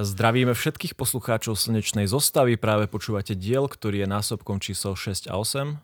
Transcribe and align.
Zdravíme 0.00 0.56
všetkých 0.56 0.96
poslucháčov 0.96 1.60
slnečnej 1.60 2.08
zostavy. 2.08 2.56
Práve 2.56 2.88
počúvate 2.88 3.36
diel, 3.36 3.68
ktorý 3.68 4.04
je 4.04 4.08
násobkom 4.08 4.56
čísel 4.56 4.96
6 4.96 5.28
a 5.28 5.36
8. 5.36 5.76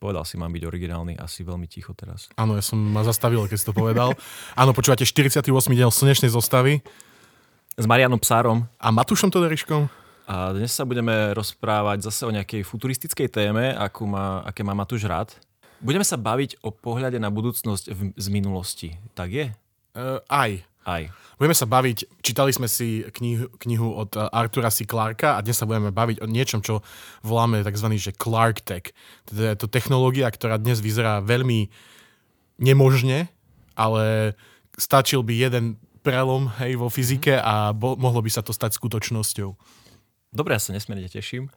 Povedal 0.00 0.24
si, 0.24 0.40
mám 0.40 0.48
byť 0.48 0.64
originálny, 0.64 1.20
asi 1.20 1.44
veľmi 1.44 1.68
ticho 1.68 1.92
teraz. 1.92 2.32
Áno, 2.40 2.56
ja 2.56 2.64
som 2.64 2.80
ma 2.80 3.04
zastavil, 3.04 3.44
keď 3.44 3.58
si 3.60 3.68
to 3.68 3.76
povedal. 3.76 4.16
Áno, 4.56 4.72
počúvate 4.72 5.04
48. 5.04 5.44
diel 5.76 5.92
slnečnej 5.92 6.32
zostavy. 6.32 6.80
S 7.76 7.84
Marianom 7.84 8.16
Psárom. 8.16 8.64
A 8.80 8.88
Matúšom 8.88 9.28
Toderiškom. 9.28 9.92
A 10.24 10.56
dnes 10.56 10.72
sa 10.72 10.88
budeme 10.88 11.36
rozprávať 11.36 12.08
zase 12.08 12.24
o 12.24 12.32
nejakej 12.32 12.64
futuristickej 12.64 13.28
téme, 13.28 13.76
akú 13.76 14.08
má, 14.08 14.40
aké 14.48 14.64
má 14.64 14.72
Matúš 14.72 15.04
rád. 15.04 15.36
Budeme 15.84 16.08
sa 16.08 16.16
baviť 16.16 16.64
o 16.64 16.72
pohľade 16.72 17.20
na 17.20 17.28
budúcnosť 17.28 17.84
v, 17.92 18.00
z 18.16 18.26
minulosti. 18.32 18.96
Tak 19.12 19.28
je? 19.28 19.46
Uh, 19.92 20.22
aj. 20.32 20.64
Aj. 20.88 21.04
Budeme 21.36 21.56
sa 21.56 21.68
baviť, 21.68 22.20
čítali 22.24 22.52
sme 22.52 22.64
si 22.64 23.04
knihu, 23.20 23.52
knihu 23.60 23.88
od 23.96 24.16
eh, 24.16 24.24
Artura 24.32 24.72
C. 24.72 24.88
Clarka 24.88 25.36
a 25.36 25.44
dnes 25.44 25.60
sa 25.60 25.68
budeme 25.68 25.92
baviť 25.92 26.24
o 26.24 26.26
niečom, 26.28 26.64
čo 26.64 26.80
voláme 27.20 27.60
tzv. 27.60 27.88
že 27.96 28.16
Clark 28.16 28.64
Tech. 28.64 28.96
Teda 29.28 29.52
je 29.52 29.58
to 29.60 29.68
technológia, 29.68 30.28
ktorá 30.28 30.56
dnes 30.56 30.80
vyzerá 30.80 31.20
veľmi 31.20 31.68
nemožne, 32.60 33.32
ale 33.76 34.36
stačil 34.76 35.24
by 35.24 35.32
jeden 35.36 35.80
prelom 36.00 36.48
hej, 36.60 36.80
vo 36.80 36.88
fyzike 36.88 37.36
a 37.36 37.76
bo, 37.76 37.96
mohlo 37.96 38.24
by 38.24 38.32
sa 38.32 38.40
to 38.40 38.56
stať 38.56 38.76
skutočnosťou. 38.76 39.52
Dobre, 40.32 40.56
ja 40.56 40.62
sa 40.62 40.72
nesmierne 40.72 41.08
teším, 41.08 41.52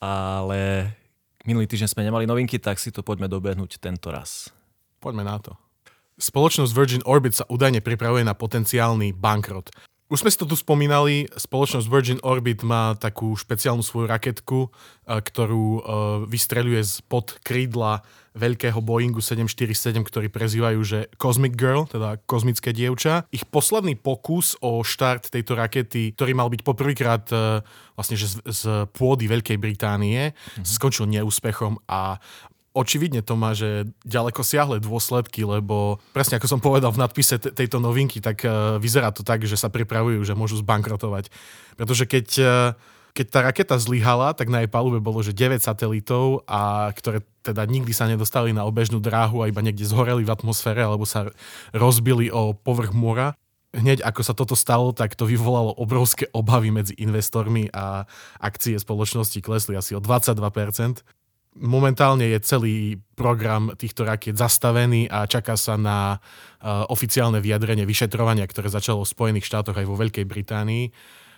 ale 0.00 0.92
minulý 1.44 1.68
týždeň 1.68 1.88
sme 1.92 2.06
nemali 2.06 2.24
novinky, 2.24 2.56
tak 2.56 2.80
si 2.80 2.88
to 2.88 3.04
poďme 3.04 3.28
dobehnúť 3.28 3.80
tento 3.80 4.08
raz. 4.08 4.48
Poďme 5.00 5.24
na 5.24 5.36
to. 5.40 5.65
Spoločnosť 6.16 6.72
Virgin 6.72 7.04
Orbit 7.04 7.36
sa 7.36 7.44
údajne 7.44 7.84
pripravuje 7.84 8.24
na 8.24 8.32
potenciálny 8.32 9.12
bankrot. 9.12 9.68
Už 10.06 10.22
sme 10.22 10.30
si 10.30 10.38
to 10.38 10.46
tu 10.46 10.54
spomínali, 10.54 11.26
spoločnosť 11.34 11.90
Virgin 11.90 12.20
Orbit 12.22 12.62
má 12.62 12.94
takú 12.94 13.34
špeciálnu 13.34 13.82
svoju 13.82 14.06
raketku, 14.06 14.70
ktorú 15.02 15.82
vystreľuje 16.30 17.02
spod 17.02 17.42
krídla 17.42 18.06
veľkého 18.38 18.78
Boeingu 18.86 19.18
747, 19.18 20.06
ktorý 20.06 20.30
prezývajú, 20.30 20.80
že 20.86 20.98
Cosmic 21.18 21.58
Girl, 21.58 21.90
teda 21.90 22.22
kozmické 22.22 22.70
dievča. 22.70 23.26
Ich 23.34 23.50
posledný 23.50 23.98
pokus 23.98 24.54
o 24.62 24.86
štart 24.86 25.26
tejto 25.26 25.58
rakety, 25.58 26.14
ktorý 26.14 26.38
mal 26.38 26.54
byť 26.54 26.62
poprvýkrát 26.62 27.26
vlastne 27.98 28.14
že 28.14 28.30
z, 28.30 28.34
z 28.46 28.62
pôdy 28.94 29.26
Veľkej 29.26 29.58
Británie, 29.58 30.30
mm-hmm. 30.30 30.64
skončil 30.70 31.10
neúspechom 31.10 31.82
a 31.90 32.22
očividne 32.76 33.24
to 33.24 33.40
má, 33.40 33.56
že 33.56 33.88
ďaleko 34.04 34.44
siahle 34.44 34.76
dôsledky, 34.84 35.48
lebo 35.48 35.96
presne 36.12 36.36
ako 36.36 36.44
som 36.44 36.60
povedal 36.60 36.92
v 36.92 37.00
nadpise 37.00 37.40
te- 37.40 37.48
tejto 37.48 37.80
novinky, 37.80 38.20
tak 38.20 38.44
uh, 38.44 38.76
vyzerá 38.76 39.08
to 39.16 39.24
tak, 39.24 39.48
že 39.48 39.56
sa 39.56 39.72
pripravujú, 39.72 40.20
že 40.20 40.36
môžu 40.36 40.60
zbankrotovať. 40.60 41.32
Pretože 41.80 42.04
keď, 42.04 42.26
uh, 42.44 42.76
keď 43.16 43.26
tá 43.32 43.40
raketa 43.40 43.76
zlyhala, 43.80 44.36
tak 44.36 44.52
na 44.52 44.60
jej 44.60 44.68
palube 44.68 45.00
bolo, 45.00 45.24
že 45.24 45.32
9 45.32 45.64
satelitov, 45.64 46.44
a 46.44 46.92
ktoré 46.92 47.24
teda 47.40 47.64
nikdy 47.64 47.96
sa 47.96 48.04
nedostali 48.04 48.52
na 48.52 48.68
obežnú 48.68 49.00
dráhu 49.00 49.40
a 49.40 49.48
iba 49.48 49.64
niekde 49.64 49.88
zhoreli 49.88 50.28
v 50.28 50.34
atmosfére 50.36 50.84
alebo 50.84 51.08
sa 51.08 51.32
rozbili 51.72 52.28
o 52.28 52.52
povrch 52.52 52.92
mora. 52.92 53.32
Hneď 53.72 54.04
ako 54.04 54.20
sa 54.20 54.36
toto 54.36 54.56
stalo, 54.56 54.92
tak 54.92 55.16
to 55.16 55.28
vyvolalo 55.28 55.72
obrovské 55.80 56.28
obavy 56.32 56.72
medzi 56.72 56.92
investormi 56.96 57.72
a 57.72 58.04
akcie 58.40 58.76
spoločnosti 58.76 59.40
klesli 59.40 59.76
asi 59.76 59.96
o 59.96 60.00
22% 60.00 60.36
momentálne 61.58 62.28
je 62.28 62.38
celý 62.44 62.76
program 63.16 63.72
týchto 63.74 64.04
rakiet 64.04 64.36
zastavený 64.36 65.08
a 65.08 65.24
čaká 65.24 65.56
sa 65.56 65.80
na 65.80 66.16
uh, 66.16 66.84
oficiálne 66.92 67.40
vyjadrenie 67.40 67.88
vyšetrovania, 67.88 68.44
ktoré 68.44 68.68
začalo 68.68 69.02
v 69.02 69.12
Spojených 69.12 69.48
štátoch 69.48 69.76
aj 69.76 69.86
vo 69.88 69.96
Veľkej 69.96 70.28
Británii. 70.28 70.92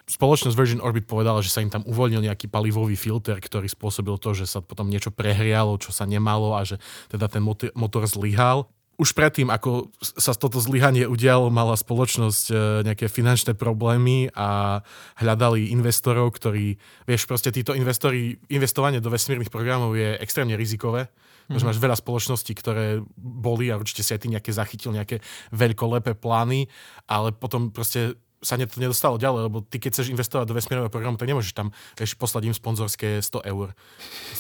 Spoločnosť 0.09 0.57
Virgin 0.57 0.81
Orbit 0.81 1.05
povedala, 1.05 1.45
že 1.45 1.53
sa 1.53 1.61
im 1.61 1.69
tam 1.69 1.85
uvoľnil 1.85 2.25
nejaký 2.25 2.49
palivový 2.49 2.97
filter, 2.97 3.37
ktorý 3.37 3.69
spôsobil 3.69 4.17
to, 4.17 4.33
že 4.33 4.49
sa 4.49 4.65
potom 4.65 4.89
niečo 4.89 5.13
prehrialo, 5.13 5.77
čo 5.77 5.93
sa 5.93 6.09
nemalo 6.09 6.57
a 6.57 6.65
že 6.65 6.81
teda 7.13 7.29
ten 7.29 7.45
motor 7.77 8.09
zlyhal 8.09 8.65
už 8.99 9.15
predtým, 9.15 9.47
ako 9.47 9.95
sa 10.03 10.35
toto 10.35 10.59
zlyhanie 10.59 11.07
udialo, 11.07 11.55
mala 11.55 11.79
spoločnosť 11.79 12.45
e, 12.51 12.55
nejaké 12.83 13.07
finančné 13.07 13.55
problémy 13.55 14.35
a 14.35 14.83
hľadali 15.23 15.71
investorov, 15.71 16.35
ktorí, 16.35 16.75
vieš, 17.07 17.31
proste 17.31 17.55
títo 17.55 17.79
investori, 17.79 18.35
investovanie 18.51 18.99
do 18.99 19.07
vesmírnych 19.07 19.55
programov 19.55 19.95
je 19.95 20.19
extrémne 20.19 20.59
rizikové. 20.59 21.07
Mm-hmm. 21.49 21.65
máš 21.65 21.81
veľa 21.81 21.97
spoločností, 21.97 22.53
ktoré 22.53 23.01
boli 23.17 23.73
a 23.73 23.81
určite 23.81 24.05
si 24.05 24.13
aj 24.13 24.21
ty 24.21 24.29
nejaké 24.29 24.53
zachytil, 24.53 24.93
nejaké 24.93 25.25
veľkolepé 25.57 26.13
plány, 26.13 26.69
ale 27.09 27.33
potom 27.33 27.73
proste 27.73 28.21
sa 28.39 28.55
to 28.55 28.79
nedostalo 28.79 29.19
ďalej, 29.19 29.51
lebo 29.51 29.59
ty 29.67 29.83
keď 29.83 29.99
chceš 29.99 30.15
investovať 30.15 30.47
do 30.47 30.55
vesmírneho 30.55 30.93
programu, 30.93 31.19
tak 31.19 31.27
nemôžeš 31.27 31.55
tam 31.59 31.75
vieš, 31.99 32.15
poslať 32.15 32.51
im 32.51 32.55
sponzorské 32.55 33.19
100 33.19 33.51
eur. 33.51 33.75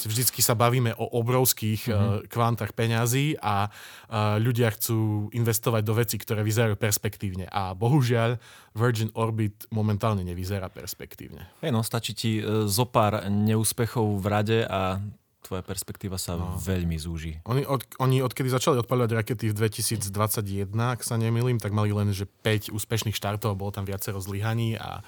Vždycky 0.06 0.38
sa 0.38 0.54
bavíme 0.54 0.94
o 0.94 1.06
obrovských 1.19 1.91
mm-hmm. 1.91 1.98
uh, 1.98 2.26
kvantách 2.31 2.72
peňazí 2.78 3.34
a 3.42 3.66
uh, 3.66 4.38
ľudia 4.38 4.70
chcú 4.75 5.31
investovať 5.34 5.82
do 5.82 5.94
vecí, 5.98 6.16
ktoré 6.16 6.47
vyzerajú 6.47 6.78
perspektívne. 6.78 7.50
A 7.50 7.75
bohužiaľ 7.75 8.38
Virgin 8.78 9.10
Orbit 9.19 9.66
momentálne 9.75 10.22
nevyzerá 10.22 10.70
perspektívne. 10.70 11.50
Hey 11.58 11.75
no, 11.75 11.82
stačí 11.82 12.14
ti 12.14 12.32
uh, 12.38 12.70
zo 12.70 12.87
pár 12.87 13.26
neúspechov 13.26 14.22
v 14.22 14.26
rade 14.31 14.58
a 14.62 15.03
tvoja 15.48 15.64
perspektíva 15.64 16.20
sa 16.20 16.36
no. 16.36 16.60
veľmi 16.60 17.00
zúži. 17.00 17.41
Oni, 17.48 17.64
od, 17.64 17.81
oni 17.97 18.20
odkedy 18.20 18.53
začali 18.53 18.76
odpaľovať 18.84 19.10
rakety 19.16 19.48
v 19.48 19.56
2021, 19.56 20.69
ak 20.76 21.00
sa 21.00 21.16
nemýlim, 21.16 21.56
tak 21.56 21.72
mali 21.72 21.88
len 21.88 22.12
že 22.12 22.28
5 22.28 22.69
úspešných 22.69 23.16
štartov, 23.16 23.56
bolo 23.56 23.72
tam 23.72 23.88
viacero 23.88 24.20
zlyhaní 24.20 24.76
a 24.76 25.00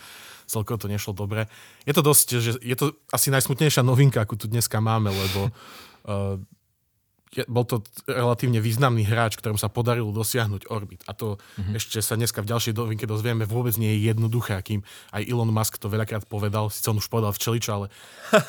celkovo 0.49 0.81
to 0.81 0.89
nešlo 0.89 1.13
dobre. 1.13 1.45
Je 1.85 1.93
to 1.93 2.01
dosť, 2.01 2.27
že 2.41 2.51
je 2.65 2.77
to 2.77 2.97
asi 3.13 3.29
najsmutnejšia 3.29 3.85
novinka, 3.85 4.25
akú 4.25 4.41
tu 4.41 4.49
dneska 4.49 4.81
máme, 4.81 5.13
lebo 5.13 5.53
uh, 6.09 6.41
bol 7.47 7.63
to 7.63 7.87
relatívne 8.11 8.59
významný 8.59 9.07
hráč, 9.07 9.39
ktorom 9.39 9.55
sa 9.55 9.71
podarilo 9.71 10.11
dosiahnuť 10.11 10.67
orbit. 10.67 11.07
A 11.07 11.15
to 11.15 11.39
mm-hmm. 11.39 11.79
ešte 11.79 12.03
sa 12.03 12.19
dneska 12.19 12.43
v 12.43 12.51
ďalšej 12.51 12.75
dovinke 12.75 13.07
dozvieme, 13.07 13.47
vôbec 13.47 13.79
nie 13.79 13.95
je 13.95 14.11
jednoduché, 14.11 14.59
akým 14.59 14.83
aj 15.15 15.23
Elon 15.31 15.55
Musk 15.55 15.79
to 15.79 15.87
veľakrát 15.87 16.27
povedal, 16.27 16.75
síce 16.75 16.91
on 16.91 16.99
už 16.99 17.07
povedal 17.07 17.31
včeličo, 17.31 17.71
ale 17.71 17.87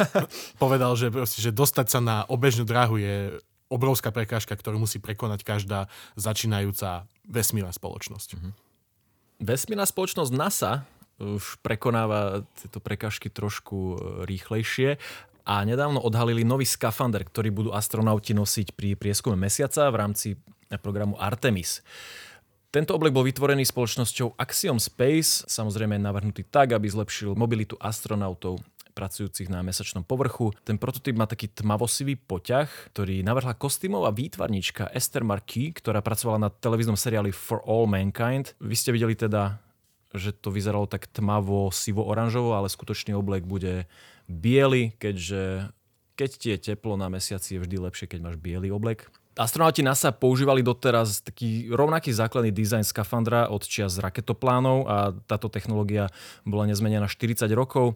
povedal, 0.63 0.97
že, 0.97 1.13
proste, 1.13 1.45
že 1.45 1.53
dostať 1.53 1.87
sa 1.93 1.99
na 2.01 2.17
obežnú 2.25 2.65
dráhu 2.65 2.97
je 2.97 3.37
obrovská 3.69 4.09
prekážka, 4.09 4.57
ktorú 4.57 4.81
musí 4.81 4.97
prekonať 4.97 5.45
každá 5.45 5.85
začínajúca 6.17 7.05
vesmírna 7.29 7.71
spoločnosť. 7.71 8.29
Mm-hmm. 8.33 8.53
Vesmírna 9.45 9.85
spoločnosť 9.85 10.31
NASA 10.33 10.89
už 11.21 11.61
prekonáva 11.61 12.41
tieto 12.57 12.81
prekážky 12.81 13.29
trošku 13.29 13.77
e, 13.77 13.95
rýchlejšie 14.25 14.97
a 15.45 15.65
nedávno 15.65 16.01
odhalili 16.01 16.45
nový 16.45 16.65
skafander, 16.65 17.25
ktorý 17.25 17.49
budú 17.49 17.69
astronauti 17.73 18.33
nosiť 18.33 18.73
pri 18.77 18.93
prieskume 18.95 19.37
mesiaca 19.37 19.89
v 19.89 19.99
rámci 19.99 20.27
programu 20.79 21.17
Artemis. 21.19 21.83
Tento 22.71 22.95
oblek 22.95 23.11
bol 23.11 23.27
vytvorený 23.27 23.67
spoločnosťou 23.67 24.39
Axiom 24.39 24.79
Space, 24.79 25.43
samozrejme 25.43 25.99
navrhnutý 25.99 26.47
tak, 26.47 26.71
aby 26.71 26.87
zlepšil 26.87 27.35
mobilitu 27.35 27.75
astronautov 27.83 28.63
pracujúcich 28.91 29.47
na 29.47 29.63
mesačnom 29.63 30.03
povrchu. 30.03 30.51
Ten 30.67 30.79
prototyp 30.79 31.15
má 31.15 31.27
taký 31.27 31.47
tmavosivý 31.51 32.19
poťah, 32.19 32.91
ktorý 32.91 33.23
navrhla 33.23 33.55
kostýmová 33.55 34.11
výtvarnička 34.11 34.91
Esther 34.91 35.23
Marquis, 35.23 35.75
ktorá 35.79 36.03
pracovala 36.03 36.47
na 36.47 36.49
televíznom 36.51 36.99
seriáli 36.99 37.31
For 37.31 37.63
All 37.63 37.87
Mankind. 37.87 38.55
Vy 38.59 38.75
ste 38.75 38.95
videli 38.95 39.15
teda, 39.15 39.59
že 40.11 40.35
to 40.35 40.51
vyzeralo 40.51 40.87
tak 40.91 41.07
tmavo, 41.07 41.71
sivo-oranžovo, 41.71 42.55
ale 42.55 42.67
skutočný 42.67 43.15
oblek 43.15 43.47
bude 43.47 43.87
biely, 44.27 44.93
keďže 44.97 45.71
keď 46.19 46.29
ti 46.37 46.47
je 46.53 46.57
teplo 46.61 46.99
na 46.99 47.09
mesiaci, 47.09 47.57
je 47.57 47.61
vždy 47.65 47.77
lepšie, 47.81 48.05
keď 48.05 48.19
máš 48.21 48.37
biely 48.37 48.69
oblek. 48.69 49.09
Astronauti 49.39 49.79
NASA 49.79 50.11
používali 50.11 50.59
doteraz 50.59 51.23
taký 51.23 51.71
rovnaký 51.71 52.11
základný 52.11 52.51
dizajn 52.51 52.83
skafandra 52.83 53.47
od 53.47 53.63
čias 53.63 53.95
raketoplánov 53.95 54.77
a 54.85 55.15
táto 55.23 55.47
technológia 55.47 56.11
bola 56.43 56.67
nezmenená 56.67 57.07
40 57.07 57.47
rokov. 57.55 57.95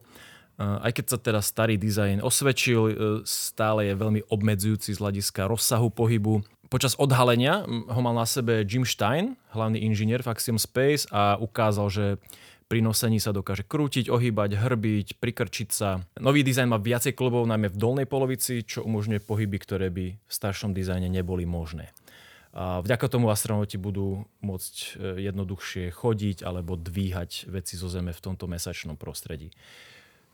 Aj 0.55 0.87
keď 0.95 1.05
sa 1.11 1.17
teda 1.19 1.43
starý 1.43 1.75
dizajn 1.75 2.23
osvedčil, 2.23 2.81
e, 2.87 2.93
stále 3.27 3.91
je 3.91 3.99
veľmi 3.99 4.23
obmedzujúci 4.31 4.95
z 4.95 5.01
hľadiska 5.03 5.51
rozsahu 5.51 5.91
pohybu. 5.91 6.47
Počas 6.71 6.95
odhalenia 6.95 7.67
ho 7.67 7.99
mal 7.99 8.15
na 8.15 8.23
sebe 8.23 8.63
Jim 8.63 8.87
Stein, 8.87 9.35
hlavný 9.51 9.83
inžinier 9.83 10.23
v 10.23 10.31
Axiom 10.31 10.55
Space 10.55 11.11
a 11.11 11.35
ukázal, 11.35 11.87
že 11.91 12.05
pri 12.65 12.81
nosení 12.81 13.21
sa 13.21 13.29
dokáže 13.29 13.61
krútiť, 13.61 14.09
ohýbať, 14.09 14.57
hrbiť, 14.57 15.21
prikrčiť 15.21 15.69
sa. 15.69 16.01
Nový 16.17 16.41
dizajn 16.41 16.73
má 16.73 16.81
viacej 16.81 17.13
klubov, 17.13 17.45
najmä 17.45 17.69
v 17.69 17.77
dolnej 17.77 18.07
polovici, 18.09 18.65
čo 18.65 18.81
umožňuje 18.81 19.21
pohyby, 19.21 19.57
ktoré 19.61 19.93
by 19.93 20.05
v 20.17 20.31
staršom 20.33 20.73
dizajne 20.73 21.05
neboli 21.05 21.45
možné. 21.45 21.93
A 22.55 22.79
vďaka 22.79 23.11
tomu 23.11 23.27
astronauti 23.27 23.75
budú 23.75 24.23
môcť 24.39 24.75
e, 24.79 24.87
jednoduchšie 25.27 25.91
chodiť 25.91 26.47
alebo 26.47 26.79
dvíhať 26.79 27.51
veci 27.51 27.75
zo 27.75 27.91
Zeme 27.91 28.15
v 28.15 28.23
tomto 28.23 28.47
mesačnom 28.47 28.95
prostredí. 28.95 29.51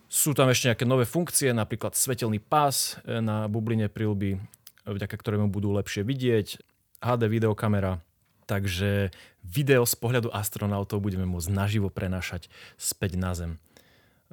Sú 0.06 0.38
tam 0.38 0.46
ešte 0.54 0.70
nejaké 0.70 0.86
nové 0.86 1.10
funkcie, 1.10 1.50
napríklad 1.50 1.98
svetelný 1.98 2.38
pás 2.38 3.02
e, 3.10 3.18
na 3.26 3.50
bubline 3.50 3.90
prilby, 3.90 4.38
vďaka 4.86 5.18
ktorému 5.18 5.50
budú 5.50 5.74
lepšie 5.74 6.06
vidieť, 6.06 6.62
HD 7.02 7.24
videokamera, 7.26 8.06
takže 8.52 9.16
video 9.40 9.88
z 9.88 9.96
pohľadu 9.96 10.28
astronautov 10.36 11.00
budeme 11.00 11.24
môcť 11.24 11.48
naživo 11.48 11.88
prenášať 11.88 12.52
späť 12.76 13.16
na 13.16 13.32
Zem. 13.32 13.56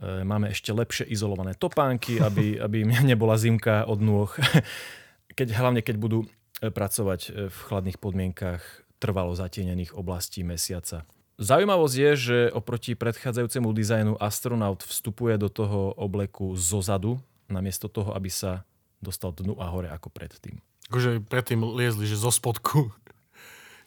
E, 0.02 0.26
máme 0.26 0.50
ešte 0.50 0.74
lepšie 0.74 1.06
izolované 1.06 1.54
topánky, 1.54 2.18
aby, 2.26 2.58
aby 2.58 2.82
nebola 2.82 3.38
zimka 3.38 3.86
od 3.86 4.02
nôh. 4.02 4.30
Keď, 5.38 5.54
hlavne 5.54 5.86
keď 5.86 6.02
budú 6.02 6.26
e, 6.26 6.66
pracovať 6.66 7.20
e, 7.30 7.46
v 7.46 7.58
chladných 7.70 8.02
podmienkach 8.02 8.58
trvalo 8.98 9.38
zatienených 9.38 9.94
oblastí 9.94 10.42
mesiaca. 10.42 11.06
Zaujímavosť 11.38 11.94
je, 11.94 12.12
že 12.18 12.38
oproti 12.50 12.98
predchádzajúcemu 12.98 13.70
dizajnu 13.70 14.12
astronaut 14.18 14.82
vstupuje 14.82 15.38
do 15.38 15.46
toho 15.46 15.94
obleku 15.94 16.58
zozadu, 16.58 17.22
namiesto 17.46 17.86
toho, 17.86 18.10
aby 18.18 18.26
sa 18.26 18.66
dostal 18.98 19.30
dnu 19.30 19.54
a 19.62 19.70
hore 19.70 19.86
ako 19.86 20.10
predtým. 20.10 20.58
Akože 20.90 21.22
predtým 21.22 21.62
liezli, 21.62 22.10
že 22.10 22.18
zo 22.18 22.34
spodku. 22.34 22.90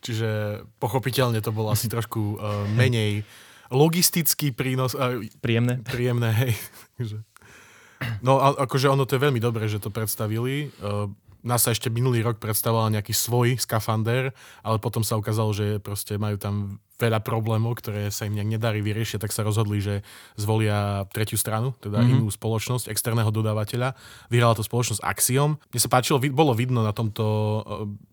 Čiže 0.02 0.62
pochopiteľne 0.82 1.40
to 1.46 1.54
bolo 1.54 1.70
asi 1.70 1.86
trošku 1.86 2.38
uh, 2.38 2.66
menej 2.74 3.22
logistický 3.70 4.52
prínos. 4.52 4.98
Uh, 4.98 5.22
príjemné. 5.40 5.80
Príjemné, 5.86 6.30
hej. 6.34 6.54
no 8.26 8.42
a 8.42 8.66
akože 8.66 8.90
ono 8.90 9.06
to 9.06 9.16
je 9.16 9.24
veľmi 9.30 9.38
dobré, 9.38 9.70
že 9.70 9.78
to 9.78 9.94
predstavili. 9.94 10.74
Uh, 10.82 11.08
NASA 11.42 11.74
ešte 11.74 11.90
minulý 11.90 12.22
rok 12.22 12.38
predstavovala 12.38 12.94
nejaký 13.02 13.14
svoj 13.18 13.58
skafander, 13.58 14.30
ale 14.62 14.78
potom 14.78 15.02
sa 15.02 15.18
ukázalo, 15.18 15.50
že 15.54 15.82
proste 15.82 16.18
majú 16.22 16.38
tam 16.38 16.78
veľa 17.02 17.26
problémov, 17.26 17.82
ktoré 17.82 18.14
sa 18.14 18.30
im 18.30 18.38
nejak 18.38 18.62
nedarí 18.62 18.86
vyriešiť, 18.86 19.26
tak 19.26 19.34
sa 19.34 19.42
rozhodli, 19.42 19.82
že 19.82 20.06
zvolia 20.38 21.10
tretiu 21.10 21.42
stranu, 21.42 21.74
teda 21.82 22.06
mm-hmm. 22.06 22.22
inú 22.22 22.30
spoločnosť, 22.30 22.94
externého 22.94 23.34
dodávateľa. 23.34 23.98
Vyhrala 24.30 24.54
to 24.54 24.62
spoločnosť 24.62 25.02
Axiom. 25.02 25.58
Mne 25.58 25.82
sa 25.82 25.90
páčilo, 25.90 26.22
bolo 26.30 26.54
vidno 26.54 26.86
na 26.86 26.94
tomto 26.94 27.26
uh, 27.26 27.62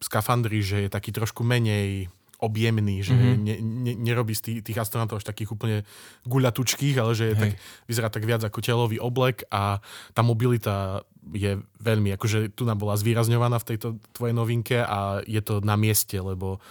skafandri, 0.01 0.65
že 0.65 0.89
je 0.89 0.91
taký 0.91 1.13
trošku 1.13 1.45
menej 1.45 2.09
objemný, 2.39 3.03
že 3.03 3.19
mm-hmm. 3.19 3.39
ne, 3.43 3.55
ne, 3.59 3.93
nerobí 3.99 4.31
z 4.31 4.43
tých, 4.43 4.59
tých 4.63 4.79
astronautov 4.79 5.19
až 5.19 5.27
takých 5.27 5.59
úplne 5.59 5.83
guľatučkých, 6.23 6.95
ale 7.03 7.13
že 7.19 7.25
je 7.31 7.35
tak, 7.35 7.53
vyzerá 7.91 8.09
tak 8.15 8.23
viac 8.23 8.47
ako 8.47 8.63
telový 8.63 9.03
oblek 9.03 9.43
a 9.51 9.83
tá 10.15 10.23
mobilita 10.23 11.03
je 11.35 11.59
veľmi, 11.83 12.15
akože 12.15 12.55
tu 12.55 12.63
nám 12.63 12.79
bola 12.79 12.95
zvýrazňovaná 12.95 13.59
v 13.59 13.69
tejto 13.75 13.99
tvojej 14.15 14.35
novinke 14.39 14.79
a 14.81 15.19
je 15.27 15.43
to 15.43 15.59
na 15.67 15.75
mieste, 15.75 16.15
lebo 16.15 16.63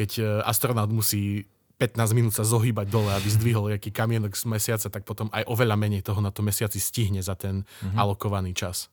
keď 0.00 0.10
e, 0.16 0.24
astronaut 0.48 0.88
musí 0.88 1.44
15 1.76 2.16
minút 2.16 2.32
sa 2.32 2.44
zohýbať 2.44 2.88
dole, 2.88 3.12
aby 3.12 3.28
zdvihol 3.28 3.72
nejaký 3.72 3.92
kamienok 3.92 4.32
z 4.36 4.44
mesiaca, 4.48 4.88
tak 4.88 5.04
potom 5.04 5.28
aj 5.32 5.44
oveľa 5.48 5.76
menej 5.76 6.04
toho 6.04 6.20
na 6.24 6.32
to 6.32 6.40
mesiaci 6.40 6.80
stihne 6.80 7.20
za 7.20 7.36
ten 7.36 7.64
mm-hmm. 7.64 7.96
alokovaný 7.96 8.52
čas. 8.56 8.92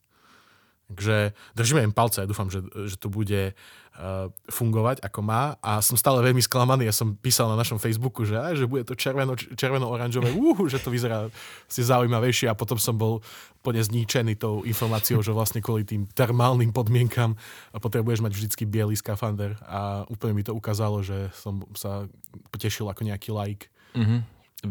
Takže 0.87 1.35
držíme 1.51 1.83
im 1.83 1.91
palce 1.91 2.23
a 2.23 2.29
dúfam, 2.29 2.47
že, 2.47 2.63
že 2.87 2.95
to 2.95 3.11
bude 3.11 3.51
uh, 3.51 4.31
fungovať 4.47 5.03
ako 5.03 5.19
má. 5.19 5.59
A 5.59 5.83
som 5.83 5.99
stále 5.99 6.23
veľmi 6.23 6.39
sklamaný. 6.39 6.87
Ja 6.87 6.95
som 6.95 7.19
písal 7.19 7.51
na 7.51 7.59
našom 7.59 7.75
Facebooku, 7.75 8.23
že, 8.23 8.39
aj, 8.39 8.63
že 8.63 8.71
bude 8.71 8.87
to 8.87 8.95
červeno, 8.95 9.35
červeno-oranžové, 9.35 10.31
uh, 10.31 10.55
že 10.71 10.79
to 10.79 10.87
vyzerá 10.87 11.27
si 11.67 11.83
zaujímavejšie 11.83 12.47
a 12.47 12.55
potom 12.55 12.79
som 12.79 12.95
bol 12.95 13.19
plne 13.67 13.83
zničený 13.83 14.39
tou 14.39 14.63
informáciou, 14.63 15.19
že 15.19 15.35
vlastne 15.35 15.59
kvôli 15.59 15.83
tým 15.83 16.07
termálnym 16.07 16.71
podmienkam 16.71 17.35
potrebuješ 17.75 18.23
mať 18.23 18.31
vždycky 18.31 18.63
biely 18.63 18.95
skafander 18.95 19.59
a 19.67 20.07
úplne 20.07 20.39
mi 20.39 20.43
to 20.47 20.55
ukázalo, 20.55 21.03
že 21.03 21.27
som 21.35 21.67
sa 21.75 22.07
potešil 22.55 22.87
ako 22.87 23.03
nejaký 23.03 23.35
like. 23.35 23.67
Mm-hmm. 23.91 24.19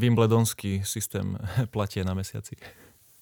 Wimbledonský 0.00 0.80
systém 0.80 1.36
platie 1.74 2.00
na 2.08 2.16
mesiaci. 2.16 2.56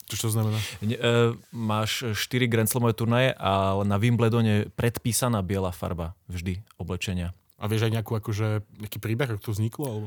Čo 0.08 0.28
to 0.28 0.34
znamená? 0.36 0.58
Ne, 0.84 0.96
e, 0.96 1.32
máš 1.50 2.04
4 2.12 2.44
Grand 2.50 2.68
Slamové 2.68 2.92
turnaje 2.92 3.32
a 3.40 3.78
na 3.84 3.96
Wimbledone 3.96 4.68
predpísaná 4.76 5.40
biela 5.40 5.72
farba 5.72 6.12
vždy 6.28 6.60
oblečenia. 6.76 7.32
A 7.56 7.64
vieš 7.70 7.88
aj 7.88 7.92
nejakú, 8.00 8.12
akože, 8.18 8.66
nejaký 8.84 8.98
príbeh, 9.00 9.34
ako 9.34 9.40
to 9.40 9.54
vzniklo? 9.56 9.84
Alebo? 9.88 10.06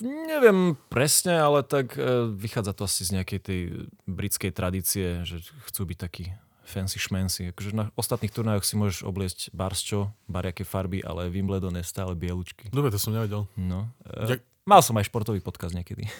Neviem 0.00 0.78
presne, 0.88 1.38
ale 1.38 1.66
tak 1.66 1.98
e, 1.98 2.30
vychádza 2.30 2.72
to 2.72 2.86
asi 2.86 3.02
z 3.04 3.20
nejakej 3.20 3.40
tej 3.42 3.60
britskej 4.06 4.50
tradície, 4.54 5.26
že 5.26 5.42
chcú 5.68 5.90
byť 5.90 5.98
takí 5.98 6.24
fancy 6.68 7.00
šmency. 7.00 7.50
Akože 7.50 7.72
na 7.72 7.88
ostatných 7.96 8.32
turnajoch 8.32 8.64
si 8.64 8.76
môžeš 8.76 9.00
obliecť 9.04 9.40
barsčo, 9.56 10.12
bariaké 10.28 10.62
farby, 10.68 11.00
ale 11.00 11.32
Wimbledon 11.32 11.74
je 11.80 11.84
stále 11.84 12.12
bielučky. 12.12 12.68
Dobre, 12.68 12.92
to 12.92 13.00
som 13.00 13.16
nevedel. 13.16 13.48
No. 13.56 13.88
E, 14.04 14.40
Mal 14.68 14.84
som 14.84 15.00
aj 15.00 15.08
športový 15.08 15.40
podkaz 15.40 15.72
niekedy. 15.72 16.04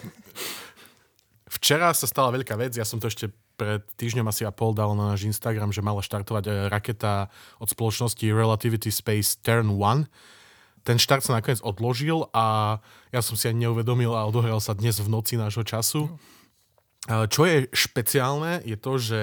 Včera 1.49 1.91
sa 1.97 2.05
stala 2.05 2.33
veľká 2.33 2.55
vec, 2.61 2.77
ja 2.77 2.85
som 2.85 3.01
to 3.01 3.09
ešte 3.09 3.33
pred 3.59 3.83
týždňom 3.99 4.29
asi 4.31 4.47
a 4.47 4.55
pol 4.55 4.77
dal 4.77 4.95
na 4.95 5.13
náš 5.13 5.27
Instagram, 5.27 5.75
že 5.75 5.83
mala 5.83 6.05
štartovať 6.05 6.45
eh, 6.47 6.55
raketa 6.71 7.33
od 7.59 7.69
spoločnosti 7.69 8.23
Relativity 8.23 8.93
Space 8.93 9.41
Turn 9.43 9.75
1. 9.75 10.07
Ten 10.87 10.97
štart 10.97 11.27
sa 11.27 11.37
nakoniec 11.37 11.61
odložil 11.61 12.31
a 12.33 12.79
ja 13.13 13.21
som 13.21 13.35
si 13.35 13.51
ani 13.51 13.67
neuvedomil 13.67 14.15
a 14.15 14.25
odohral 14.25 14.63
sa 14.63 14.73
dnes 14.73 14.97
v 15.03 15.11
noci 15.11 15.37
nášho 15.37 15.67
času. 15.67 16.09
Čo 17.09 17.49
je 17.49 17.69
špeciálne, 17.73 18.65
je 18.65 18.77
to, 18.77 18.97
že 18.97 19.19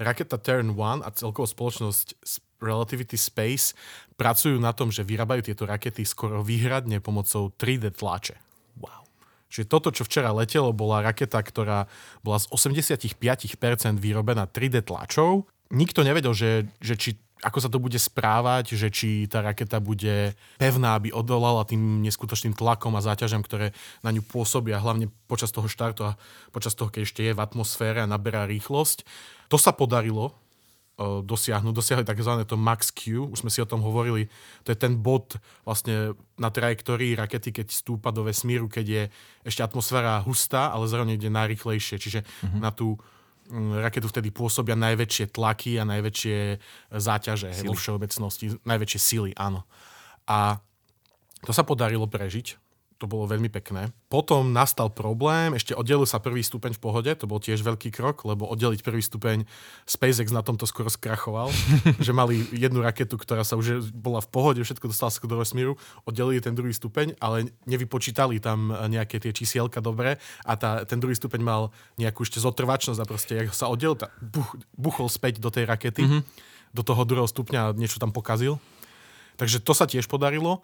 raketa 0.00 0.40
Turn 0.40 0.72
1 0.72 1.04
a 1.04 1.08
celkovo 1.12 1.44
spoločnosť 1.44 2.16
Relativity 2.60 3.16
Space 3.16 3.72
pracujú 4.20 4.60
na 4.60 4.76
tom, 4.76 4.92
že 4.92 5.04
vyrábajú 5.04 5.48
tieto 5.48 5.64
rakety 5.64 6.04
skoro 6.04 6.44
výhradne 6.44 7.00
pomocou 7.00 7.48
3D 7.56 7.96
tlače. 7.96 8.49
Čiže 9.50 9.66
toto, 9.66 9.90
čo 9.90 10.06
včera 10.06 10.30
letelo, 10.30 10.70
bola 10.70 11.02
raketa, 11.02 11.42
ktorá 11.42 11.90
bola 12.22 12.38
z 12.38 12.46
85% 12.54 13.18
vyrobená 13.98 14.46
3D 14.46 14.86
tlačou. 14.86 15.50
Nikto 15.74 16.06
nevedel, 16.06 16.30
že, 16.32 16.70
že 16.78 16.94
či 16.94 17.10
ako 17.40 17.58
sa 17.58 17.72
to 17.72 17.80
bude 17.80 17.96
správať, 17.96 18.76
že 18.76 18.88
či 18.92 19.24
tá 19.24 19.40
raketa 19.40 19.80
bude 19.80 20.36
pevná, 20.60 20.96
aby 21.00 21.08
odolala 21.08 21.64
tým 21.64 22.04
neskutočným 22.04 22.52
tlakom 22.52 22.92
a 22.96 23.04
záťažem, 23.04 23.40
ktoré 23.40 23.72
na 24.04 24.12
ňu 24.12 24.20
pôsobia, 24.20 24.76
hlavne 24.76 25.08
počas 25.24 25.48
toho 25.48 25.64
štartu 25.64 26.04
a 26.04 26.16
počas 26.52 26.76
toho, 26.76 26.92
keď 26.92 27.00
ešte 27.08 27.20
je 27.24 27.32
v 27.32 27.40
atmosfére 27.40 28.04
a 28.04 28.10
naberá 28.10 28.44
rýchlosť. 28.44 29.08
To 29.48 29.56
sa 29.56 29.72
podarilo, 29.72 30.36
dosiahnuť. 31.00 31.72
Dosiahli 31.72 32.04
tzv. 32.04 32.44
to 32.44 32.56
max 32.60 32.92
Q, 32.92 33.32
už 33.32 33.40
sme 33.42 33.50
si 33.50 33.64
o 33.64 33.68
tom 33.68 33.80
hovorili, 33.80 34.28
to 34.62 34.72
je 34.72 34.78
ten 34.78 35.00
bod 35.00 35.40
vlastne 35.64 36.12
na 36.36 36.52
trajektórii 36.52 37.16
rakety, 37.16 37.50
keď 37.50 37.72
stúpa 37.72 38.12
do 38.12 38.24
vesmíru, 38.24 38.68
keď 38.68 38.86
je 38.86 39.02
ešte 39.48 39.64
atmosféra 39.64 40.20
hustá, 40.20 40.68
ale 40.68 40.88
zároveň 40.88 41.16
ide 41.16 41.32
najrychlejšie. 41.32 41.96
Čiže 41.96 42.20
mm-hmm. 42.22 42.60
na 42.60 42.70
tú 42.70 43.00
mm, 43.48 43.80
raketu 43.80 44.12
vtedy 44.12 44.28
pôsobia 44.28 44.76
najväčšie 44.76 45.32
tlaky 45.32 45.80
a 45.80 45.88
najväčšie 45.88 46.38
e, 46.54 46.56
záťaže 46.92 47.64
vo 47.64 47.72
všeobecnosti, 47.72 48.60
najväčšie 48.68 49.00
sily, 49.00 49.30
áno. 49.40 49.64
A 50.28 50.60
to 51.40 51.56
sa 51.56 51.64
podarilo 51.64 52.04
prežiť 52.04 52.69
to 53.00 53.08
bolo 53.08 53.24
veľmi 53.24 53.48
pekné. 53.48 53.88
Potom 54.12 54.52
nastal 54.52 54.92
problém, 54.92 55.56
ešte 55.56 55.72
oddelil 55.72 56.04
sa 56.04 56.20
prvý 56.20 56.44
stupeň 56.44 56.76
v 56.76 56.80
pohode, 56.84 57.10
to 57.16 57.24
bol 57.24 57.40
tiež 57.40 57.64
veľký 57.64 57.88
krok, 57.88 58.28
lebo 58.28 58.44
oddeliť 58.44 58.84
prvý 58.84 59.00
stupeň 59.00 59.48
SpaceX 59.88 60.28
na 60.28 60.44
tomto 60.44 60.68
skoro 60.68 60.92
skrachoval, 60.92 61.48
že 62.06 62.12
mali 62.12 62.44
jednu 62.52 62.84
raketu, 62.84 63.16
ktorá 63.16 63.40
sa 63.40 63.56
už 63.56 63.88
bola 63.96 64.20
v 64.20 64.28
pohode, 64.28 64.60
všetko 64.60 64.92
dostala 64.92 65.08
sa 65.08 65.24
do 65.24 65.40
vesmíru, 65.40 65.80
oddelili 66.04 66.44
ten 66.44 66.52
druhý 66.52 66.76
stupeň, 66.76 67.16
ale 67.24 67.48
nevypočítali 67.64 68.36
tam 68.36 68.68
nejaké 68.68 69.16
tie 69.16 69.32
čísielka 69.32 69.80
dobre 69.80 70.20
a 70.44 70.52
tá, 70.60 70.84
ten 70.84 71.00
druhý 71.00 71.16
stupeň 71.16 71.40
mal 71.40 71.72
nejakú 71.96 72.28
ešte 72.28 72.36
zotrvačnosť 72.44 73.00
a 73.00 73.08
proste, 73.08 73.32
jak 73.40 73.56
sa 73.56 73.72
oddelil, 73.72 73.96
tá, 73.96 74.12
buch, 74.20 74.60
buchol 74.76 75.08
späť 75.08 75.40
do 75.40 75.48
tej 75.48 75.64
rakety, 75.64 76.04
mm-hmm. 76.04 76.22
do 76.76 76.82
toho 76.84 77.00
druhého 77.08 77.24
stupňa 77.24 77.60
a 77.64 77.72
niečo 77.72 77.96
tam 77.96 78.12
pokazil. 78.12 78.60
Takže 79.40 79.64
to 79.64 79.72
sa 79.72 79.88
tiež 79.88 80.04
podarilo 80.04 80.60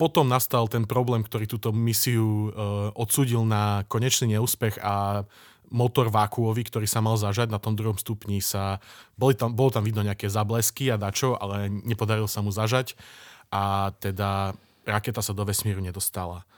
potom 0.00 0.24
nastal 0.24 0.64
ten 0.64 0.88
problém, 0.88 1.20
ktorý 1.20 1.44
túto 1.44 1.76
misiu 1.76 2.48
uh, 2.48 2.88
odsudil 2.96 3.44
na 3.44 3.84
konečný 3.84 4.32
neúspech 4.40 4.80
a 4.80 5.28
motor 5.68 6.08
vákuový, 6.08 6.64
ktorý 6.64 6.88
sa 6.88 7.04
mal 7.04 7.20
zažať 7.20 7.52
na 7.52 7.60
tom 7.60 7.76
druhom 7.76 8.00
stupni 8.00 8.40
sa, 8.40 8.80
boli 9.14 9.36
tam, 9.36 9.52
bolo 9.52 9.68
tam 9.68 9.84
vidno 9.84 10.00
nejaké 10.00 10.26
zablesky 10.26 10.88
a 10.88 10.96
dačo, 10.96 11.36
ale 11.36 11.68
nepodarilo 11.68 12.26
sa 12.26 12.40
mu 12.40 12.48
zažať 12.48 12.96
a 13.52 13.92
teda 14.00 14.56
raketa 14.88 15.20
sa 15.20 15.36
do 15.36 15.44
vesmíru 15.44 15.78
nedostala. 15.78 16.48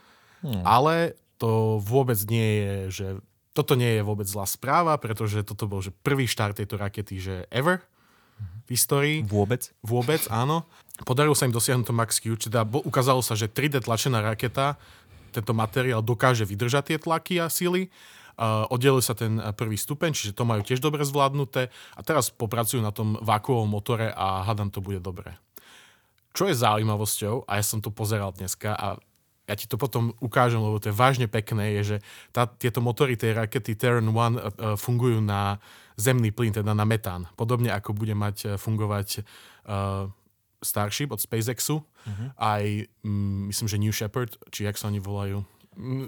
Hmm. 0.41 0.63
Ale 0.65 1.19
to 1.35 1.83
vôbec 1.83 2.17
nie 2.31 2.63
je, 2.63 2.73
že 2.89 3.07
toto 3.53 3.77
nie 3.77 4.01
je 4.01 4.07
vôbec 4.07 4.25
zlá 4.25 4.49
správa, 4.49 4.97
pretože 4.97 5.45
toto 5.45 5.69
bol 5.69 5.83
že 5.83 5.93
prvý 5.93 6.25
štart 6.25 6.63
tejto 6.63 6.79
rakety, 6.79 7.21
že 7.21 7.35
ever 7.53 7.85
v 8.63 8.69
histórii. 8.71 9.17
Vôbec? 9.25 9.71
Vôbec, 9.83 10.23
áno. 10.31 10.63
Podarilo 11.03 11.35
sa 11.35 11.49
im 11.49 11.55
dosiahnuť 11.55 11.85
to 11.89 11.93
Max 11.93 12.21
Q, 12.21 12.37
teda 12.37 12.63
ukázalo 12.63 13.19
sa, 13.25 13.33
že 13.33 13.49
3D 13.49 13.81
tlačená 13.81 14.21
raketa, 14.21 14.77
tento 15.33 15.51
materiál 15.57 16.05
dokáže 16.05 16.45
vydržať 16.45 16.93
tie 16.93 16.97
tlaky 17.01 17.41
a 17.41 17.49
sily. 17.49 17.89
Uh, 18.33 18.65
oddelil 18.73 18.97
sa 18.97 19.13
ten 19.13 19.37
prvý 19.53 19.77
stupeň, 19.77 20.09
čiže 20.09 20.33
to 20.33 20.41
majú 20.41 20.65
tiež 20.65 20.81
dobre 20.81 21.05
zvládnuté 21.05 21.69
a 21.93 22.01
teraz 22.01 22.33
popracujú 22.33 22.81
na 22.81 22.89
tom 22.89 23.13
vákuovom 23.21 23.69
motore 23.69 24.09
a 24.09 24.41
hádam 24.41 24.73
to 24.73 24.81
bude 24.81 25.05
dobre. 25.05 25.37
Čo 26.33 26.49
je 26.49 26.57
zaujímavosťou, 26.57 27.45
a 27.45 27.61
ja 27.61 27.63
som 27.65 27.77
to 27.77 27.93
pozeral 27.93 28.33
dneska 28.33 28.73
a 28.73 28.97
ja 29.43 29.55
ti 29.59 29.67
to 29.67 29.75
potom 29.75 30.15
ukážem, 30.23 30.59
lebo 30.59 30.79
to 30.79 30.89
je 30.89 30.95
vážne 30.95 31.27
pekné, 31.27 31.75
je, 31.79 31.95
že 31.95 31.97
tá, 32.31 32.47
tieto 32.47 32.79
motory 32.79 33.19
tej 33.19 33.35
rakety 33.35 33.75
Terran 33.75 34.07
1 34.07 34.15
uh, 34.15 34.15
uh, 34.15 34.35
fungujú 34.79 35.19
na 35.19 35.59
zemný 35.99 36.31
plyn, 36.31 36.55
teda 36.55 36.71
na 36.71 36.87
metán. 36.87 37.27
Podobne 37.35 37.75
ako 37.75 37.91
bude 37.91 38.15
mať 38.15 38.37
uh, 38.45 38.49
fungovať 38.55 39.23
uh, 39.67 40.07
Starship 40.63 41.11
od 41.11 41.19
SpaceXu, 41.19 41.83
uh-huh. 41.83 42.27
aj 42.39 42.87
mm, 43.03 43.51
myslím, 43.51 43.67
že 43.67 43.81
New 43.83 43.91
Shepard, 43.91 44.31
či 44.47 44.63
jak 44.63 44.79
sa 44.79 44.87
oni 44.87 45.03
volajú, 45.03 45.43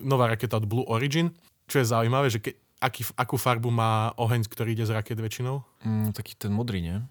nová 0.07 0.31
raketa 0.31 0.55
od 0.55 0.65
Blue 0.65 0.87
Origin, 0.87 1.35
čo 1.67 1.83
je 1.83 1.91
zaujímavé, 1.91 2.31
že 2.31 2.39
ke, 2.39 2.55
aký, 2.79 3.03
akú 3.19 3.35
farbu 3.35 3.67
má 3.67 4.15
oheň, 4.15 4.47
ktorý 4.47 4.79
ide 4.79 4.87
z 4.87 4.95
raket 4.95 5.19
väčšinou? 5.19 5.59
Mm, 5.83 6.15
taký 6.15 6.39
ten 6.39 6.55
modrý, 6.55 6.79
nie? 6.79 7.03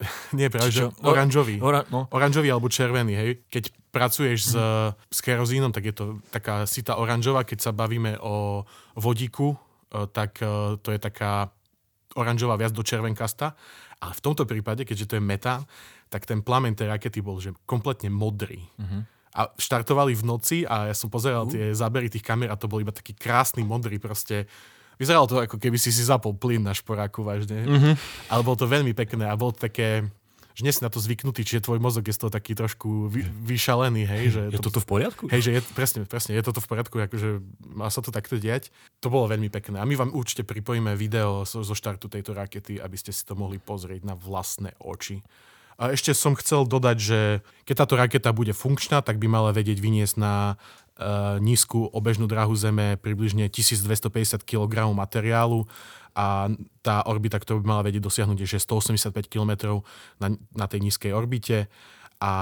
Nie, 0.38 0.48
práve, 0.48 0.72
že 0.72 0.88
oranžový. 1.04 1.60
Ora, 1.60 1.84
no. 1.92 2.08
Oranžový 2.10 2.48
alebo 2.48 2.72
červený, 2.72 3.12
hej. 3.16 3.30
Keď 3.52 3.64
pracuješ 3.92 4.38
mm. 4.40 4.48
s, 4.48 4.54
s 4.96 5.18
kerozínom, 5.20 5.72
tak 5.74 5.92
je 5.92 5.94
to 5.94 6.04
taká 6.32 6.64
sita 6.64 6.96
oranžová. 6.96 7.44
Keď 7.44 7.58
sa 7.60 7.72
bavíme 7.76 8.16
o 8.20 8.64
vodíku, 8.96 9.54
e, 9.92 10.06
tak 10.10 10.40
e, 10.40 10.78
to 10.80 10.88
je 10.94 11.00
taká 11.00 11.52
oranžová 12.16 12.56
viac 12.56 12.72
do 12.72 12.82
červenkasta. 12.82 13.54
Ale 14.00 14.12
v 14.16 14.24
tomto 14.24 14.48
prípade, 14.48 14.88
keďže 14.88 15.06
to 15.06 15.16
je 15.20 15.22
metán, 15.22 15.68
tak 16.08 16.24
ten 16.24 16.40
plamen 16.40 16.72
tej 16.72 16.88
rakety 16.88 17.20
bol 17.20 17.38
že 17.38 17.52
kompletne 17.68 18.08
modrý. 18.08 18.64
Mm-hmm. 18.80 19.02
A 19.30 19.46
štartovali 19.54 20.16
v 20.18 20.26
noci 20.26 20.58
a 20.66 20.90
ja 20.90 20.94
som 20.96 21.06
pozeral 21.06 21.46
uh. 21.46 21.52
tie 21.52 21.70
zábery 21.70 22.10
tých 22.10 22.24
kamer 22.24 22.50
a 22.50 22.58
to 22.58 22.66
bol 22.66 22.82
iba 22.82 22.90
taký 22.90 23.14
krásny 23.14 23.62
modrý 23.62 24.00
proste 24.02 24.50
Vyzeralo 25.00 25.24
to 25.24 25.40
ako 25.40 25.56
keby 25.56 25.80
si 25.80 25.88
si 25.88 26.04
zapol 26.04 26.36
plyn 26.36 26.60
na 26.60 26.76
šporáku 26.76 27.24
vážne. 27.24 27.64
Mm-hmm. 27.64 27.94
Ale 28.28 28.40
bolo 28.44 28.60
to 28.60 28.68
veľmi 28.68 28.92
pekné 28.92 29.24
a 29.24 29.34
bolo 29.34 29.56
to 29.56 29.64
také 29.64 30.04
že 30.60 30.66
nie 30.66 30.76
si 30.76 30.84
na 30.84 30.92
to 30.92 31.00
zvyknutý, 31.00 31.40
čiže 31.40 31.64
tvoj 31.64 31.80
mozog 31.80 32.04
je 32.04 32.12
z 32.12 32.20
toho 32.20 32.28
taký 32.28 32.52
trošku 32.52 33.08
vy, 33.08 33.24
vyšalený, 33.24 34.02
hej. 34.04 34.24
Že 34.34 34.42
je 34.52 34.58
to, 34.60 34.68
toto 34.68 34.84
v 34.84 34.88
poriadku? 34.92 35.24
Hej, 35.32 35.40
že 35.48 35.50
je, 35.56 35.60
presne, 35.72 36.04
presne, 36.04 36.36
je 36.36 36.44
toto 36.44 36.60
v 36.60 36.68
poriadku, 36.68 37.00
akože 37.00 37.40
má 37.72 37.88
sa 37.88 38.04
to 38.04 38.12
takto 38.12 38.36
diať. 38.36 38.68
To 39.00 39.08
bolo 39.08 39.30
veľmi 39.30 39.48
pekné. 39.48 39.80
A 39.80 39.88
my 39.88 39.96
vám 39.96 40.12
určite 40.12 40.44
pripojíme 40.44 40.92
video 41.00 41.48
zo, 41.48 41.64
zo 41.64 41.72
štartu 41.72 42.12
tejto 42.12 42.36
rakety, 42.36 42.76
aby 42.76 42.96
ste 42.98 43.08
si 43.08 43.24
to 43.24 43.38
mohli 43.38 43.56
pozrieť 43.56 44.04
na 44.04 44.12
vlastné 44.12 44.76
oči. 44.82 45.24
A 45.80 45.96
ešte 45.96 46.12
som 46.12 46.36
chcel 46.36 46.68
dodať, 46.68 46.96
že 47.00 47.20
keď 47.64 47.74
táto 47.80 47.96
raketa 47.96 48.36
bude 48.36 48.52
funkčná, 48.52 49.00
tak 49.00 49.16
by 49.16 49.32
mala 49.32 49.56
vedieť 49.56 49.80
vyniesť 49.80 50.20
na 50.20 50.60
nízku 51.40 51.88
obežnú 51.90 52.28
dráhu 52.28 52.52
Zeme 52.52 53.00
približne 53.00 53.48
1250 53.48 54.44
kg 54.44 54.92
materiálu 54.92 55.64
a 56.12 56.50
tá 56.84 57.06
orbita, 57.06 57.38
ktorú 57.38 57.62
by 57.62 57.66
mala 57.66 57.86
vedieť 57.86 58.02
dosiahnuť, 58.04 58.38
je 58.44 58.60
185 58.60 59.14
km 59.30 59.80
na, 60.18 60.34
na 60.52 60.66
tej 60.66 60.84
nízkej 60.84 61.14
orbite 61.14 61.70
a 62.20 62.32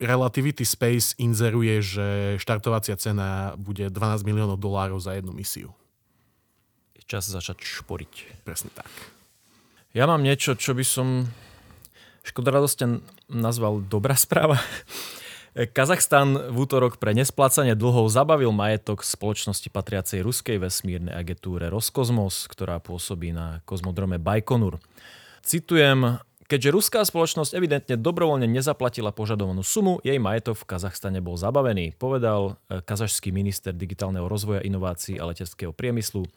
Relativity 0.00 0.64
Space 0.64 1.12
inzeruje, 1.20 1.84
že 1.84 2.06
štartovacia 2.40 2.96
cena 2.96 3.52
bude 3.60 3.92
12 3.92 4.24
miliónov 4.24 4.56
dolárov 4.56 4.96
za 4.96 5.12
jednu 5.12 5.36
misiu. 5.36 5.76
Je 6.96 7.04
čas 7.04 7.28
začať 7.28 7.60
šporiť. 7.60 8.44
Presne 8.48 8.72
tak. 8.72 8.88
Ja 9.92 10.08
mám 10.08 10.24
niečo, 10.24 10.56
čo 10.56 10.72
by 10.72 10.84
som 10.88 11.28
Škoda 12.20 12.52
radosťa 12.52 13.00
nazval 13.32 13.80
dobrá 13.84 14.12
správa. 14.16 14.60
Kazachstan 15.50 16.54
v 16.54 16.56
útorok 16.62 17.02
pre 17.02 17.10
nesplácanie 17.10 17.74
dlhov 17.74 18.06
zabavil 18.06 18.54
majetok 18.54 19.02
spoločnosti 19.02 19.66
patriacej 19.66 20.22
ruskej 20.22 20.62
vesmírnej 20.62 21.10
agentúre 21.10 21.66
Roskosmos, 21.66 22.46
ktorá 22.46 22.78
pôsobí 22.78 23.34
na 23.34 23.58
kozmodrome 23.66 24.22
Baikonur. 24.22 24.78
Citujem, 25.42 26.22
keďže 26.46 26.70
ruská 26.70 27.00
spoločnosť 27.02 27.58
evidentne 27.58 27.98
dobrovoľne 27.98 28.46
nezaplatila 28.46 29.10
požadovanú 29.10 29.66
sumu, 29.66 29.98
jej 30.06 30.22
majetok 30.22 30.54
v 30.54 30.68
Kazachstane 30.70 31.18
bol 31.18 31.34
zabavený, 31.34 31.98
povedal 31.98 32.54
eh, 32.70 32.78
kazašský 32.78 33.34
minister 33.34 33.74
digitálneho 33.74 34.30
rozvoja, 34.30 34.62
inovácií 34.62 35.18
a 35.18 35.26
leteckého 35.26 35.74
priemyslu 35.74 36.30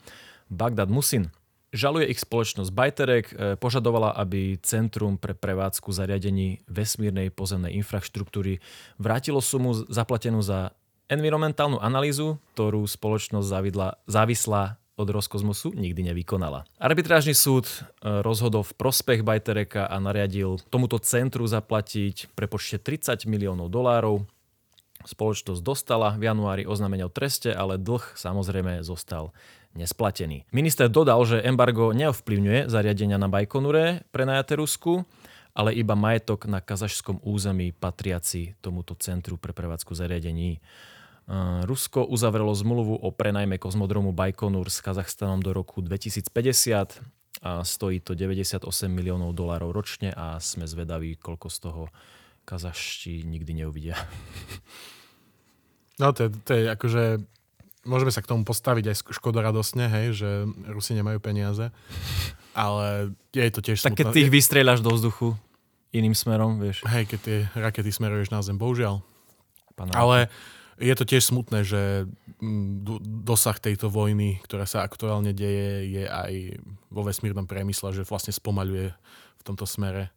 Bagdad 0.50 0.90
Musin. 0.90 1.30
Žaluje 1.74 2.14
ich 2.14 2.22
spoločnosť 2.22 2.70
Bajterek, 2.70 3.26
e, 3.34 3.36
požadovala, 3.58 4.14
aby 4.14 4.62
Centrum 4.62 5.18
pre 5.18 5.34
prevádzku 5.34 5.90
zariadení 5.90 6.62
vesmírnej 6.70 7.34
pozemnej 7.34 7.74
infraštruktúry 7.82 8.62
vrátilo 9.02 9.42
sumu 9.42 9.74
zaplatenú 9.90 10.46
za 10.46 10.78
environmentálnu 11.10 11.82
analýzu, 11.82 12.38
ktorú 12.54 12.86
spoločnosť 12.86 13.48
závidla, 13.50 13.98
závislá 14.06 14.78
od 14.94 15.10
Roskosmosu 15.10 15.74
nikdy 15.74 16.14
nevykonala. 16.14 16.70
Arbitrážny 16.78 17.34
súd 17.34 17.66
e, 17.66 18.22
rozhodol 18.22 18.62
v 18.62 18.78
prospech 18.78 19.26
Bajtereka 19.26 19.90
a 19.90 19.98
nariadil 19.98 20.62
tomuto 20.70 21.02
centru 21.02 21.50
zaplatiť 21.50 22.30
prepočte 22.38 22.78
30 22.78 23.26
miliónov 23.26 23.74
dolárov. 23.74 24.30
Spoločnosť 25.04 25.66
dostala 25.66 26.14
v 26.16 26.30
januári 26.30 26.64
oznámenie 26.70 27.10
o 27.10 27.12
treste, 27.12 27.50
ale 27.50 27.82
dlh 27.82 28.14
samozrejme 28.14 28.86
zostal 28.86 29.34
nesplatený. 29.74 30.46
Minister 30.54 30.90
dodal, 30.90 31.22
že 31.26 31.42
embargo 31.42 31.94
neovplyvňuje 31.94 32.70
zariadenia 32.70 33.18
na 33.18 33.28
Bajkonure 33.30 34.06
prenajaté 34.14 34.58
Rusku, 34.58 35.06
ale 35.54 35.74
iba 35.78 35.94
majetok 35.94 36.50
na 36.50 36.62
kazašskom 36.62 37.22
území 37.22 37.74
patriaci 37.74 38.58
tomuto 38.62 38.98
centru 38.98 39.38
pre 39.38 39.54
prevádzku 39.54 39.94
zariadení. 39.94 40.58
Rusko 41.64 42.04
uzavrelo 42.04 42.52
zmluvu 42.52 43.00
o 43.00 43.10
prenajme 43.14 43.56
kozmodromu 43.56 44.12
Bajkonur 44.12 44.68
s 44.68 44.84
Kazachstanom 44.84 45.40
do 45.40 45.56
roku 45.56 45.80
2050 45.80 46.28
a 47.44 47.64
stojí 47.64 48.00
to 48.00 48.16
98 48.16 48.64
miliónov 48.92 49.32
dolárov 49.36 49.72
ročne 49.72 50.12
a 50.12 50.40
sme 50.44 50.68
zvedaví, 50.68 51.16
koľko 51.20 51.48
z 51.48 51.58
toho 51.60 51.84
kazašti 52.44 53.24
nikdy 53.24 53.64
neuvidia. 53.64 53.96
No 56.02 56.10
to 56.12 56.28
je, 56.28 56.30
to 56.44 56.52
je 56.58 56.64
akože 56.74 57.04
môžeme 57.84 58.12
sa 58.12 58.24
k 58.24 58.32
tomu 58.32 58.48
postaviť 58.48 58.86
aj 58.92 58.98
škodoradosne, 59.12 59.86
hej, 59.88 60.08
že 60.16 60.30
Rusi 60.68 60.96
nemajú 60.96 61.20
peniaze, 61.20 61.72
ale 62.56 63.16
je 63.36 63.52
to 63.52 63.62
tiež 63.62 63.84
Tak 63.84 64.00
keď 64.00 64.16
ty 64.16 64.28
ich 64.28 64.34
vystrieľaš 64.34 64.80
do 64.84 64.92
vzduchu 64.96 65.36
iným 65.94 66.18
smerom, 66.18 66.58
vieš. 66.58 66.82
Hej, 66.90 67.06
keď 67.12 67.20
tie 67.22 67.38
rakety 67.54 67.92
smeruješ 67.94 68.34
na 68.34 68.42
zem, 68.42 68.58
bohužiaľ. 68.58 69.06
Panáka. 69.78 69.98
Ale 69.98 70.18
je 70.82 70.94
to 70.98 71.06
tiež 71.06 71.30
smutné, 71.30 71.62
že 71.62 72.10
dosah 73.24 73.58
tejto 73.62 73.94
vojny, 73.94 74.42
ktorá 74.42 74.66
sa 74.66 74.82
aktuálne 74.82 75.32
deje, 75.32 75.86
je 75.86 76.04
aj 76.10 76.34
vo 76.90 77.06
vesmírnom 77.06 77.46
priemysle, 77.46 77.94
že 77.94 78.08
vlastne 78.10 78.34
spomaľuje 78.34 78.90
v 79.38 79.44
tomto 79.46 79.70
smere 79.70 80.10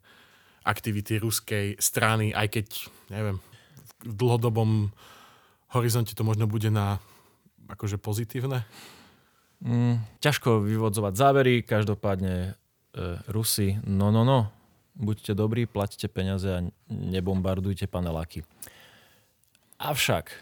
aktivity 0.66 1.20
ruskej 1.20 1.78
strany, 1.78 2.32
aj 2.35 2.58
keď, 2.58 2.66
neviem, 3.12 3.38
v 4.02 4.14
dlhodobom 4.16 4.90
horizonte 5.76 6.16
to 6.16 6.26
možno 6.26 6.49
bude 6.50 6.73
na 6.73 6.99
akože 7.68 7.99
pozitívne? 7.99 8.64
Mm, 9.64 10.04
ťažko 10.20 10.61
vyvodzovať 10.62 11.12
závery, 11.16 11.54
každopádne 11.64 12.35
e, 12.37 12.50
Rusi, 13.32 13.80
no 13.88 14.12
no 14.12 14.23
no, 14.23 14.52
buďte 14.96 15.32
dobrí, 15.32 15.64
platíte 15.64 16.12
peniaze 16.12 16.49
a 16.49 16.64
nebombardujte 16.92 17.88
paneláky. 17.88 18.44
Avšak, 19.80 20.32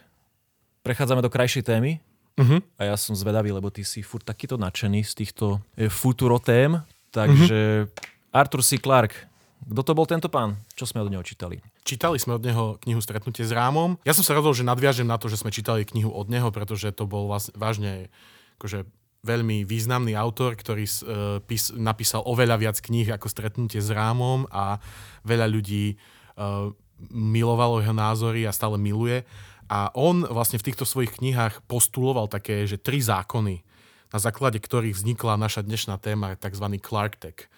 prechádzame 0.86 1.22
do 1.22 1.30
krajšej 1.30 1.66
témy 1.66 1.98
uh-huh. 2.38 2.62
a 2.78 2.82
ja 2.90 2.94
som 2.98 3.14
zvedavý, 3.14 3.50
lebo 3.50 3.70
ty 3.70 3.82
si 3.86 4.02
furt 4.02 4.26
takýto 4.26 4.58
nadšený 4.58 5.06
z 5.06 5.12
týchto 5.14 5.62
e, 5.78 5.86
futurotém, 5.90 6.82
takže 7.14 7.86
uh-huh. 7.86 8.34
Arthur 8.34 8.66
C. 8.66 8.82
Clarke, 8.82 9.30
kto 9.64 9.82
to 9.82 9.92
bol 9.96 10.06
tento 10.08 10.28
pán? 10.28 10.60
Čo 10.76 10.84
sme 10.84 11.00
od 11.00 11.10
neho 11.10 11.24
čítali? 11.24 11.64
Čítali 11.84 12.20
sme 12.20 12.36
od 12.36 12.44
neho 12.44 12.64
knihu 12.84 13.00
Stretnutie 13.00 13.44
s 13.44 13.52
rámom. 13.52 13.96
Ja 14.04 14.12
som 14.12 14.24
sa 14.24 14.36
rozhodol, 14.36 14.56
že 14.56 14.68
nadviažem 14.68 15.08
na 15.08 15.16
to, 15.16 15.32
že 15.32 15.40
sme 15.40 15.54
čítali 15.54 15.88
knihu 15.88 16.12
od 16.12 16.28
neho, 16.28 16.48
pretože 16.52 16.92
to 16.92 17.08
bol 17.08 17.28
vážne 17.56 18.12
akože 18.60 18.86
veľmi 19.24 19.64
významný 19.64 20.12
autor, 20.14 20.52
ktorý 20.52 20.84
uh, 20.84 21.00
pís, 21.48 21.72
napísal 21.72 22.20
oveľa 22.28 22.60
viac 22.60 22.76
kníh 22.76 23.08
ako 23.08 23.32
Stretnutie 23.32 23.80
s 23.80 23.88
rámom 23.88 24.44
a 24.52 24.76
veľa 25.24 25.48
ľudí 25.48 25.96
uh, 25.96 26.68
milovalo 27.08 27.80
jeho 27.80 27.96
názory 27.96 28.44
a 28.44 28.52
stále 28.52 28.76
miluje. 28.76 29.24
A 29.72 29.88
on 29.96 30.28
vlastne 30.28 30.60
v 30.60 30.68
týchto 30.68 30.84
svojich 30.84 31.16
knihách 31.16 31.64
postuloval 31.64 32.28
také, 32.28 32.68
že 32.68 32.76
tri 32.76 33.00
zákony, 33.00 33.64
na 34.12 34.18
základe 34.20 34.60
ktorých 34.60 34.92
vznikla 34.92 35.40
naša 35.40 35.64
dnešná 35.64 35.96
téma, 35.96 36.36
tzv. 36.36 36.66
Clark 36.84 37.16
Tech. 37.16 37.48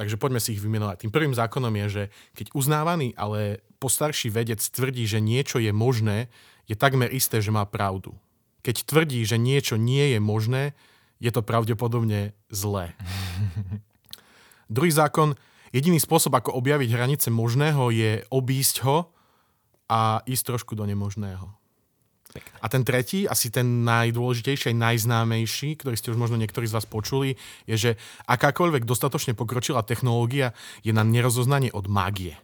Takže 0.00 0.16
poďme 0.16 0.40
si 0.40 0.56
ich 0.56 0.64
vymenovať. 0.64 1.04
Tým 1.04 1.12
prvým 1.12 1.36
zákonom 1.36 1.76
je, 1.84 1.86
že 1.92 2.02
keď 2.32 2.56
uznávaný, 2.56 3.12
ale 3.20 3.60
postarší 3.84 4.32
vedec 4.32 4.56
tvrdí, 4.56 5.04
že 5.04 5.20
niečo 5.20 5.60
je 5.60 5.76
možné, 5.76 6.32
je 6.64 6.72
takmer 6.72 7.12
isté, 7.12 7.44
že 7.44 7.52
má 7.52 7.68
pravdu. 7.68 8.16
Keď 8.64 8.88
tvrdí, 8.88 9.20
že 9.28 9.36
niečo 9.36 9.76
nie 9.76 10.16
je 10.16 10.20
možné, 10.24 10.72
je 11.20 11.28
to 11.28 11.44
pravdepodobne 11.44 12.32
zlé. 12.48 12.96
Druhý 14.72 14.88
zákon, 14.88 15.36
jediný 15.68 16.00
spôsob, 16.00 16.32
ako 16.32 16.56
objaviť 16.56 16.96
hranice 16.96 17.28
možného, 17.28 17.92
je 17.92 18.24
obísť 18.32 18.80
ho 18.88 19.12
a 19.92 20.24
ísť 20.24 20.56
trošku 20.56 20.72
do 20.80 20.88
nemožného. 20.88 21.59
A 22.62 22.66
ten 22.70 22.86
tretí, 22.86 23.26
asi 23.26 23.50
ten 23.50 23.82
najdôležitejší, 23.82 24.76
najznámejší, 24.76 25.82
ktorý 25.82 25.96
ste 25.98 26.12
už 26.14 26.18
možno 26.20 26.38
niektorí 26.38 26.68
z 26.70 26.76
vás 26.76 26.86
počuli, 26.86 27.34
je, 27.66 27.76
že 27.76 27.90
akákoľvek 28.30 28.86
dostatočne 28.86 29.34
pokročilá 29.34 29.82
technológia 29.82 30.54
je 30.86 30.94
na 30.94 31.02
nerozoznanie 31.02 31.74
od 31.74 31.90
mágie. 31.90 32.38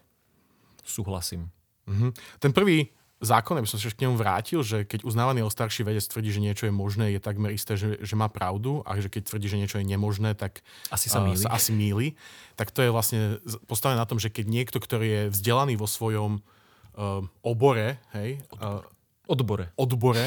Súhlasím. 0.82 1.54
Mhm. 1.86 2.14
Ten 2.42 2.50
prvý 2.50 2.90
zákon, 3.16 3.56
aby 3.56 3.64
som 3.64 3.80
sa 3.80 3.88
k 3.88 4.04
nemu 4.04 4.14
vrátil, 4.20 4.60
že 4.60 4.84
keď 4.84 5.08
uznávaný 5.08 5.40
starší 5.48 5.88
vedec 5.88 6.04
tvrdí, 6.04 6.28
že 6.28 6.44
niečo 6.44 6.68
je 6.68 6.74
možné, 6.74 7.16
je 7.16 7.20
takmer 7.20 7.48
isté, 7.48 7.72
že, 7.80 7.96
že 8.04 8.14
má 8.14 8.28
pravdu 8.28 8.84
a 8.84 9.00
že 9.00 9.08
keď 9.08 9.32
tvrdí, 9.32 9.48
že 9.48 9.56
niečo 9.56 9.80
je 9.80 9.88
nemožné, 9.88 10.36
tak 10.36 10.60
asi 10.92 11.08
sa, 11.08 11.24
uh, 11.24 11.32
sa 11.32 11.48
asi 11.56 11.72
míli. 11.72 12.12
Tak 12.60 12.76
to 12.76 12.84
je 12.84 12.92
vlastne 12.92 13.40
postavené 13.64 13.96
na 13.96 14.08
tom, 14.08 14.20
že 14.20 14.28
keď 14.28 14.44
niekto, 14.52 14.76
ktorý 14.76 15.06
je 15.08 15.22
vzdelaný 15.32 15.80
vo 15.80 15.88
svojom 15.88 16.44
uh, 16.44 17.24
obore, 17.40 17.96
hej, 18.12 18.44
uh, 18.60 18.84
odbore, 19.26 19.74
odbore 19.76 20.26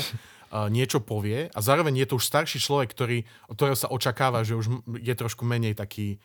niečo 0.50 0.98
povie 0.98 1.48
a 1.54 1.60
zároveň 1.62 2.04
je 2.04 2.08
to 2.10 2.18
už 2.18 2.26
starší 2.26 2.58
človek, 2.58 2.90
ktorý, 2.90 3.22
od 3.50 3.56
ktorého 3.56 3.78
sa 3.78 3.92
očakáva, 3.94 4.42
že 4.42 4.58
už 4.58 4.82
je 4.98 5.14
trošku 5.14 5.46
menej 5.46 5.78
taký, 5.78 6.18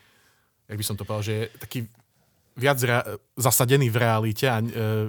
jak 0.64 0.78
by 0.80 0.84
som 0.84 0.96
to 0.96 1.04
povedal, 1.04 1.24
že 1.24 1.34
je 1.36 1.44
taký 1.60 1.78
viac 2.54 2.78
rea- 2.80 3.18
zasadený 3.34 3.90
v 3.90 3.98
realite 3.98 4.46
a 4.46 4.62
e, 4.62 4.64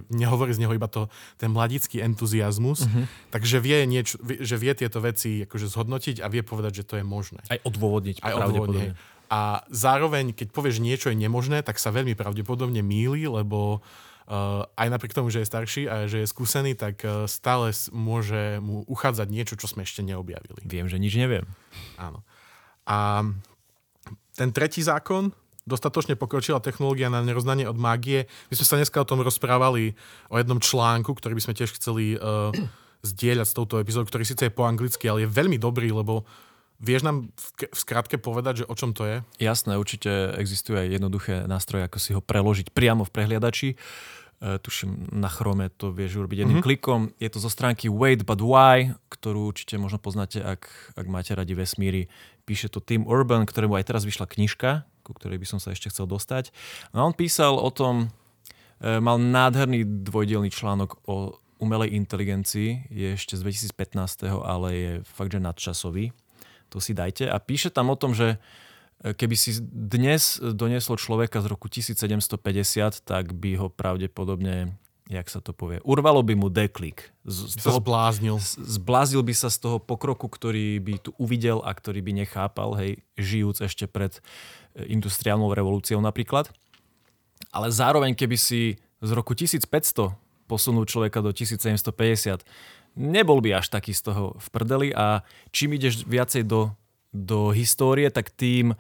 nehovorí 0.10 0.52
z 0.52 0.66
neho 0.66 0.74
iba 0.74 0.90
to, 0.90 1.08
ten 1.38 1.54
mladický 1.54 2.02
entuziasmus, 2.02 2.90
mm-hmm. 2.90 3.06
takže 3.30 3.62
vie, 3.62 3.86
niečo, 3.86 4.18
že 4.20 4.58
vie 4.58 4.74
tieto 4.74 4.98
veci 5.00 5.46
akože 5.46 5.70
zhodnotiť 5.70 6.26
a 6.26 6.28
vie 6.28 6.42
povedať, 6.42 6.84
že 6.84 6.88
to 6.90 6.96
je 6.98 7.06
možné. 7.06 7.46
Aj 7.48 7.62
odôvodniť. 7.62 8.26
Aj 8.26 8.34
odôvodniť. 8.34 8.98
A 9.30 9.66
zároveň, 9.74 10.34
keď 10.38 10.54
povieš, 10.54 10.82
že 10.82 10.86
niečo 10.86 11.08
je 11.10 11.18
nemožné, 11.18 11.66
tak 11.66 11.82
sa 11.82 11.90
veľmi 11.90 12.14
pravdepodobne 12.18 12.82
míli, 12.86 13.26
lebo 13.26 13.82
aj 14.74 14.88
napriek 14.90 15.14
tomu, 15.14 15.30
že 15.30 15.46
je 15.46 15.50
starší 15.50 15.84
a 15.86 16.10
že 16.10 16.26
je 16.26 16.32
skúsený, 16.32 16.74
tak 16.74 17.06
uh, 17.06 17.30
stále 17.30 17.70
môže 17.94 18.58
mu 18.58 18.82
uchádzať 18.90 19.28
niečo, 19.30 19.54
čo 19.54 19.70
sme 19.70 19.86
ešte 19.86 20.02
neobjavili. 20.02 20.66
Viem, 20.66 20.90
že 20.90 20.98
nič 20.98 21.14
neviem. 21.14 21.46
Áno. 22.02 22.26
A 22.90 23.22
ten 24.34 24.50
tretí 24.50 24.82
zákon, 24.82 25.30
dostatočne 25.70 26.18
pokročila 26.18 26.58
technológia 26.58 27.14
na 27.14 27.22
neroznanie 27.22 27.70
od 27.70 27.78
mágie. 27.78 28.26
My 28.50 28.54
sme 28.58 28.66
sa 28.66 28.78
dneska 28.82 28.98
o 29.02 29.10
tom 29.10 29.22
rozprávali 29.22 29.94
o 30.30 30.42
jednom 30.42 30.58
článku, 30.58 31.14
ktorý 31.14 31.38
by 31.38 31.44
sme 31.46 31.58
tiež 31.58 31.78
chceli 31.78 32.18
uh, 32.18 32.50
zdieľať 33.10 33.46
s 33.46 33.54
touto 33.54 33.78
epizódou, 33.78 34.10
ktorý 34.10 34.26
síce 34.26 34.50
je 34.50 34.54
po 34.54 34.66
anglicky, 34.66 35.06
ale 35.06 35.26
je 35.26 35.34
veľmi 35.34 35.62
dobrý, 35.62 35.94
lebo 35.94 36.26
vieš 36.80 37.08
nám 37.08 37.32
v, 37.32 37.48
skratke 37.72 38.20
povedať, 38.20 38.64
že 38.64 38.70
o 38.70 38.76
čom 38.76 38.92
to 38.92 39.08
je? 39.08 39.18
Jasné, 39.40 39.80
určite 39.80 40.36
existujú 40.36 40.80
aj 40.80 40.88
jednoduché 40.92 41.34
nástroje, 41.48 41.88
ako 41.88 41.98
si 42.00 42.12
ho 42.12 42.22
preložiť 42.22 42.72
priamo 42.72 43.08
v 43.08 43.14
prehliadači. 43.14 43.70
Uh, 44.36 44.60
tuším, 44.60 45.16
na 45.16 45.32
Chrome 45.32 45.72
to 45.72 45.96
vieš 45.96 46.20
urobiť 46.20 46.44
jedným 46.44 46.60
mm-hmm. 46.60 46.68
klikom. 46.68 47.16
Je 47.24 47.32
to 47.32 47.40
zo 47.40 47.48
stránky 47.48 47.88
Wait 47.88 48.28
But 48.28 48.44
Why, 48.44 48.92
ktorú 49.08 49.48
určite 49.48 49.80
možno 49.80 49.96
poznáte, 49.96 50.44
ak, 50.44 50.68
ak 51.00 51.06
máte 51.08 51.32
radi 51.32 51.56
vesmíry. 51.56 52.12
Píše 52.44 52.68
to 52.68 52.84
Tim 52.84 53.08
Urban, 53.08 53.48
ktorému 53.48 53.80
aj 53.80 53.88
teraz 53.88 54.04
vyšla 54.04 54.28
knižka, 54.28 54.84
ku 55.08 55.16
ktorej 55.16 55.40
by 55.40 55.48
som 55.48 55.60
sa 55.64 55.72
ešte 55.72 55.88
chcel 55.88 56.06
dostať. 56.06 56.52
No 56.92 57.08
on 57.08 57.16
písal 57.16 57.56
o 57.56 57.72
tom, 57.72 58.12
e, 58.84 59.00
mal 59.00 59.18
nádherný 59.18 60.04
dvojdielný 60.04 60.52
článok 60.52 61.00
o 61.08 61.40
umelej 61.64 61.96
inteligencii, 61.96 62.92
je 62.92 63.08
ešte 63.16 63.40
z 63.40 63.42
2015, 63.72 64.28
ale 64.44 64.68
je 64.76 64.92
fakt, 65.08 65.32
že 65.32 65.40
nadčasový. 65.40 66.12
To 66.76 66.84
si 66.84 66.92
dajte. 66.92 67.32
A 67.32 67.40
píše 67.40 67.72
tam 67.72 67.88
o 67.88 67.96
tom, 67.96 68.12
že 68.12 68.36
e, 69.00 69.16
keby 69.16 69.36
si 69.40 69.64
dnes 69.64 70.44
donieslo 70.44 71.00
človeka 71.00 71.40
z 71.40 71.48
roku 71.48 71.72
1750, 71.72 73.00
tak 73.08 73.32
by 73.32 73.56
ho 73.56 73.68
pravdepodobne 73.72 74.76
jak 75.06 75.30
sa 75.30 75.38
to 75.38 75.54
povie, 75.54 75.78
urvalo 75.86 76.26
by 76.26 76.34
mu 76.34 76.50
deklik. 76.50 77.14
Z, 77.30 77.54
z 77.54 77.62
toho, 77.62 77.78
zbláznil. 77.78 78.42
Zbláznil 78.58 79.22
by 79.22 79.34
sa 79.38 79.54
z 79.54 79.62
toho 79.62 79.78
pokroku, 79.78 80.26
ktorý 80.26 80.82
by 80.82 80.94
tu 80.98 81.14
uvidel 81.22 81.62
a 81.62 81.70
ktorý 81.78 82.02
by 82.02 82.26
nechápal, 82.26 82.74
hej, 82.82 83.06
žijúc 83.14 83.62
ešte 83.62 83.86
pred 83.86 84.18
e, 84.74 84.90
industriálnou 84.90 85.54
revolúciou 85.54 86.02
napríklad. 86.02 86.50
Ale 87.54 87.70
zároveň, 87.70 88.18
keby 88.18 88.34
si 88.34 88.82
z 88.98 89.10
roku 89.14 89.38
1500 89.38 89.70
posunul 90.50 90.90
človeka 90.90 91.22
do 91.22 91.30
1750, 91.30 92.42
nebol 92.96 93.44
by 93.44 93.60
až 93.60 93.70
taký 93.72 93.92
z 93.92 94.12
toho 94.12 94.36
v 94.40 94.48
prdeli 94.50 94.90
a 94.96 95.22
čím 95.52 95.76
ideš 95.76 96.08
viacej 96.08 96.48
do, 96.48 96.72
do 97.12 97.52
histórie, 97.52 98.08
tak 98.10 98.32
tým 98.32 98.76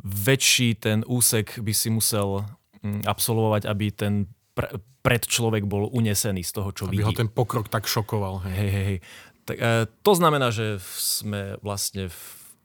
väčší 0.00 0.78
ten 0.78 1.02
úsek 1.06 1.60
by 1.60 1.72
si 1.74 1.88
musel 1.92 2.46
mm, 2.80 3.04
absolvovať, 3.04 3.68
aby 3.68 3.86
ten 3.92 4.14
pre, 4.54 4.80
pred 5.00 5.22
človek 5.24 5.64
bol 5.64 5.88
unesený 5.90 6.44
z 6.44 6.52
toho, 6.52 6.70
čo 6.72 6.84
Aby 6.88 7.00
vidí. 7.00 7.06
ho 7.06 7.12
ten 7.16 7.30
pokrok 7.30 7.72
tak 7.72 7.88
šokoval. 7.88 8.44
Hej, 8.48 8.70
hej, 8.70 8.84
hej. 8.86 8.98
Tak, 9.48 9.56
e, 9.56 9.88
to 10.04 10.12
znamená, 10.14 10.52
že 10.52 10.78
sme 10.82 11.56
vlastne 11.64 12.12
v 12.12 12.20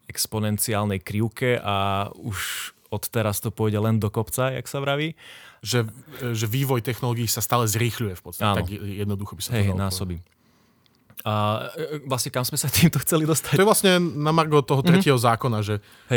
exponenciálnej 0.06 1.02
krivke 1.02 1.58
a 1.58 2.08
už 2.14 2.70
od 2.94 3.02
teraz 3.10 3.42
to 3.42 3.50
pôjde 3.50 3.82
len 3.82 3.98
do 3.98 4.06
kopca, 4.06 4.54
jak 4.54 4.70
sa 4.70 4.78
vraví. 4.78 5.18
Že, 5.66 5.90
že 6.30 6.46
vývoj 6.46 6.78
technológií 6.78 7.26
sa 7.26 7.42
stále 7.42 7.66
zrýchľuje 7.66 8.14
v 8.14 8.22
podstate. 8.22 8.46
Áno. 8.46 8.62
Tak 8.62 8.70
jednoducho 8.70 9.34
by 9.34 9.42
sa 9.42 9.52
hej, 9.58 9.74
to 9.74 9.74
násobí. 9.74 10.22
A 11.24 11.66
e, 11.72 12.02
vlastne 12.04 12.34
kam 12.34 12.44
sme 12.44 12.60
sa 12.60 12.68
týmto 12.68 13.00
chceli 13.00 13.24
dostať? 13.24 13.56
To 13.56 13.64
je 13.64 13.70
vlastne 13.70 13.92
na 14.00 14.34
margo 14.34 14.60
toho 14.60 14.82
mhm. 14.84 14.88
tretieho 14.88 15.16
mm-hmm. 15.16 15.28
zákona, 15.32 15.58
že, 15.64 15.76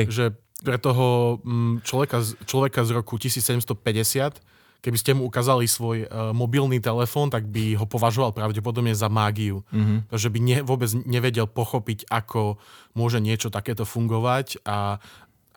že 0.09 0.35
pre 0.59 0.75
toho 0.75 1.39
mm, 1.39 1.87
človeka, 1.87 2.19
človeka 2.43 2.83
z 2.83 2.91
roku 2.91 3.15
1750 3.15 4.59
keby 4.79 4.97
ste 4.97 5.11
mu 5.11 5.27
ukázali 5.27 5.67
svoj 5.67 6.07
uh, 6.07 6.31
mobilný 6.31 6.79
telefón, 6.79 7.27
tak 7.27 7.43
by 7.51 7.75
ho 7.75 7.83
považoval 7.83 8.31
pravdepodobne 8.31 8.95
za 8.95 9.11
mágiu. 9.11 9.59
Mm-hmm. 9.75 10.07
Takže 10.07 10.27
by 10.31 10.39
ne, 10.39 10.57
vôbec 10.63 10.89
nevedel 11.03 11.47
pochopiť, 11.51 12.07
ako 12.07 12.55
môže 12.95 13.19
niečo 13.19 13.51
takéto 13.51 13.83
fungovať 13.83 14.63
a 14.63 15.03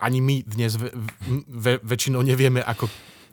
ani 0.02 0.18
my 0.18 0.36
dnes 0.42 0.74
ve, 0.74 0.90
ve, 1.46 1.78
väčšinou 1.78 2.26
nevieme, 2.26 2.58
ako 2.58 2.90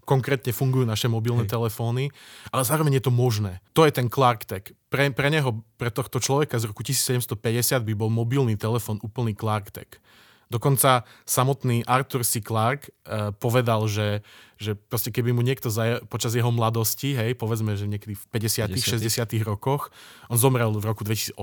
konkrétne 0.10 0.50
fungujú 0.50 0.90
naše 0.90 1.06
mobilné 1.06 1.46
Hej. 1.46 1.54
telefóny, 1.54 2.10
ale 2.50 2.66
zároveň 2.66 2.98
je 2.98 3.04
to 3.06 3.14
možné. 3.14 3.62
To 3.78 3.86
je 3.86 3.94
ten 3.94 4.10
Clark 4.10 4.50
Tech. 4.50 4.74
Pre, 4.90 5.14
pre 5.14 5.30
neho, 5.30 5.62
pre 5.78 5.94
tohto 5.94 6.18
človeka 6.18 6.58
z 6.58 6.74
roku 6.74 6.82
1750 6.82 7.38
by 7.86 7.94
bol 7.94 8.10
mobilný 8.10 8.58
telefón 8.58 8.98
úplný 9.06 9.38
Clark 9.38 9.70
Tech. 9.70 10.02
Dokonca 10.50 11.06
samotný 11.30 11.86
Arthur 11.86 12.26
C. 12.26 12.42
Clarke 12.42 12.90
uh, 13.06 13.30
povedal, 13.38 13.86
že, 13.86 14.26
že 14.58 14.74
proste 14.74 15.14
keby 15.14 15.30
mu 15.30 15.46
niekto 15.46 15.70
za, 15.70 16.02
počas 16.10 16.34
jeho 16.34 16.50
mladosti, 16.50 17.14
hej, 17.14 17.38
povedzme, 17.38 17.78
že 17.78 17.86
niekedy 17.86 18.18
v 18.18 18.24
50 18.34 18.74
60 18.74 19.06
rokoch, 19.46 19.94
on 20.26 20.42
zomrel 20.42 20.74
v 20.74 20.82
roku 20.90 21.06
2008, 21.06 21.38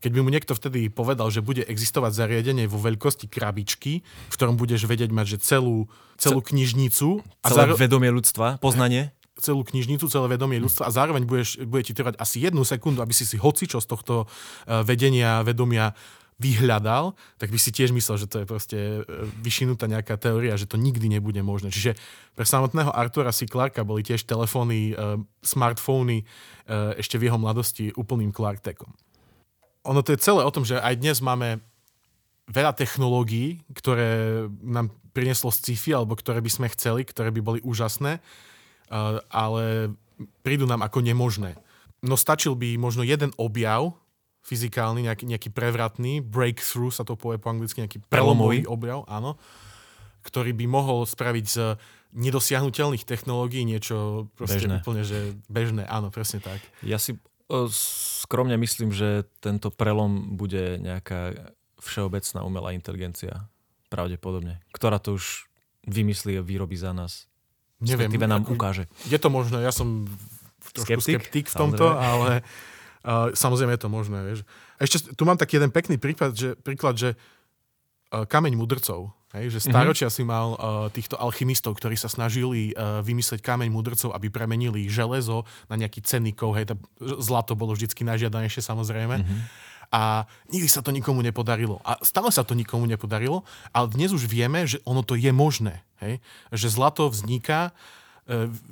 keď 0.00 0.10
by 0.14 0.20
mu 0.20 0.30
niekto 0.30 0.52
vtedy 0.52 0.88
povedal, 0.88 1.28
že 1.28 1.44
bude 1.44 1.62
existovať 1.64 2.12
zariadenie 2.14 2.70
vo 2.70 2.78
veľkosti 2.80 3.30
krabičky, 3.30 4.00
v 4.04 4.34
ktorom 4.34 4.56
budeš 4.56 4.84
vedieť 4.88 5.10
mať, 5.14 5.36
že 5.36 5.38
celú, 5.42 5.88
celú 6.16 6.40
knižnicu... 6.44 7.22
A 7.42 7.48
celé 7.50 7.70
záro... 7.70 7.76
vedomie 7.76 8.10
ľudstva, 8.10 8.58
poznanie? 8.60 9.14
celú 9.34 9.66
knižnicu, 9.66 10.06
celé 10.06 10.30
vedomie 10.30 10.62
ľudstva 10.62 10.86
a 10.86 10.94
zároveň 10.94 11.26
budeš, 11.26 11.58
bude 11.66 11.82
ti 11.82 11.90
trvať 11.90 12.14
asi 12.22 12.46
jednu 12.46 12.62
sekundu, 12.62 13.02
aby 13.02 13.10
si 13.10 13.26
si 13.26 13.34
hocičo 13.34 13.82
z 13.82 13.90
tohto 13.90 14.14
uh, 14.30 14.86
vedenia, 14.86 15.42
vedomia 15.42 15.90
vyhľadal, 16.38 17.14
tak 17.38 17.54
by 17.54 17.58
si 17.58 17.70
tiež 17.70 17.94
myslel, 17.94 18.18
že 18.18 18.26
to 18.26 18.42
je 18.42 18.46
proste 18.46 18.78
e, 18.78 19.00
vyšinutá 19.38 19.86
nejaká 19.86 20.18
teória, 20.18 20.58
že 20.58 20.66
to 20.66 20.74
nikdy 20.74 21.06
nebude 21.06 21.38
možné. 21.46 21.70
Čiže 21.70 21.94
pre 22.34 22.42
samotného 22.42 22.90
Artura 22.90 23.30
C. 23.30 23.46
Clarka 23.46 23.86
boli 23.86 24.02
tiež 24.02 24.26
telefóny, 24.26 24.92
e, 24.92 25.22
smartfóny 25.46 26.18
e, 26.20 26.24
ešte 26.98 27.22
v 27.22 27.30
jeho 27.30 27.38
mladosti 27.38 27.94
úplným 27.94 28.34
Clark-tekom. 28.34 28.90
Ono 29.84 30.00
to 30.00 30.16
je 30.16 30.24
celé 30.24 30.40
o 30.44 30.54
tom, 30.54 30.64
že 30.64 30.80
aj 30.80 30.94
dnes 30.96 31.20
máme 31.20 31.60
veľa 32.48 32.72
technológií, 32.76 33.64
ktoré 33.72 34.44
nám 34.64 34.92
prinieslo 35.12 35.52
sci-fi, 35.52 35.96
alebo 35.96 36.16
ktoré 36.16 36.40
by 36.40 36.50
sme 36.50 36.66
chceli, 36.72 37.06
ktoré 37.06 37.30
by 37.30 37.40
boli 37.40 37.60
úžasné, 37.64 38.20
ale 39.30 39.94
prídu 40.44 40.68
nám 40.68 40.84
ako 40.84 41.00
nemožné. 41.00 41.56
No 42.04 42.20
stačil 42.20 42.52
by 42.52 42.76
možno 42.76 43.00
jeden 43.00 43.32
objav, 43.40 43.96
fyzikálny, 44.44 45.08
nejaký, 45.08 45.24
nejaký 45.24 45.48
prevratný, 45.48 46.20
breakthrough 46.20 46.92
sa 46.92 47.00
to 47.00 47.16
povie 47.16 47.40
po 47.40 47.48
anglicky, 47.48 47.80
nejaký 47.80 48.04
prelomový 48.12 48.68
objav, 48.68 49.08
áno, 49.08 49.40
ktorý 50.20 50.52
by 50.52 50.68
mohol 50.68 51.08
spraviť 51.08 51.46
z 51.48 51.80
nedosiahnutelných 52.12 53.08
technológií 53.08 53.64
niečo 53.64 54.28
proste 54.36 54.68
bežné. 54.68 54.84
úplne, 54.84 55.02
že 55.02 55.32
bežné, 55.48 55.82
áno, 55.88 56.12
presne 56.12 56.44
tak. 56.44 56.60
Ja 56.84 57.00
si 57.00 57.16
skromne 57.70 58.56
myslím, 58.58 58.90
že 58.90 59.28
tento 59.38 59.68
prelom 59.70 60.36
bude 60.38 60.80
nejaká 60.80 61.52
všeobecná 61.78 62.40
umelá 62.42 62.72
inteligencia, 62.72 63.46
pravdepodobne, 63.92 64.58
ktorá 64.72 64.98
to 64.98 65.20
už 65.20 65.46
vymyslí 65.84 66.40
a 66.40 66.42
vyrobí 66.42 66.74
za 66.74 66.96
nás. 66.96 67.28
Neviem. 67.78 68.08
nám 68.24 68.48
ukáže. 68.48 68.88
Je 69.04 69.20
to 69.20 69.28
možné, 69.28 69.60
ja 69.60 69.70
som 69.74 70.08
trošku 70.72 71.04
skeptik, 71.04 71.20
skeptik 71.20 71.46
v 71.52 71.54
tomto, 71.54 71.84
samozrejme. 71.84 72.08
ale 72.08 72.32
Uh, 73.04 73.28
samozrejme 73.36 73.76
je 73.76 73.82
to 73.84 73.92
možné. 73.92 74.18
Vieš. 74.24 74.48
Ešte 74.80 75.12
tu 75.12 75.28
mám 75.28 75.36
taký 75.36 75.60
jeden 75.60 75.68
pekný 75.68 76.00
príklad, 76.00 76.32
že, 76.32 76.56
príklad, 76.56 76.96
že 76.96 77.12
uh, 77.12 78.24
kameň 78.24 78.56
mudrcov. 78.56 79.12
Hej, 79.34 79.58
že 79.58 79.66
staročia 79.66 80.06
mm-hmm. 80.06 80.22
si 80.22 80.30
mal 80.30 80.46
uh, 80.54 80.58
týchto 80.94 81.18
alchymistov, 81.18 81.74
ktorí 81.74 81.98
sa 81.98 82.06
snažili 82.06 82.70
uh, 82.70 83.02
vymysleť 83.02 83.42
kameň 83.42 83.66
mudrcov, 83.66 84.14
aby 84.14 84.30
premenili 84.30 84.86
železo 84.86 85.42
na 85.66 85.74
nejaký 85.74 86.06
cenný 86.06 86.30
kov. 86.30 86.54
Hej, 86.54 86.78
zlato 87.18 87.58
bolo 87.58 87.74
vždycky 87.74 88.06
najžiadanejšie 88.06 88.62
samozrejme. 88.62 89.26
Mm-hmm. 89.26 89.40
A 89.90 90.26
nikdy 90.50 90.70
sa 90.70 90.82
to 90.82 90.94
nikomu 90.94 91.22
nepodarilo. 91.22 91.82
A 91.82 91.98
stále 92.06 92.30
sa 92.30 92.46
to 92.46 92.54
nikomu 92.54 92.86
nepodarilo, 92.86 93.42
ale 93.74 93.90
dnes 93.90 94.14
už 94.14 94.26
vieme, 94.30 94.66
že 94.70 94.78
ono 94.86 95.02
to 95.02 95.18
je 95.18 95.30
možné. 95.34 95.82
Hej? 95.98 96.22
Že 96.54 96.68
zlato 96.70 97.02
vzniká 97.10 97.74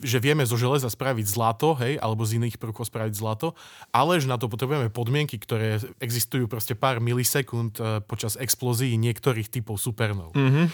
že 0.00 0.16
vieme 0.16 0.48
zo 0.48 0.56
železa 0.56 0.88
spraviť 0.88 1.28
zlato, 1.28 1.76
hej, 1.76 2.00
alebo 2.00 2.24
z 2.24 2.40
iných 2.40 2.56
prvkov 2.56 2.88
spraviť 2.88 3.12
zlato, 3.12 3.52
ale 3.92 4.16
že 4.16 4.24
na 4.24 4.40
to 4.40 4.48
potrebujeme 4.48 4.88
podmienky, 4.88 5.36
ktoré 5.36 5.76
existujú 6.00 6.48
proste 6.48 6.72
pár 6.72 7.04
milisekúnd 7.04 7.76
e, 7.76 8.00
počas 8.08 8.40
explózií 8.40 8.96
niektorých 8.96 9.52
typov 9.52 9.76
supernov. 9.76 10.32
Mm-hmm. 10.32 10.66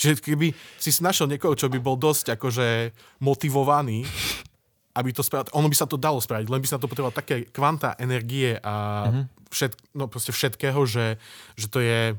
Čiže 0.00 0.14
keby 0.24 0.56
si 0.80 0.90
našiel 1.04 1.28
niekoho, 1.28 1.52
čo 1.52 1.68
by 1.68 1.76
bol 1.76 2.00
dosť 2.00 2.40
akože 2.40 2.96
motivovaný, 3.20 4.08
aby 4.96 5.10
to 5.12 5.20
spravil, 5.20 5.52
ono 5.52 5.68
by 5.68 5.76
sa 5.76 5.84
to 5.84 6.00
dalo 6.00 6.16
spraviť, 6.16 6.48
len 6.48 6.60
by 6.64 6.68
sa 6.68 6.80
to 6.80 6.88
potrebovalo 6.88 7.12
také 7.12 7.44
kvanta 7.52 8.00
energie 8.00 8.56
a 8.64 9.08
mm-hmm. 9.12 9.24
všet, 9.52 9.72
no 9.92 10.08
proste 10.08 10.32
všetkého, 10.32 10.80
že, 10.88 11.20
že 11.60 11.68
to 11.68 11.84
je 11.84 12.16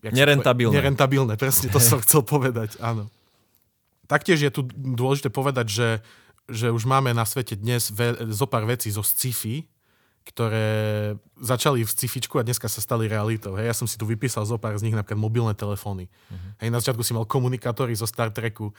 Nerentabilné. 0.00 0.80
Nerentabilné, 0.80 1.36
presne 1.36 1.68
to 1.68 1.76
som 1.76 2.00
chcel 2.00 2.24
povedať, 2.24 2.80
áno. 2.80 3.12
Taktiež 4.10 4.42
je 4.42 4.50
tu 4.50 4.66
dôležité 4.74 5.30
povedať, 5.30 5.70
že, 5.70 5.88
že 6.50 6.74
už 6.74 6.82
máme 6.82 7.14
na 7.14 7.22
svete 7.22 7.54
dnes 7.54 7.94
ve, 7.94 8.18
zo 8.34 8.50
pár 8.50 8.66
vecí 8.66 8.90
zo 8.90 9.06
sci-fi, 9.06 9.70
ktoré 10.26 11.14
začali 11.38 11.86
v 11.86 11.90
scifičku 11.90 12.34
a 12.36 12.42
dneska 12.42 12.66
sa 12.66 12.82
stali 12.82 13.06
realitou. 13.06 13.54
Hej, 13.54 13.70
ja 13.70 13.76
som 13.78 13.86
si 13.86 13.94
tu 13.94 14.04
vypísal 14.10 14.42
zo 14.50 14.58
pár 14.58 14.74
z 14.74 14.90
nich, 14.90 14.98
napríklad 14.98 15.22
mobilné 15.22 15.54
telefóny. 15.54 16.10
Uh-huh. 16.10 16.58
Hej, 16.58 16.68
na 16.74 16.82
začiatku 16.82 17.06
si 17.06 17.14
mal 17.14 17.22
komunikátory 17.22 17.94
zo 17.94 18.04
Star 18.04 18.34
Treku, 18.34 18.74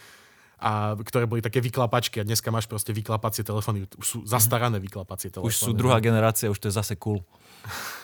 a, 0.62 0.94
ktoré 1.00 1.26
boli 1.26 1.39
také 1.41 1.63
vyklapačky 1.63 2.22
a 2.22 2.28
dneska 2.28 2.54
máš 2.54 2.70
proste 2.70 2.94
vyklapacie 2.94 3.41
telefóny. 3.41 3.89
Už 3.98 4.06
sú 4.06 4.20
zastarané 4.28 4.78
vyklapacie 4.78 5.34
telefóny. 5.34 5.50
Už 5.50 5.58
sú 5.58 5.72
druhá 5.74 5.98
generácia, 6.04 6.52
už 6.52 6.60
to 6.60 6.67
je 6.70 6.76
zase 6.76 7.00
cool. 7.00 7.24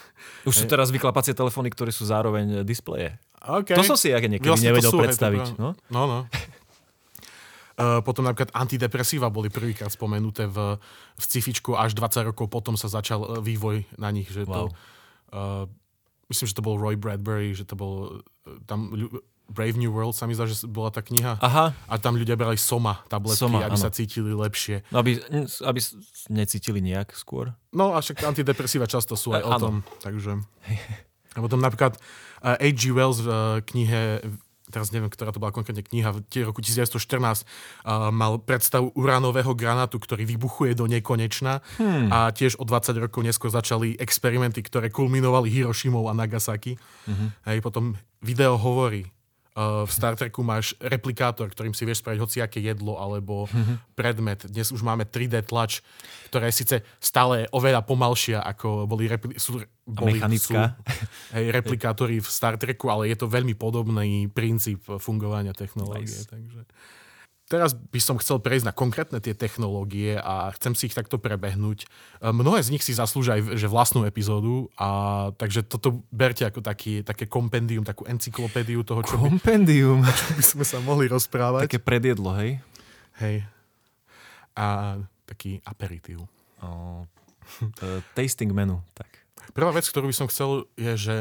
Už 0.47 0.63
sú 0.63 0.65
teraz 0.65 0.95
vyklapacie 0.95 1.35
telefóny, 1.35 1.67
ktoré 1.75 1.91
sú 1.91 2.07
zároveň 2.07 2.63
displeje. 2.63 3.19
Okay. 3.43 3.75
To 3.75 3.83
som 3.83 3.99
si 3.99 4.15
ja 4.15 4.19
niekedy 4.19 4.47
vlastne 4.47 4.71
nevedel 4.71 4.91
sú, 4.95 4.99
predstaviť. 4.99 5.43
Hej, 5.43 5.59
no, 5.59 5.75
no. 5.91 6.03
no. 6.07 6.19
Uh, 7.77 8.01
potom 8.01 8.25
napríklad 8.25 8.49
antidepresíva 8.57 9.29
boli 9.29 9.53
prvýkrát 9.53 9.93
spomenuté 9.93 10.49
v, 10.49 10.81
v 11.13 11.21
scifičku, 11.21 11.77
až 11.77 11.93
20 11.93 12.33
rokov 12.33 12.49
potom 12.49 12.73
sa 12.73 12.89
začal 12.89 13.21
e, 13.21 13.27
vývoj 13.37 13.85
na 14.01 14.09
nich. 14.09 14.25
Že 14.33 14.49
wow. 14.49 14.53
to, 14.53 14.61
uh, 15.37 15.63
myslím, 16.33 16.45
že 16.49 16.57
to 16.57 16.65
bol 16.65 16.81
Roy 16.81 16.97
Bradbury, 16.97 17.53
že 17.53 17.69
to 17.69 17.77
bol 17.77 18.25
tam 18.65 18.89
Brave 19.47 19.79
New 19.79 19.91
World 19.91 20.11
sa 20.11 20.27
mi 20.27 20.35
zdá, 20.35 20.43
že 20.43 20.67
bola 20.67 20.91
tá 20.91 20.99
kniha. 20.99 21.39
Aha. 21.39 21.71
A 21.87 21.93
tam 21.95 22.19
ľudia 22.19 22.35
brali 22.35 22.59
soma 22.59 22.99
tabletky, 23.07 23.47
soma, 23.47 23.63
aby 23.63 23.79
áno. 23.79 23.83
sa 23.87 23.91
cítili 23.91 24.35
lepšie. 24.35 24.83
No, 24.91 24.99
aby, 24.99 25.23
aby 25.63 25.79
necítili 26.27 26.83
nejak 26.83 27.15
skôr. 27.15 27.55
No 27.71 27.95
a 27.95 28.03
však 28.03 28.27
antidepresíva 28.27 28.91
často 28.91 29.15
sú 29.15 29.31
aj 29.31 29.43
e, 29.43 29.47
o 29.47 29.51
tom. 29.55 29.75
Takže. 30.03 30.43
A 31.35 31.39
potom 31.39 31.63
napríklad 31.63 31.95
H.G. 32.43 32.91
Wells 32.91 33.23
v 33.23 33.29
knihe 33.71 34.25
teraz 34.67 34.91
neviem, 34.91 35.07
ktorá 35.07 35.31
to 35.31 35.39
bola 35.39 35.55
konkrétne 35.55 35.83
kniha, 35.83 36.11
v 36.11 36.21
roku 36.43 36.59
1914 36.59 37.43
uh, 37.43 38.11
mal 38.11 38.39
predstavu 38.39 38.91
uránového 38.93 39.55
granátu, 39.55 39.97
ktorý 39.97 40.27
vybuchuje 40.27 40.75
do 40.75 40.85
nekonečna 40.85 41.63
hmm. 41.79 42.11
a 42.11 42.29
tiež 42.35 42.59
o 42.59 42.67
20 42.67 43.03
rokov 43.03 43.23
neskôr 43.23 43.49
začali 43.51 43.95
experimenty, 43.97 44.59
ktoré 44.63 44.91
kulminovali 44.91 45.47
Hirošimou 45.51 46.11
a 46.11 46.13
Nagasaki. 46.13 46.75
Mm-hmm. 47.07 47.29
Hej, 47.47 47.57
potom 47.63 47.95
video 48.19 48.59
hovorí, 48.59 49.07
v 49.57 49.89
Star 49.89 50.13
Treku 50.13 50.45
máš 50.45 50.77
replikátor, 50.77 51.49
ktorým 51.49 51.73
si 51.73 51.81
vieš 51.81 52.05
spraviť 52.05 52.19
hociaké 52.21 52.61
jedlo 52.61 53.01
alebo 53.01 53.49
mm-hmm. 53.49 53.97
predmet. 53.97 54.45
Dnes 54.45 54.69
už 54.69 54.85
máme 54.85 55.09
3D 55.09 55.41
tlač, 55.49 55.81
ktorá 56.29 56.45
je 56.45 56.61
síce 56.61 56.75
stále 57.01 57.49
oveľa 57.49 57.81
pomalšia, 57.81 58.45
ako 58.45 58.85
boli, 58.85 59.09
repli- 59.09 59.41
sú, 59.41 59.57
boli 59.89 60.21
mechanická. 60.21 60.77
Sú, 60.77 61.41
hej, 61.41 61.45
replikátory 61.49 62.21
v 62.21 62.27
Star 62.29 62.61
Treku, 62.61 62.93
ale 62.93 63.09
je 63.09 63.17
to 63.17 63.25
veľmi 63.25 63.57
podobný 63.57 64.29
princíp 64.29 64.85
fungovania 65.01 65.57
technológie. 65.57 66.05
Nice. 66.05 66.29
Takže 66.29 66.61
teraz 67.47 67.71
by 67.73 67.99
som 68.03 68.19
chcel 68.19 68.43
prejsť 68.43 68.67
na 68.67 68.75
konkrétne 68.75 69.19
tie 69.23 69.31
technológie 69.31 70.19
a 70.19 70.51
chcem 70.59 70.75
si 70.75 70.91
ich 70.91 70.95
takto 70.95 71.15
prebehnúť. 71.15 71.87
E, 71.87 72.29
mnohé 72.29 72.59
z 72.59 72.75
nich 72.75 72.83
si 72.83 72.91
zaslúžia 72.91 73.39
aj 73.39 73.55
že 73.55 73.71
vlastnú 73.71 74.03
epizódu, 74.03 74.67
a 74.75 75.31
takže 75.39 75.63
toto 75.63 76.03
berte 76.11 76.43
ako 76.43 76.59
taký, 76.59 77.01
také 77.07 77.25
kompendium, 77.25 77.87
takú 77.87 78.03
encyklopédiu 78.03 78.83
toho, 78.83 79.01
čo 79.01 79.15
kompendium. 79.15 80.03
by, 80.03 80.11
čo 80.19 80.27
by 80.35 80.43
sme 80.43 80.65
sa 80.67 80.77
mohli 80.83 81.07
rozprávať. 81.07 81.71
Také 81.71 81.79
predjedlo, 81.79 82.35
hej? 82.35 82.59
Hej. 83.23 83.47
A 84.53 84.99
taký 85.23 85.63
aperitív. 85.63 86.27
Oh, 86.59 87.07
uh, 87.63 87.99
tasting 88.11 88.51
menu, 88.51 88.83
tak. 88.91 89.07
Prvá 89.55 89.71
vec, 89.71 89.87
ktorú 89.87 90.11
by 90.11 90.15
som 90.15 90.27
chcel, 90.27 90.67
je, 90.75 90.93
že 90.99 91.15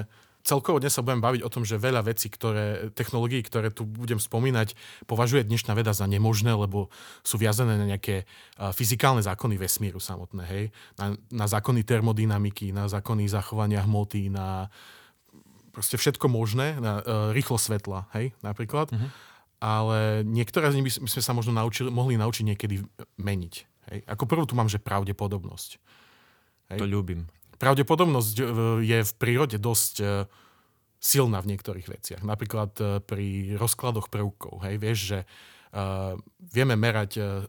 celkovo 0.46 0.78
dnes 0.78 0.94
sa 0.94 1.02
budem 1.02 1.18
baviť 1.18 1.42
o 1.42 1.50
tom, 1.50 1.66
že 1.66 1.74
veľa 1.74 2.06
vecí, 2.06 2.30
ktoré, 2.30 2.94
technológií, 2.94 3.42
ktoré 3.42 3.74
tu 3.74 3.82
budem 3.82 4.22
spomínať, 4.22 4.78
považuje 5.10 5.42
dnešná 5.42 5.74
veda 5.74 5.90
za 5.90 6.06
nemožné, 6.06 6.54
lebo 6.54 6.86
sú 7.26 7.34
viazané 7.34 7.74
na 7.74 7.90
nejaké 7.90 8.30
fyzikálne 8.54 9.26
zákony 9.26 9.58
vesmíru 9.58 9.98
samotné, 9.98 10.46
hej? 10.46 10.64
Na, 10.94 11.18
na 11.34 11.46
zákony 11.50 11.82
termodynamiky, 11.82 12.70
na 12.70 12.86
zákony 12.86 13.26
zachovania 13.26 13.82
hmoty, 13.82 14.30
na 14.30 14.70
proste 15.74 15.98
všetko 15.98 16.30
možné, 16.30 16.78
na 16.80 17.02
uh, 17.02 17.36
rýchlo 17.36 17.60
svetla, 17.60 18.08
hej, 18.16 18.32
napríklad. 18.40 18.88
Mm-hmm. 18.88 19.10
Ale 19.60 20.24
niektoré 20.24 20.72
z 20.72 20.80
nich 20.80 20.86
by 20.88 20.92
sme 21.10 21.20
sa 21.20 21.32
možno 21.36 21.52
naučili, 21.52 21.92
mohli 21.92 22.16
naučiť 22.16 22.44
niekedy 22.54 22.80
meniť. 23.20 23.54
Hej? 23.92 23.98
Ako 24.08 24.24
prvú 24.24 24.48
tu 24.48 24.56
mám, 24.56 24.72
že 24.72 24.80
pravdepodobnosť. 24.80 25.70
Hej? 26.72 26.78
To 26.80 26.88
ľúbim 26.88 27.28
pravdepodobnosť 27.56 28.36
e, 28.38 28.44
je 28.84 28.98
v 29.02 29.12
prírode 29.16 29.56
dosť 29.56 29.94
e, 30.00 30.04
silná 31.00 31.40
v 31.44 31.56
niektorých 31.56 31.86
veciach. 31.88 32.22
Napríklad 32.24 32.70
e, 32.78 32.84
pri 33.04 33.56
rozkladoch 33.56 34.08
prvkov. 34.08 34.64
Hej, 34.64 34.74
vieš, 34.80 34.98
že 35.06 35.18
uh, 35.22 36.16
vieme 36.40 36.74
merať 36.74 37.10
uh, 37.20 37.44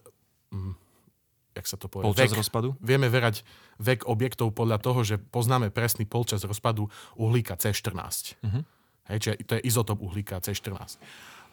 jak 1.57 1.65
sa 1.65 1.77
to 1.81 1.89
povie? 1.89 2.05
Polčas 2.05 2.29
vek, 2.29 2.37
rozpadu? 2.37 2.77
Vieme 2.77 3.09
verať 3.09 3.41
vek 3.81 4.05
objektov 4.05 4.53
podľa 4.53 4.77
toho, 4.77 5.01
že 5.01 5.17
poznáme 5.17 5.73
presný 5.73 6.05
polčas 6.05 6.45
rozpadu 6.45 6.85
uhlíka 7.17 7.57
C14. 7.57 7.97
Uh-huh. 7.97 8.45
Mhm. 8.45 8.61
Hej, 9.07 9.17
čiže 9.23 9.35
to 9.47 9.53
je 9.57 9.61
izotop 9.63 10.03
uhlíka 10.03 10.37
C14. 10.43 10.99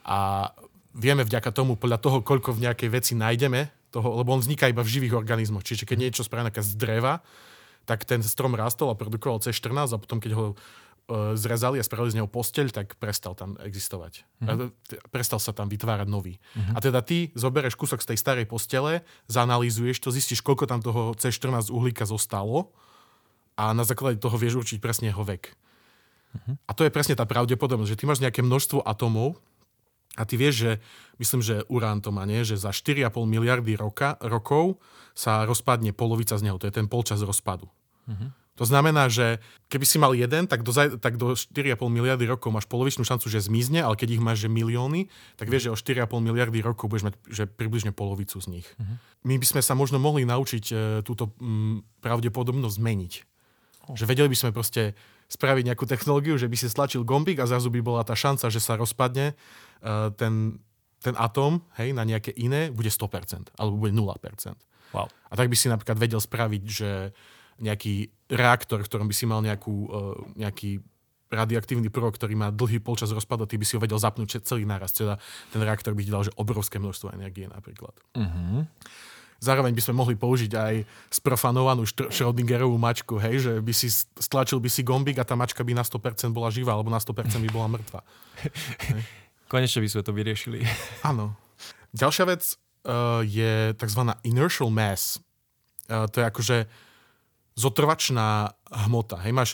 A 0.04 0.50
vieme 0.90 1.22
vďaka 1.22 1.54
tomu, 1.54 1.78
podľa 1.78 2.02
toho, 2.02 2.18
koľko 2.20 2.58
v 2.58 2.66
nejakej 2.66 2.88
veci 2.90 3.12
nájdeme, 3.14 3.70
toho, 3.94 4.18
lebo 4.18 4.34
on 4.34 4.42
vzniká 4.42 4.66
iba 4.66 4.82
v 4.82 4.90
živých 4.90 5.14
organizmoch. 5.14 5.62
Čiže 5.62 5.86
keď 5.86 5.96
niečo 6.02 6.26
spraví 6.26 6.50
z 6.50 6.74
dreva, 6.74 7.22
tak 7.84 8.08
ten 8.08 8.20
strom 8.24 8.56
rastol 8.56 8.92
a 8.92 8.98
produkoval 8.98 9.40
C14 9.40 9.94
a 9.94 10.00
potom, 10.00 10.18
keď 10.18 10.32
ho 10.36 10.46
e, 10.52 10.54
zrezali 11.36 11.80
a 11.80 11.84
spravili 11.84 12.12
z 12.12 12.18
neho 12.20 12.28
posteľ, 12.28 12.72
tak 12.72 12.96
prestal 12.96 13.36
tam 13.36 13.60
existovať. 13.60 14.24
Mm-hmm. 14.42 15.08
Prestal 15.12 15.40
sa 15.40 15.52
tam 15.52 15.68
vytvárať 15.68 16.08
nový. 16.08 16.40
Mm-hmm. 16.40 16.74
A 16.74 16.78
teda 16.80 17.00
ty 17.04 17.30
zobereš 17.36 17.76
kúsok 17.76 18.00
z 18.00 18.14
tej 18.14 18.18
starej 18.18 18.46
postele, 18.48 19.04
zanalýzuješ 19.28 20.00
to, 20.00 20.08
zistíš, 20.12 20.40
koľko 20.40 20.68
tam 20.68 20.80
toho 20.80 21.12
C14 21.14 21.68
uhlíka 21.68 22.08
zostalo 22.08 22.72
a 23.54 23.70
na 23.70 23.86
základe 23.86 24.18
toho 24.18 24.34
vieš 24.34 24.64
určiť 24.64 24.78
presne 24.82 25.14
jeho 25.14 25.22
vek. 25.22 25.54
Mm-hmm. 26.34 26.54
A 26.66 26.70
to 26.74 26.82
je 26.82 26.90
presne 26.90 27.14
tá 27.14 27.22
pravdepodobnosť, 27.28 27.90
že 27.94 27.98
ty 28.00 28.04
máš 28.10 28.18
nejaké 28.18 28.42
množstvo 28.42 28.82
atomov 28.82 29.38
a 30.14 30.22
ty 30.22 30.38
vieš, 30.38 30.54
že 30.54 30.72
myslím, 31.18 31.42
že 31.42 31.66
urán 31.66 31.98
to 31.98 32.14
má, 32.14 32.22
nie? 32.22 32.46
že 32.46 32.54
za 32.54 32.70
4,5 32.70 33.10
miliardy 33.26 33.74
roka, 33.74 34.14
rokov 34.22 34.78
sa 35.14 35.42
rozpadne 35.42 35.90
polovica 35.90 36.38
z 36.38 36.46
neho. 36.46 36.58
To 36.58 36.66
je 36.70 36.74
ten 36.74 36.86
polčas 36.86 37.22
rozpadu. 37.22 37.66
Mm-hmm. 38.06 38.30
To 38.54 38.62
znamená, 38.62 39.10
že 39.10 39.42
keby 39.66 39.82
si 39.82 39.98
mal 39.98 40.14
jeden, 40.14 40.46
tak 40.46 40.62
do, 40.62 40.70
tak 41.02 41.18
do 41.18 41.34
4,5 41.34 41.74
miliardy 41.90 42.22
rokov 42.30 42.54
máš 42.54 42.70
polovičnú 42.70 43.02
šancu, 43.02 43.26
že 43.26 43.42
zmizne, 43.42 43.82
ale 43.82 43.98
keď 43.98 44.14
ich 44.14 44.22
máš 44.22 44.46
že 44.46 44.50
milióny, 44.50 45.10
tak 45.34 45.50
vieš, 45.50 45.66
že 45.66 45.74
o 45.74 46.06
4,5 46.06 46.22
miliardy 46.22 46.62
rokov 46.62 46.86
budeš 46.86 47.10
mať 47.10 47.14
že 47.26 47.44
približne 47.50 47.90
polovicu 47.90 48.38
z 48.38 48.46
nich. 48.46 48.66
Mm-hmm. 48.78 48.96
My 49.26 49.34
by 49.42 49.46
sme 49.50 49.62
sa 49.66 49.74
možno 49.74 49.98
mohli 49.98 50.22
naučiť 50.22 50.64
e, 50.70 50.74
túto 51.02 51.34
m, 51.42 51.82
pravdepodobnosť 51.98 52.78
zmeniť. 52.78 53.12
Oh. 53.90 53.98
Že 53.98 54.06
vedeli 54.06 54.30
by 54.30 54.38
sme 54.38 54.54
proste 54.54 54.94
spraviť 55.26 55.74
nejakú 55.74 55.84
technológiu, 55.90 56.38
že 56.38 56.46
by 56.46 56.54
si 56.54 56.70
stlačil 56.70 57.02
gombík 57.02 57.42
a 57.42 57.50
zrazu 57.50 57.74
by 57.74 57.82
bola 57.82 58.06
tá 58.06 58.14
šanca, 58.14 58.54
že 58.54 58.62
sa 58.62 58.78
rozpadne 58.78 59.34
ten, 60.16 60.58
ten 61.04 61.14
atóm 61.20 61.60
hej, 61.76 61.92
na 61.92 62.08
nejaké 62.08 62.32
iné, 62.40 62.72
bude 62.72 62.88
100%, 62.88 63.52
alebo 63.60 63.76
bude 63.76 63.92
0%. 63.92 64.08
Wow. 64.94 65.10
A 65.10 65.34
tak 65.34 65.50
by 65.50 65.56
si 65.58 65.68
napríklad 65.68 65.98
vedel 65.98 66.22
spraviť, 66.22 66.62
že 66.64 66.90
nejaký 67.60 68.10
reaktor, 68.34 68.82
v 68.82 68.88
ktorom 68.88 69.06
by 69.06 69.14
si 69.14 69.26
mal 69.26 69.42
nejakú, 69.42 69.74
uh, 69.90 70.16
nejaký 70.34 70.82
radioaktívny 71.34 71.90
prvok, 71.90 72.14
ktorý 72.14 72.38
má 72.38 72.48
dlhý 72.54 72.78
polčas 72.78 73.10
rozpadu, 73.10 73.44
ty 73.44 73.58
by 73.58 73.66
si 73.66 73.74
ho 73.74 73.82
vedel 73.82 73.98
zapnúť 73.98 74.46
celý 74.46 74.62
náraz. 74.62 74.94
Teda 74.94 75.18
ten 75.50 75.60
reaktor 75.60 75.92
by 75.92 76.02
ti 76.06 76.10
dal 76.14 76.22
že 76.22 76.34
obrovské 76.38 76.78
množstvo 76.78 77.10
energie 77.10 77.50
napríklad. 77.50 77.94
Uh-huh. 78.14 78.62
Zároveň 79.42 79.74
by 79.76 79.82
sme 79.82 79.98
mohli 79.98 80.14
použiť 80.16 80.52
aj 80.56 80.74
sprofanovanú 81.10 81.84
Schrödingerovú 81.84 82.78
mačku, 82.78 83.20
hej, 83.20 83.44
že 83.44 83.52
by 83.60 83.72
si 83.76 83.92
stlačil 84.16 84.62
by 84.62 84.70
si 84.72 84.86
gombík 84.86 85.20
a 85.20 85.26
tá 85.26 85.36
mačka 85.36 85.60
by 85.60 85.74
na 85.74 85.84
100% 85.84 86.32
bola 86.32 86.48
živá, 86.48 86.72
alebo 86.72 86.88
na 86.88 87.02
100% 87.02 87.44
by 87.44 87.50
bola 87.52 87.68
mŕtva. 87.68 88.00
Konečne 89.54 89.86
by 89.86 89.90
sme 89.94 90.02
to 90.02 90.10
vyriešili. 90.10 90.66
Áno. 91.14 91.38
Ďalšia 91.94 92.26
vec 92.26 92.42
uh, 92.90 93.22
je 93.22 93.70
tzv. 93.78 94.02
inertial 94.26 94.66
mass. 94.66 95.22
Uh, 95.86 96.10
to 96.10 96.18
je 96.18 96.26
akože 96.26 96.56
zotrvačná 97.54 98.50
hmota. 98.90 99.22
Hej, 99.22 99.30
máš, 99.30 99.50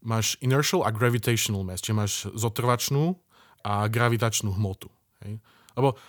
máš 0.00 0.40
inertial 0.40 0.88
a 0.88 0.88
gravitational 0.88 1.68
mass, 1.68 1.84
čiže 1.84 1.92
máš 1.92 2.12
zotrvačnú 2.32 3.20
a 3.60 3.92
gravitačnú 3.92 4.56
hmotu. 4.56 4.88
Hej. 5.20 5.44
Lebo 5.76 6.00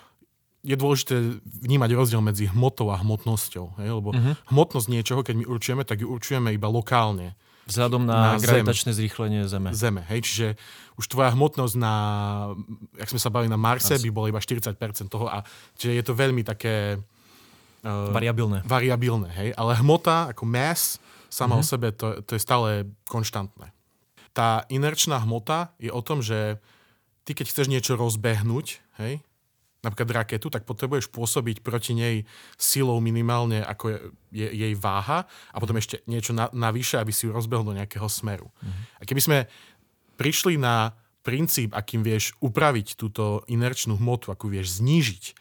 je 0.64 0.80
dôležité 0.80 1.44
vnímať 1.44 1.92
rozdiel 2.00 2.24
medzi 2.24 2.48
hmotou 2.48 2.96
a 2.96 3.04
hmotnosťou. 3.04 3.84
Hej? 3.84 3.90
Lebo 4.00 4.16
uh-huh. 4.16 4.40
hmotnosť 4.56 4.88
niečoho, 4.88 5.20
keď 5.20 5.44
my 5.44 5.46
určujeme, 5.52 5.84
tak 5.84 6.00
ju 6.00 6.08
určujeme 6.08 6.56
iba 6.56 6.72
lokálne. 6.72 7.36
Vzhľadom 7.64 8.04
na, 8.04 8.36
na 8.36 8.42
gravitačné 8.44 8.92
zrýchlenie 8.92 9.48
Zeme. 9.48 9.72
Zeme, 9.72 10.04
hej, 10.12 10.20
čiže 10.28 10.48
už 11.00 11.08
tvoja 11.08 11.32
hmotnosť 11.32 11.76
na, 11.80 11.96
jak 13.00 13.10
sme 13.10 13.20
sa 13.24 13.32
bavili 13.32 13.48
na 13.48 13.60
Marse, 13.60 13.96
As. 13.96 14.04
by 14.04 14.12
bola 14.12 14.30
iba 14.30 14.44
40% 14.44 14.76
toho 15.08 15.32
a 15.32 15.48
čiže 15.80 15.92
je 15.96 16.04
to 16.04 16.14
veľmi 16.14 16.44
také... 16.44 17.00
Uh, 17.84 18.12
variabilné. 18.12 18.68
Variabilné, 18.68 19.32
hej, 19.32 19.50
ale 19.56 19.80
hmota 19.80 20.36
ako 20.36 20.44
mass 20.44 21.00
sama 21.32 21.58
mm-hmm. 21.58 21.64
o 21.64 21.72
sebe 21.72 21.88
to, 21.96 22.08
to 22.24 22.32
je 22.36 22.42
stále 22.44 22.88
konštantné. 23.08 23.72
Tá 24.36 24.68
inerčná 24.68 25.24
hmota 25.24 25.72
je 25.80 25.90
o 25.90 26.02
tom, 26.04 26.20
že 26.20 26.60
ty 27.24 27.32
keď 27.32 27.48
chceš 27.48 27.68
niečo 27.72 27.96
rozbehnúť, 27.96 28.84
hej, 29.00 29.24
napríklad 29.84 30.24
raketu, 30.24 30.48
tak 30.48 30.64
potrebuješ 30.64 31.12
pôsobiť 31.12 31.60
proti 31.60 31.92
nej 31.92 32.16
silou 32.56 33.04
minimálne, 33.04 33.60
ako 33.60 33.92
je, 33.92 33.98
je 34.32 34.48
jej 34.48 34.74
váha 34.80 35.28
a 35.52 35.58
potom 35.60 35.76
ešte 35.76 36.00
niečo 36.08 36.32
na, 36.32 36.48
navyše, 36.56 36.98
aby 36.98 37.12
si 37.12 37.28
ju 37.28 37.36
rozbehol 37.36 37.68
do 37.68 37.76
nejakého 37.76 38.08
smeru. 38.08 38.48
Mm-hmm. 38.48 38.84
A 38.98 39.02
keby 39.04 39.22
sme 39.22 39.38
prišli 40.16 40.56
na 40.56 40.96
princíp, 41.24 41.76
akým 41.76 42.04
vieš 42.04 42.36
upraviť 42.40 42.96
túto 42.96 43.44
inerčnú 43.52 44.00
hmotu, 44.00 44.32
akú 44.32 44.48
vieš 44.48 44.80
znížiť, 44.80 45.36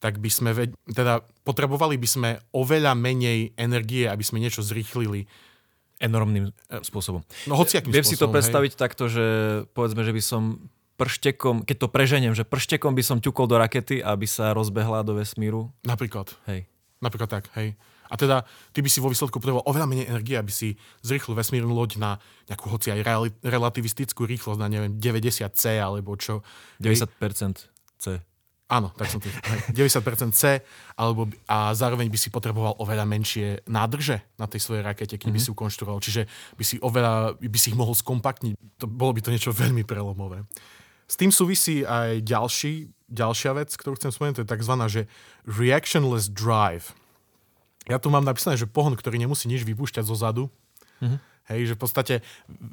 tak 0.00 0.20
by 0.20 0.28
sme, 0.28 0.50
ved- 0.52 0.76
teda 0.84 1.24
potrebovali 1.48 1.96
by 1.96 2.08
sme 2.08 2.30
oveľa 2.52 2.92
menej 2.92 3.56
energie, 3.56 4.04
aby 4.04 4.20
sme 4.20 4.40
niečo 4.40 4.60
zrýchlili 4.60 5.24
enormným 5.96 6.52
spôsobom. 6.84 7.24
No 7.48 7.56
hociakým 7.56 7.88
Viem 7.88 8.04
spôsobom, 8.04 8.18
si 8.18 8.20
to 8.20 8.28
predstaviť 8.28 8.72
hej. 8.76 8.80
takto, 8.80 9.04
že 9.08 9.26
povedzme, 9.72 10.04
že 10.04 10.12
by 10.12 10.22
som 10.22 10.42
prštekom, 10.94 11.66
keď 11.66 11.76
to 11.84 11.88
preženiem, 11.90 12.34
že 12.34 12.46
prštekom 12.46 12.94
by 12.94 13.02
som 13.02 13.18
ťukol 13.18 13.50
do 13.50 13.58
rakety, 13.58 13.98
aby 13.98 14.26
sa 14.26 14.54
rozbehla 14.54 15.02
do 15.02 15.18
vesmíru? 15.18 15.74
Napríklad. 15.82 16.30
Hej. 16.46 16.70
Napríklad 17.02 17.30
tak, 17.30 17.44
hej. 17.58 17.76
A 18.08 18.14
teda 18.14 18.46
ty 18.70 18.84
by 18.84 18.88
si 18.92 19.02
vo 19.02 19.10
výsledku 19.10 19.42
potreboval 19.42 19.66
oveľa 19.66 19.90
menej 19.90 20.06
energie, 20.06 20.38
aby 20.38 20.52
si 20.52 20.78
zrýchlil 21.02 21.34
vesmírnu 21.34 21.72
loď 21.72 21.98
na 21.98 22.10
nejakú 22.46 22.70
hoci 22.70 22.94
aj 22.94 23.02
relativistickú 23.42 24.28
rýchlosť 24.28 24.60
na 24.60 24.68
neviem 24.70 24.94
90 25.00 25.42
C 25.50 25.80
alebo 25.80 26.14
čo. 26.14 26.44
90% 26.78 27.66
C. 27.98 28.22
Áno, 28.64 28.88
tak 28.96 29.12
som 29.12 29.20
tým. 29.20 29.28
90% 29.76 30.32
C, 30.32 30.64
alebo, 30.96 31.28
a 31.44 31.76
zároveň 31.76 32.08
by 32.08 32.16
si 32.16 32.32
potreboval 32.32 32.80
oveľa 32.80 33.04
menšie 33.04 33.60
nádrže 33.68 34.24
na 34.40 34.48
tej 34.48 34.64
svojej 34.64 34.80
rakete, 34.80 35.20
keď 35.20 35.28
mm-hmm. 35.28 35.36
by 35.36 35.40
si 35.44 35.50
ju 35.52 35.54
konštruoval. 35.54 35.98
Čiže 36.00 36.22
by 36.56 36.64
si, 36.64 36.80
oveľa, 36.80 37.36
by 37.36 37.58
si 37.60 37.70
ich 37.70 37.78
mohol 37.78 37.92
skompaktniť. 37.92 38.56
To, 38.80 38.88
bolo 38.88 39.12
by 39.12 39.20
to 39.20 39.28
niečo 39.28 39.52
veľmi 39.52 39.84
prelomové. 39.84 40.48
S 41.04 41.14
tým 41.20 41.28
súvisí 41.28 41.84
aj 41.84 42.24
ďalší, 42.24 42.88
ďalšia 43.12 43.52
vec, 43.54 43.70
ktorú 43.76 44.00
chcem 44.00 44.10
spomenúť, 44.10 44.40
to 44.40 44.44
je 44.44 44.52
tzv. 44.56 44.74
Že 44.88 45.02
reactionless 45.44 46.32
drive. 46.32 46.96
Ja 47.84 48.00
tu 48.00 48.08
mám 48.08 48.24
napísané, 48.24 48.56
že 48.56 48.64
pohon, 48.64 48.96
ktorý 48.96 49.20
nemusí 49.20 49.44
nič 49.44 49.62
vypúšťať 49.68 50.04
zo 50.08 50.16
zadu. 50.16 50.44
Mm-hmm. 51.04 51.20
Hej, 51.52 51.60
že 51.68 51.74
v 51.76 51.80
podstate 51.80 52.14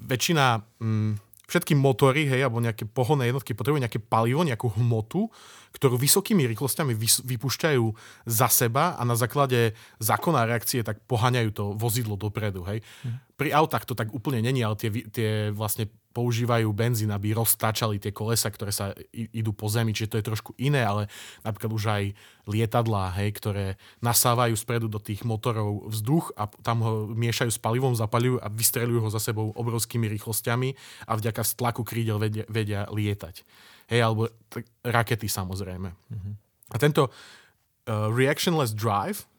väčšina, 0.08 0.63
mm, 0.80 1.20
všetky 1.52 1.76
motory, 1.76 2.24
hej, 2.32 2.48
alebo 2.48 2.63
nejaké 2.63 2.88
pohonné 2.88 3.28
jednotky 3.28 3.52
potrebujú 3.52 3.84
nejaké 3.84 4.00
palivo, 4.00 4.48
nejakú 4.48 4.72
hmotu, 4.80 5.28
ktorú 5.76 6.00
vysokými 6.00 6.48
rýchlosťami 6.48 6.96
vypúšťajú 7.28 7.86
za 8.24 8.48
seba 8.48 8.96
a 8.96 9.04
na 9.04 9.20
základe 9.20 9.76
zákona 10.00 10.48
reakcie 10.48 10.80
tak 10.88 11.04
poháňajú 11.12 11.50
to 11.52 11.63
vozidlo 11.76 12.15
dopredu. 12.15 12.63
Hej. 12.63 12.80
Mm. 13.04 13.20
Pri 13.36 13.50
autách 13.52 13.84
to 13.84 14.00
tak 14.00 14.15
úplne 14.15 14.39
není, 14.39 14.63
ale 14.63 14.80
tie, 14.80 14.88
tie 15.12 15.52
vlastne 15.52 15.91
používajú 16.12 16.67
benzín, 16.76 17.10
aby 17.10 17.32
roztáčali 17.32 17.97
tie 17.97 18.12
kolesa, 18.12 18.52
ktoré 18.52 18.76
sa 18.76 18.91
idú 19.12 19.56
po 19.56 19.71
zemi, 19.71 19.95
čiže 19.95 20.12
to 20.12 20.19
je 20.19 20.28
trošku 20.28 20.52
iné, 20.60 20.84
ale 20.84 21.08
napríklad 21.41 21.71
už 21.71 21.84
aj 21.88 22.04
lietadlá, 22.52 23.15
hej, 23.24 23.32
ktoré 23.39 23.65
nasávajú 24.04 24.54
spredu 24.60 24.91
do 24.91 25.00
tých 25.00 25.24
motorov 25.24 25.88
vzduch 25.88 26.36
a 26.36 26.52
tam 26.62 26.84
ho 26.84 26.93
miešajú 27.15 27.52
s 27.52 27.60
palivom, 27.63 27.95
zapalujú 27.95 28.43
a 28.43 28.52
vystrelujú 28.52 29.08
ho 29.08 29.10
za 29.10 29.24
sebou 29.24 29.56
obrovskými 29.56 30.12
rýchlosťami 30.12 30.76
a 31.08 31.15
vďaka 31.15 31.41
stlaku 31.47 31.88
krídel 31.88 32.19
vedia, 32.19 32.43
vedia 32.52 32.86
lietať. 32.91 33.47
Hej, 33.88 34.00
alebo 34.04 34.28
t- 34.52 34.67
rakety 34.84 35.32
samozrejme. 35.32 35.89
Mm-hmm. 35.91 36.34
A 36.71 36.76
tento 36.80 37.08
uh, 37.08 38.08
reactionless 38.12 38.76
drive 38.76 39.31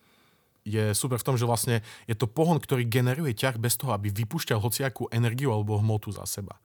je 0.63 0.95
super 0.95 1.19
v 1.19 1.27
tom, 1.27 1.37
že 1.39 1.47
vlastne 1.47 1.83
je 2.07 2.15
to 2.15 2.31
pohon, 2.31 2.59
ktorý 2.59 2.87
generuje 2.87 3.35
ťah 3.35 3.59
bez 3.59 3.75
toho, 3.75 3.95
aby 3.95 4.15
vypúšťal 4.15 4.63
hociakú 4.63 5.11
energiu 5.11 5.51
alebo 5.51 5.79
hmotu 5.79 6.15
za 6.15 6.23
seba. 6.27 6.59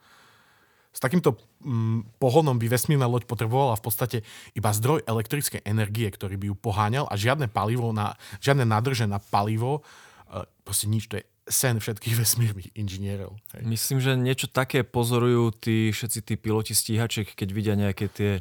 S 0.94 1.00
takýmto 1.02 1.38
mm, 1.62 2.18
pohonom 2.18 2.58
by 2.58 2.74
vesmírna 2.74 3.06
loď 3.06 3.30
potrebovala 3.30 3.78
v 3.78 3.86
podstate 3.86 4.18
iba 4.58 4.74
zdroj 4.74 5.06
elektrickej 5.06 5.62
energie, 5.62 6.10
ktorý 6.10 6.42
by 6.42 6.46
ju 6.50 6.56
poháňal 6.58 7.06
a 7.06 7.14
žiadne 7.14 7.46
palivo 7.54 7.94
na, 7.94 8.18
žiadne 8.42 8.66
nádrže 8.66 9.06
na 9.06 9.22
palivo, 9.22 9.86
e, 10.34 10.42
proste 10.66 10.90
nič, 10.90 11.06
to 11.06 11.22
je 11.22 11.26
sen 11.46 11.78
všetkých 11.78 12.18
vesmírnych 12.22 12.70
inžinierov. 12.74 13.38
Hej. 13.54 13.64
Myslím, 13.70 13.98
že 14.02 14.18
niečo 14.18 14.50
také 14.50 14.82
pozorujú 14.82 15.54
tí, 15.54 15.94
všetci 15.94 16.20
tí 16.26 16.34
piloti 16.34 16.74
stíhačiek, 16.74 17.30
keď 17.30 17.50
vidia 17.54 17.78
nejaké 17.78 18.10
tie 18.10 18.32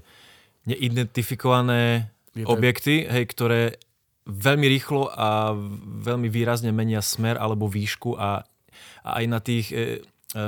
neidentifikované 0.64 2.10
objekty, 2.44 3.06
hej, 3.06 3.24
ktoré 3.30 3.78
veľmi 4.26 4.66
rýchlo 4.66 5.08
a 5.14 5.54
veľmi 6.02 6.26
výrazne 6.26 6.74
menia 6.74 6.98
smer 7.00 7.38
alebo 7.38 7.70
výšku 7.70 8.18
a, 8.18 8.42
a 9.06 9.10
aj 9.22 9.24
na 9.30 9.38
tých 9.38 9.70
e, 9.70 10.02
e, 10.34 10.46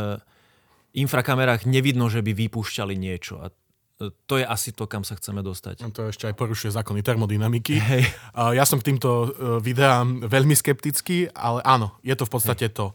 infrakamerách 0.99 1.65
nevidno, 1.65 2.11
že 2.11 2.21
by 2.21 2.35
vypúšťali 2.35 2.95
niečo. 2.99 3.39
A 3.39 3.55
to 3.99 4.39
je 4.39 4.47
asi 4.47 4.71
to, 4.71 4.87
kam 4.87 5.03
sa 5.03 5.19
chceme 5.19 5.43
dostať. 5.43 5.83
No 5.83 5.91
to 5.91 6.07
ešte 6.15 6.31
aj 6.31 6.39
porušuje 6.39 6.71
zákony 6.71 7.03
termodynamiky. 7.03 7.75
Hej. 7.83 8.07
Ja 8.55 8.63
som 8.63 8.79
k 8.79 8.95
týmto 8.95 9.11
e, 9.11 9.29
videám 9.59 10.23
veľmi 10.23 10.55
skeptický, 10.55 11.35
ale 11.35 11.63
áno, 11.67 11.99
je 12.07 12.15
to 12.15 12.23
v 12.23 12.31
podstate 12.31 12.71
Hej. 12.71 12.75
to. 12.79 12.87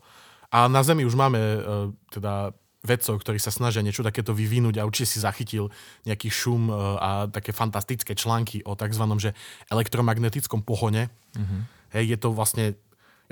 A 0.54 0.72
na 0.72 0.80
Zemi 0.80 1.04
už 1.04 1.20
máme 1.20 1.40
e, 1.40 1.60
teda 2.08 2.56
vedcov, 2.84 3.24
ktorí 3.24 3.40
sa 3.40 3.50
snažia 3.50 3.80
niečo 3.80 4.04
takéto 4.04 4.36
vyvinúť 4.36 4.78
a 4.78 4.88
určite 4.88 5.16
si 5.16 5.24
zachytil 5.24 5.72
nejaký 6.04 6.28
šum 6.28 6.68
e, 6.68 6.74
a 7.00 7.10
také 7.32 7.56
fantastické 7.56 8.12
články 8.12 8.60
o 8.68 8.76
tzv. 8.76 9.04
Že 9.18 9.32
elektromagnetickom 9.72 10.68
pohone. 10.68 11.08
Mm-hmm. 11.40 11.62
Hej, 11.96 12.06
je 12.12 12.18
to 12.20 12.30
vlastne 12.36 12.76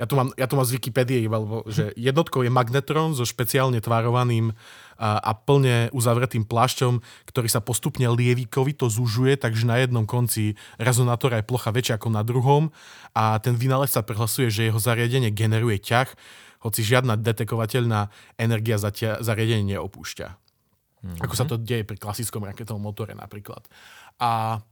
ja 0.00 0.08
tu 0.08 0.16
mám, 0.16 0.32
ja 0.40 0.48
tu 0.48 0.56
mám 0.56 0.64
z 0.64 0.80
Wikipédie, 0.80 1.28
že 1.68 1.92
jednotkou 2.00 2.40
je 2.42 2.50
magnetron 2.50 3.12
so 3.12 3.28
špeciálne 3.28 3.76
tvárovaným 3.78 4.56
a, 4.96 5.20
a 5.20 5.30
plne 5.36 5.92
uzavretým 5.92 6.48
plášťom, 6.48 7.04
ktorý 7.28 7.48
sa 7.52 7.60
postupne 7.60 8.08
lievikovito 8.08 8.88
zužuje, 8.88 9.36
takže 9.36 9.68
na 9.68 9.78
jednom 9.78 10.08
konci 10.08 10.56
rezonátora 10.80 11.38
je 11.38 11.46
plocha 11.46 11.70
väčšia 11.70 12.00
ako 12.00 12.08
na 12.08 12.24
druhom 12.24 12.72
a 13.12 13.36
ten 13.38 13.52
vynález 13.52 13.92
sa 13.92 14.00
prehlasuje, 14.00 14.48
že 14.48 14.72
jeho 14.72 14.80
zariadenie 14.80 15.28
generuje 15.28 15.76
ťah, 15.76 16.08
hoci 16.62 16.80
žiadna 16.86 17.18
detekovateľná 17.18 18.08
energia 18.38 18.78
zatia- 18.78 19.18
zariadenie 19.18 19.76
neopúšťa. 19.76 20.28
Mm-hmm. 21.02 21.22
Ako 21.26 21.34
sa 21.34 21.44
to 21.44 21.58
deje 21.58 21.82
pri 21.82 21.98
klasickom 21.98 22.46
raketovom 22.46 22.78
motore 22.78 23.18
napríklad. 23.18 23.66
A 24.22 24.62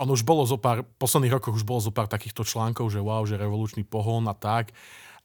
ono 0.00 0.16
už 0.16 0.24
bolo 0.24 0.48
zo 0.48 0.56
pár, 0.56 0.80
v 0.80 0.96
posledných 0.96 1.36
rokoch 1.36 1.52
už 1.52 1.68
bolo 1.68 1.84
zo 1.84 1.92
pár 1.92 2.08
takýchto 2.08 2.40
článkov, 2.40 2.88
že 2.88 3.04
wow, 3.04 3.20
že 3.28 3.36
revolučný 3.36 3.84
pohon 3.84 4.24
a 4.24 4.32
tak, 4.32 4.72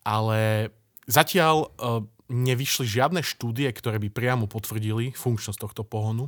ale 0.04 0.70
zatiaľ 1.08 1.72
uh, 1.72 2.04
nevyšli 2.28 2.84
žiadne 2.84 3.24
štúdie, 3.24 3.72
ktoré 3.72 3.96
by 4.04 4.12
priamo 4.12 4.52
potvrdili 4.52 5.16
funkčnosť 5.16 5.60
tohto 5.64 5.88
pohonu. 5.88 6.28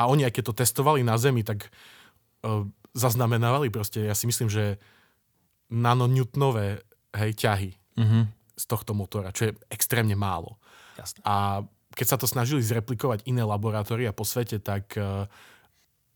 A 0.00 0.08
oni, 0.08 0.24
aj 0.24 0.40
keď 0.40 0.44
to 0.48 0.58
testovali 0.64 1.04
na 1.04 1.20
Zemi, 1.20 1.44
tak 1.44 1.68
uh, 1.68 2.64
zaznamenávali 2.96 3.68
proste, 3.68 4.08
ja 4.08 4.16
si 4.16 4.24
myslím, 4.24 4.48
že 4.48 4.80
nanonewtonové 5.68 6.80
hej, 7.12 7.32
ťahy. 7.36 7.70
Mm-hmm 8.00 8.43
z 8.54 8.64
tohto 8.70 8.94
motora, 8.94 9.34
čo 9.34 9.50
je 9.50 9.52
extrémne 9.70 10.14
málo. 10.14 10.56
Jasne. 10.94 11.20
A 11.26 11.66
keď 11.94 12.06
sa 12.06 12.18
to 12.18 12.26
snažili 12.26 12.62
zreplikovať 12.62 13.26
iné 13.26 13.42
laboratória 13.46 14.10
po 14.10 14.26
svete, 14.26 14.58
tak 14.58 14.94
uh, 14.98 15.30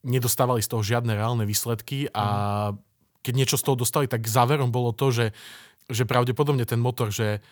nedostávali 0.02 0.62
z 0.62 0.70
toho 0.70 0.82
žiadne 0.82 1.14
reálne 1.14 1.46
výsledky 1.46 2.10
a 2.10 2.24
mm. 2.70 2.74
keď 3.22 3.34
niečo 3.34 3.56
z 3.58 3.64
toho 3.66 3.76
dostali, 3.78 4.10
tak 4.10 4.26
záverom 4.26 4.70
bolo 4.70 4.90
to, 4.90 5.10
že, 5.10 5.26
že 5.90 6.06
pravdepodobne 6.06 6.66
ten 6.66 6.82
motor, 6.82 7.14
že 7.14 7.42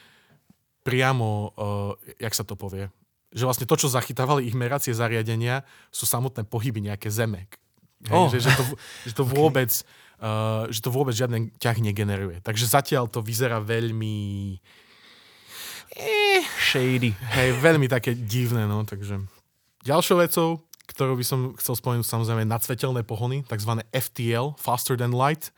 priamo, 0.86 1.54
uh, 1.54 1.92
jak 2.18 2.34
sa 2.34 2.46
to 2.46 2.54
povie, 2.58 2.90
že 3.34 3.46
vlastne 3.46 3.66
to, 3.66 3.74
čo 3.74 3.90
zachytávali 3.90 4.46
ich 4.46 4.54
meracie 4.54 4.94
zariadenia, 4.94 5.66
sú 5.90 6.06
samotné 6.06 6.46
pohyby 6.46 6.82
nejaké 6.82 7.10
zemek. 7.10 7.58
Hej, 8.06 8.14
oh. 8.14 8.30
že, 8.30 8.38
že, 8.42 8.50
to, 8.54 8.62
že 9.06 9.12
to 9.14 9.24
vôbec... 9.34 9.70
Okay 9.70 10.05
uh, 10.20 10.68
že 10.72 10.80
to 10.80 10.90
vôbec 10.92 11.16
žiadny 11.16 11.52
ťah 11.60 11.78
negeneruje. 11.80 12.40
Takže 12.40 12.66
zatiaľ 12.68 13.08
to 13.08 13.24
vyzerá 13.24 13.60
veľmi... 13.60 14.56
Eh, 15.96 16.44
shady. 16.60 17.16
Hej, 17.36 17.56
veľmi 17.60 17.88
také 17.88 18.12
divné, 18.12 18.68
no, 18.68 18.84
takže... 18.84 19.22
Ďalšou 19.86 20.18
vecou, 20.18 20.48
ktorú 20.90 21.14
by 21.16 21.24
som 21.24 21.40
chcel 21.56 21.78
spomenúť, 21.78 22.04
samozrejme 22.04 22.42
nadsvetelné 22.44 23.06
pohony, 23.06 23.46
tzv. 23.46 23.80
FTL, 23.94 24.58
Faster 24.58 24.98
Than 24.98 25.14
Light, 25.14 25.54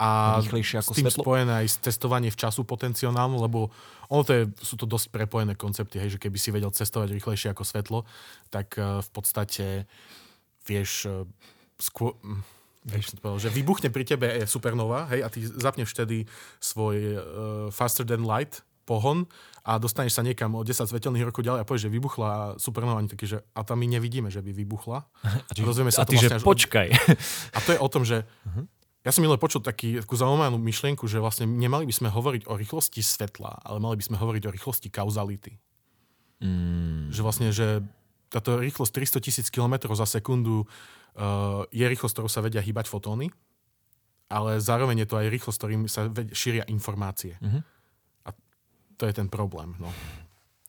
a 0.00 0.40
ako 0.40 0.64
s 0.64 0.96
tým 0.96 1.12
svetlo. 1.12 1.22
spojené 1.28 1.52
aj 1.60 1.84
testovanie 1.84 2.32
v 2.32 2.40
času 2.40 2.64
potenciálnom, 2.64 3.36
lebo 3.36 3.68
ono 4.08 4.24
to 4.24 4.32
je, 4.32 4.42
sú 4.64 4.80
to 4.80 4.88
dosť 4.88 5.12
prepojené 5.12 5.52
koncepty, 5.60 6.00
hej, 6.00 6.16
že 6.16 6.18
keby 6.18 6.40
si 6.40 6.48
vedel 6.48 6.72
cestovať 6.72 7.12
rýchlejšie 7.20 7.52
ako 7.52 7.68
svetlo, 7.68 7.98
tak 8.48 8.80
uh, 8.80 9.04
v 9.04 9.10
podstate 9.12 9.84
vieš 10.64 11.04
uh, 11.04 11.28
skôr, 11.76 12.16
Hej, 12.88 13.12
som 13.12 13.20
povedal, 13.20 13.44
že 13.44 13.50
vybuchne 13.52 13.92
pri 13.92 14.08
tebe 14.08 14.24
je 14.40 14.48
supernova, 14.48 15.04
hej, 15.12 15.20
a 15.20 15.28
ty 15.28 15.44
zapneš 15.44 15.92
vtedy 15.92 16.24
svoj 16.64 16.96
uh, 16.96 17.20
faster 17.68 18.08
than 18.08 18.24
light 18.24 18.64
pohon 18.88 19.28
a 19.62 19.76
dostaneš 19.76 20.16
sa 20.16 20.24
niekam 20.24 20.56
o 20.56 20.64
10 20.64 20.88
svetelných 20.88 21.28
rokov 21.28 21.44
ďalej 21.44 21.60
a 21.62 21.68
povieš, 21.68 21.86
že 21.86 21.94
vybuchla 21.94 22.30
supernova, 22.56 22.98
ani 22.98 23.12
taký, 23.12 23.28
že 23.28 23.38
a 23.52 23.60
tam 23.62 23.78
my 23.78 23.86
nevidíme, 23.86 24.32
že 24.32 24.40
by 24.40 24.50
vybuchla. 24.50 25.04
A, 25.04 25.52
či, 25.52 25.62
a 25.62 26.02
ty, 26.08 26.16
vlastne 26.16 26.40
že 26.40 26.42
počkaj. 26.42 26.88
A 27.56 27.58
to 27.62 27.76
je 27.76 27.78
o 27.78 27.88
tom, 27.92 28.02
že 28.02 28.24
uh-huh. 28.24 28.64
ja 29.04 29.12
som 29.12 29.22
minule 29.22 29.36
počul 29.38 29.60
taký, 29.60 30.00
takú 30.00 30.16
zaujímavú 30.16 30.56
myšlienku, 30.56 31.04
že 31.04 31.20
vlastne 31.20 31.46
nemali 31.46 31.84
by 31.84 31.94
sme 31.94 32.08
hovoriť 32.08 32.48
o 32.48 32.56
rýchlosti 32.56 33.04
svetla, 33.04 33.62
ale 33.62 33.78
mali 33.78 34.00
by 34.00 34.04
sme 34.10 34.16
hovoriť 34.16 34.42
o 34.48 34.54
rýchlosti 34.56 34.88
kauzality. 34.88 35.60
Mm. 36.40 37.12
Že 37.12 37.20
vlastne, 37.20 37.48
že 37.52 37.84
táto 38.32 38.56
rýchlosť 38.62 39.20
300 39.20 39.26
tisíc 39.26 39.46
km 39.52 39.76
za 39.92 40.08
sekundu 40.08 40.64
je 41.70 41.84
rýchlosť, 41.84 42.14
ktorou 42.14 42.30
sa 42.30 42.44
vedia 42.44 42.62
hýbať 42.62 42.86
fotóny, 42.86 43.28
ale 44.30 44.62
zároveň 44.62 45.02
je 45.04 45.08
to 45.10 45.16
aj 45.18 45.26
rýchlosť, 45.26 45.58
ktorým 45.58 45.82
sa 45.90 46.06
šíria 46.30 46.62
informácie. 46.70 47.34
Mm-hmm. 47.42 47.62
A 48.26 48.30
to 48.94 49.04
je 49.10 49.14
ten 49.14 49.26
problém. 49.26 49.74
No. 49.82 49.90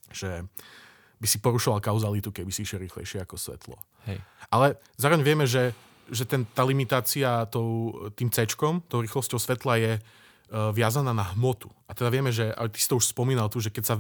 Že 0.10 0.50
by 1.22 1.28
si 1.30 1.38
porušoval 1.38 1.78
kauzalitu, 1.78 2.34
keby 2.34 2.50
si 2.50 2.66
išiel 2.66 2.82
rýchlejšie 2.82 3.22
ako 3.22 3.38
svetlo. 3.38 3.78
Hej. 4.10 4.18
Ale 4.50 4.82
zároveň 4.98 5.22
vieme, 5.22 5.46
že, 5.46 5.78
že 6.10 6.26
ten, 6.26 6.42
tá 6.50 6.66
limitácia 6.66 7.46
tou, 7.54 7.94
tým 8.18 8.34
C, 8.34 8.50
tou 8.90 9.00
rýchlosťou 9.06 9.38
svetla 9.38 9.74
je 9.78 9.92
uh, 10.02 10.74
viazaná 10.74 11.14
na 11.14 11.30
hmotu. 11.38 11.70
A 11.86 11.94
teda 11.94 12.10
vieme, 12.10 12.34
že, 12.34 12.50
ale 12.58 12.74
ty 12.74 12.82
si 12.82 12.90
to 12.90 12.98
už 12.98 13.14
spomínal 13.14 13.54
tu, 13.54 13.62
že 13.62 13.70
keď 13.70 13.84
sa 13.86 13.96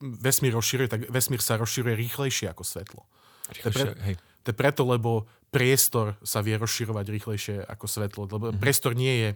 vesmír 0.00 0.56
rozširuje, 0.56 0.88
tak 0.88 1.00
vesmír 1.12 1.44
sa 1.44 1.60
rozširuje 1.60 1.92
rýchlejšie 1.92 2.48
ako 2.48 2.64
svetlo. 2.64 3.04
Je, 3.52 3.60
pre, 3.68 3.92
hej. 4.08 4.16
To 4.42 4.50
je 4.50 4.56
preto, 4.56 4.82
lebo 4.84 5.30
priestor 5.54 6.18
sa 6.26 6.42
vie 6.42 6.58
rozširovať 6.58 7.06
rýchlejšie 7.08 7.56
ako 7.66 7.86
svetlo. 7.86 8.22
Lebo 8.26 8.44
mm-hmm. 8.50 8.62
priestor 8.62 8.92
nie 8.98 9.14
je 9.22 9.30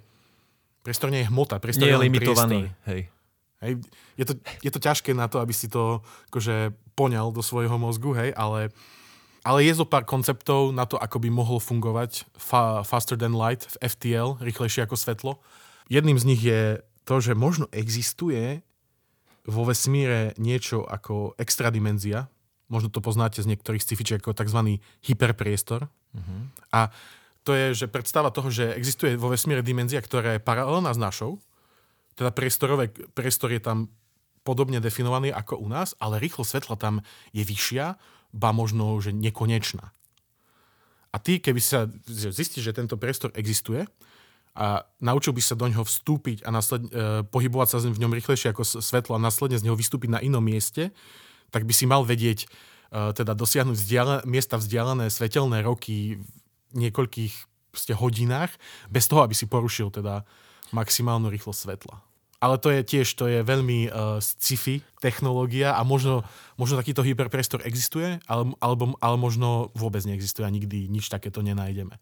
priestor 0.86 1.10
nie 1.10 1.26
je 1.26 1.30
hmota, 1.34 1.58
priestor 1.58 1.90
nie 1.90 1.90
je, 1.90 1.98
je 1.98 2.04
limitovaný. 2.06 2.60
Hej. 2.86 3.00
Hej. 3.58 3.72
Je, 4.14 4.24
to, 4.30 4.32
je 4.62 4.70
to 4.70 4.78
ťažké 4.78 5.10
na 5.18 5.26
to, 5.26 5.42
aby 5.42 5.50
si 5.50 5.66
to 5.66 5.98
akože 6.30 6.70
poňal 6.94 7.34
do 7.34 7.42
svojho 7.42 7.74
mozgu, 7.74 8.14
hej, 8.14 8.30
ale, 8.38 8.70
ale 9.42 9.66
je 9.66 9.74
zo 9.74 9.88
pár 9.88 10.06
konceptov 10.06 10.70
na 10.70 10.86
to, 10.86 10.94
ako 10.94 11.18
by 11.18 11.28
mohol 11.32 11.58
fungovať 11.58 12.30
fa, 12.38 12.86
faster 12.86 13.18
than 13.18 13.34
light 13.34 13.66
v 13.66 13.76
FTL, 13.82 14.38
rýchlejšie 14.38 14.86
ako 14.86 14.94
svetlo. 14.94 15.32
Jedným 15.90 16.20
z 16.22 16.24
nich 16.28 16.42
je 16.46 16.78
to, 17.02 17.18
že 17.18 17.34
možno 17.34 17.66
existuje 17.74 18.62
vo 19.42 19.62
vesmíre 19.66 20.38
niečo 20.38 20.86
ako 20.86 21.34
extradimenzia, 21.34 22.30
možno 22.66 22.90
to 22.90 22.98
poznáte 23.02 23.38
z 23.42 23.50
niektorých 23.50 23.82
scifičiek 23.82 24.18
ako 24.22 24.34
tzv. 24.34 24.82
hyperpriestor. 25.06 25.86
Uh-huh. 25.86 26.38
A 26.74 26.90
to 27.46 27.54
je, 27.54 27.86
že 27.86 27.86
predstava 27.86 28.34
toho, 28.34 28.50
že 28.50 28.74
existuje 28.74 29.14
vo 29.14 29.30
vesmíre 29.30 29.62
dimenzia, 29.62 30.02
ktorá 30.02 30.34
je 30.34 30.42
paralelná 30.42 30.90
s 30.90 30.98
našou, 30.98 31.38
teda 32.18 32.32
priestorové, 32.34 32.90
priestor 33.14 33.54
je 33.54 33.62
tam 33.62 33.92
podobne 34.42 34.82
definovaný 34.82 35.30
ako 35.30 35.60
u 35.60 35.68
nás, 35.70 35.94
ale 36.02 36.18
rýchlosť 36.18 36.50
svetla 36.58 36.76
tam 36.78 36.94
je 37.30 37.44
vyššia, 37.44 37.98
ba 38.34 38.50
možno, 38.50 38.98
že 38.98 39.14
nekonečná. 39.14 39.94
A 41.14 41.16
ty, 41.22 41.38
keby 41.40 41.60
sa 41.62 41.88
zistíš, 42.10 42.66
že 42.66 42.76
tento 42.76 42.98
priestor 43.00 43.32
existuje 43.32 43.86
a 44.56 44.84
naučil 45.00 45.32
by 45.36 45.42
sa 45.44 45.56
do 45.56 45.68
ňoho 45.68 45.84
vstúpiť 45.84 46.44
a 46.44 46.52
nasled, 46.52 46.88
e, 46.88 47.24
pohybovať 47.28 47.68
sa 47.68 47.78
v 47.80 48.00
ňom 48.00 48.12
rýchlejšie 48.16 48.52
ako 48.52 48.64
svetlo 48.64 49.16
a 49.16 49.20
následne 49.20 49.56
z 49.60 49.64
neho 49.68 49.76
vystúpiť 49.76 50.12
na 50.12 50.20
inom 50.20 50.44
mieste, 50.44 50.92
tak 51.56 51.64
by 51.64 51.72
si 51.72 51.88
mal 51.88 52.04
vedieť 52.04 52.44
uh, 52.44 53.16
teda 53.16 53.32
dosiahnuť 53.32 53.72
vzdiale, 53.80 54.14
miesta 54.28 54.60
vzdialené 54.60 55.08
svetelné 55.08 55.64
roky 55.64 56.20
v 56.20 56.28
niekoľkých 56.76 57.32
proste, 57.72 57.96
hodinách, 57.96 58.52
bez 58.92 59.08
toho, 59.08 59.24
aby 59.24 59.32
si 59.32 59.48
porušil 59.48 59.88
teda 59.88 60.28
maximálnu 60.76 61.32
rýchlosť 61.32 61.60
svetla. 61.64 62.04
Ale 62.36 62.60
to 62.60 62.68
je 62.68 62.84
tiež, 62.84 63.08
to 63.16 63.24
je 63.32 63.40
veľmi 63.40 63.88
uh, 63.88 64.20
sci-fi 64.20 64.84
technológia 65.00 65.72
a 65.72 65.80
možno, 65.80 66.20
možno 66.60 66.76
takýto 66.76 67.00
hyperpriestor 67.00 67.64
existuje, 67.64 68.20
ale, 68.28 68.52
alebo, 68.60 68.92
ale 69.00 69.16
možno 69.16 69.72
vôbec 69.72 70.04
neexistuje 70.04 70.44
a 70.44 70.52
nikdy 70.52 70.92
nič 70.92 71.08
takéto 71.08 71.40
nenájdeme. 71.40 71.96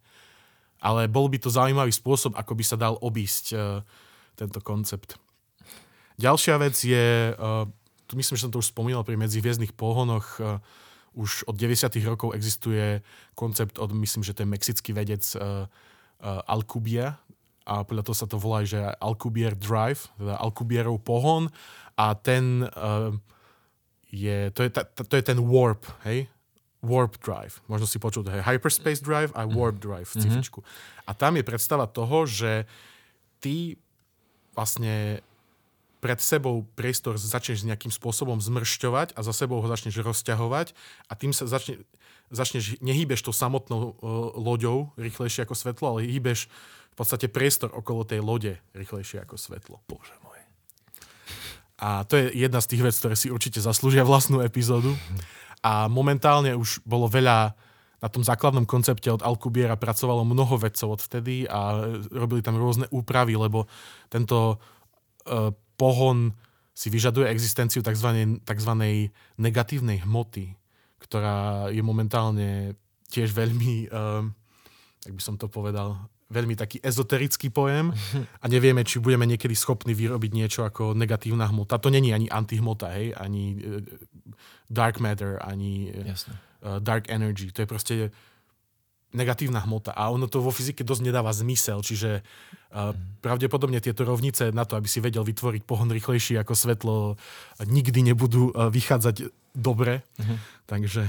Ale 0.83 1.07
bol 1.07 1.31
by 1.31 1.39
to 1.39 1.55
zaujímavý 1.55 1.95
spôsob, 1.95 2.35
ako 2.35 2.59
by 2.59 2.65
sa 2.67 2.75
dal 2.75 2.99
obísť 2.99 3.45
uh, 3.55 3.87
tento 4.35 4.59
koncept. 4.59 5.15
Ďalšia 6.19 6.59
vec 6.59 6.75
je 6.83 7.31
uh, 7.31 7.71
myslím, 8.13 8.37
že 8.37 8.45
som 8.45 8.53
to 8.53 8.61
už 8.61 8.69
spomínal 8.77 9.01
pri 9.01 9.17
medzihviezdnych 9.17 9.73
pohonoch, 9.73 10.37
uh, 10.39 10.61
už 11.17 11.49
od 11.49 11.57
90. 11.57 11.95
rokov 12.05 12.37
existuje 12.37 13.01
koncept 13.33 13.81
od, 13.81 13.95
myslím, 13.97 14.21
že 14.21 14.37
to 14.37 14.45
je 14.45 14.53
mexický 14.53 14.91
vedec 14.93 15.25
uh, 15.39 15.65
uh, 16.21 16.45
Alcubierre, 16.45 17.17
a 17.65 17.81
podľa 17.81 18.05
toho 18.05 18.17
sa 18.17 18.29
to 18.29 18.37
volá, 18.37 18.61
že 18.61 18.77
Alcubierre 19.01 19.57
Drive, 19.57 20.13
teda 20.21 20.37
Alcubierrov 20.37 21.01
pohon 21.01 21.49
a 21.97 22.13
ten 22.13 22.69
uh, 22.69 23.09
je, 24.13 24.53
to 24.53 24.69
je, 24.69 24.71
ta, 24.71 24.85
to 24.85 25.15
je 25.17 25.25
ten 25.25 25.41
warp, 25.41 25.89
hej? 26.05 26.29
Warp 26.85 27.17
Drive. 27.25 27.65
Možno 27.65 27.89
si 27.89 27.97
počul, 27.97 28.29
hej, 28.29 28.45
Hyperspace 28.45 29.01
Drive 29.01 29.33
a 29.33 29.49
Warp 29.49 29.81
Drive 29.81 30.13
v 30.13 30.21
cifičku. 30.21 30.61
Mm-hmm. 30.61 31.09
A 31.09 31.11
tam 31.17 31.33
je 31.41 31.45
predstava 31.45 31.89
toho, 31.89 32.29
že 32.29 32.69
ty 33.41 33.81
vlastne 34.53 35.25
pred 36.05 36.21
sebou 36.21 36.69
priestor 36.77 37.17
začneš 37.17 37.65
nejakým 37.65 37.89
spôsobom 37.89 38.37
zmršťovať 38.37 39.17
a 39.17 39.25
za 39.25 39.33
sebou 39.33 39.65
ho 39.65 39.69
začneš 39.73 40.05
rozťahovať 40.05 40.77
a 41.09 41.13
tým 41.17 41.33
sa 41.33 41.49
začne, 41.49 41.81
začneš, 42.29 42.77
nehýbeš 42.85 43.25
to 43.25 43.33
samotnou 43.33 43.81
uh, 43.81 44.37
loďou 44.37 44.93
rýchlejšie 45.01 45.49
ako 45.49 45.57
svetlo, 45.57 45.87
ale 45.97 46.05
hýbeš 46.05 46.53
v 46.93 46.97
podstate 47.01 47.33
priestor 47.33 47.73
okolo 47.73 48.05
tej 48.05 48.21
lode 48.21 48.61
rýchlejšie 48.77 49.25
ako 49.25 49.41
svetlo. 49.41 49.81
Bože 49.89 50.13
môj. 50.21 50.45
A 51.81 52.05
to 52.05 52.21
je 52.21 52.37
jedna 52.37 52.61
z 52.61 52.69
tých 52.77 52.85
vecí, 52.85 52.99
ktoré 53.01 53.17
si 53.17 53.33
určite 53.33 53.65
zaslúžia 53.65 54.05
vlastnú 54.05 54.45
epizódu. 54.45 54.93
A 55.65 55.89
momentálne 55.89 56.53
už 56.53 56.85
bolo 56.85 57.09
veľa 57.09 57.57
na 58.05 58.09
tom 58.13 58.21
základnom 58.21 58.69
koncepte 58.69 59.09
od 59.09 59.25
Alkubiera 59.25 59.81
pracovalo 59.81 60.29
mnoho 60.29 60.61
vedcov 60.61 61.01
odvtedy 61.01 61.49
a 61.49 61.89
robili 62.13 62.45
tam 62.45 62.61
rôzne 62.61 62.85
úpravy, 62.93 63.33
lebo 63.33 63.65
tento 64.13 64.61
uh, 65.25 65.49
pohon 65.75 66.33
si 66.75 66.91
vyžaduje 66.91 67.31
existenciu 67.31 67.87
tzv. 67.87 68.39
tzv. 68.43 68.73
negatívnej 69.39 70.03
hmoty, 70.03 70.59
ktorá 70.99 71.71
je 71.71 71.83
momentálne 71.87 72.75
tiež 73.15 73.31
veľmi, 73.31 73.95
um, 73.95 74.35
jak 75.07 75.15
by 75.15 75.23
som 75.23 75.39
to 75.39 75.47
povedal, 75.47 76.11
veľmi 76.35 76.59
taký 76.59 76.83
ezoterický 76.83 77.55
pojem 77.55 77.95
a 78.43 78.45
nevieme, 78.51 78.83
či 78.83 78.99
budeme 78.99 79.23
niekedy 79.23 79.55
schopní 79.55 79.95
vyrobiť 79.95 80.31
niečo 80.35 80.67
ako 80.67 80.99
negatívna 80.99 81.47
hmota. 81.47 81.79
To 81.79 81.95
není 81.95 82.11
ani 82.11 82.27
antihmota, 82.27 82.91
hej, 82.99 83.15
ani 83.15 83.63
uh, 83.63 83.79
dark 84.67 84.99
matter, 84.99 85.39
ani 85.39 85.95
uh, 85.95 86.83
dark 86.83 87.07
energy. 87.07 87.55
To 87.55 87.63
je 87.63 87.69
proste 87.71 87.95
negatívna 89.15 89.63
hmota 89.63 89.95
a 89.95 90.11
ono 90.11 90.27
to 90.27 90.43
vo 90.43 90.51
fyzike 90.51 90.83
dosť 90.83 91.03
nedáva 91.07 91.31
zmysel, 91.31 91.81
čiže 91.81 92.21
uh, 92.21 92.93
pravdepodobne 93.23 93.79
tieto 93.79 94.03
rovnice 94.03 94.51
na 94.51 94.67
to, 94.67 94.75
aby 94.75 94.91
si 94.91 94.99
vedel 94.99 95.23
vytvoriť 95.23 95.63
pohon 95.63 95.87
rýchlejší 95.89 96.35
ako 96.43 96.53
svetlo, 96.59 96.97
nikdy 97.63 98.11
nebudú 98.13 98.51
uh, 98.51 98.69
vychádzať 98.69 99.31
dobre. 99.55 100.03
Uh-huh. 100.19 100.37
Takže 100.67 101.07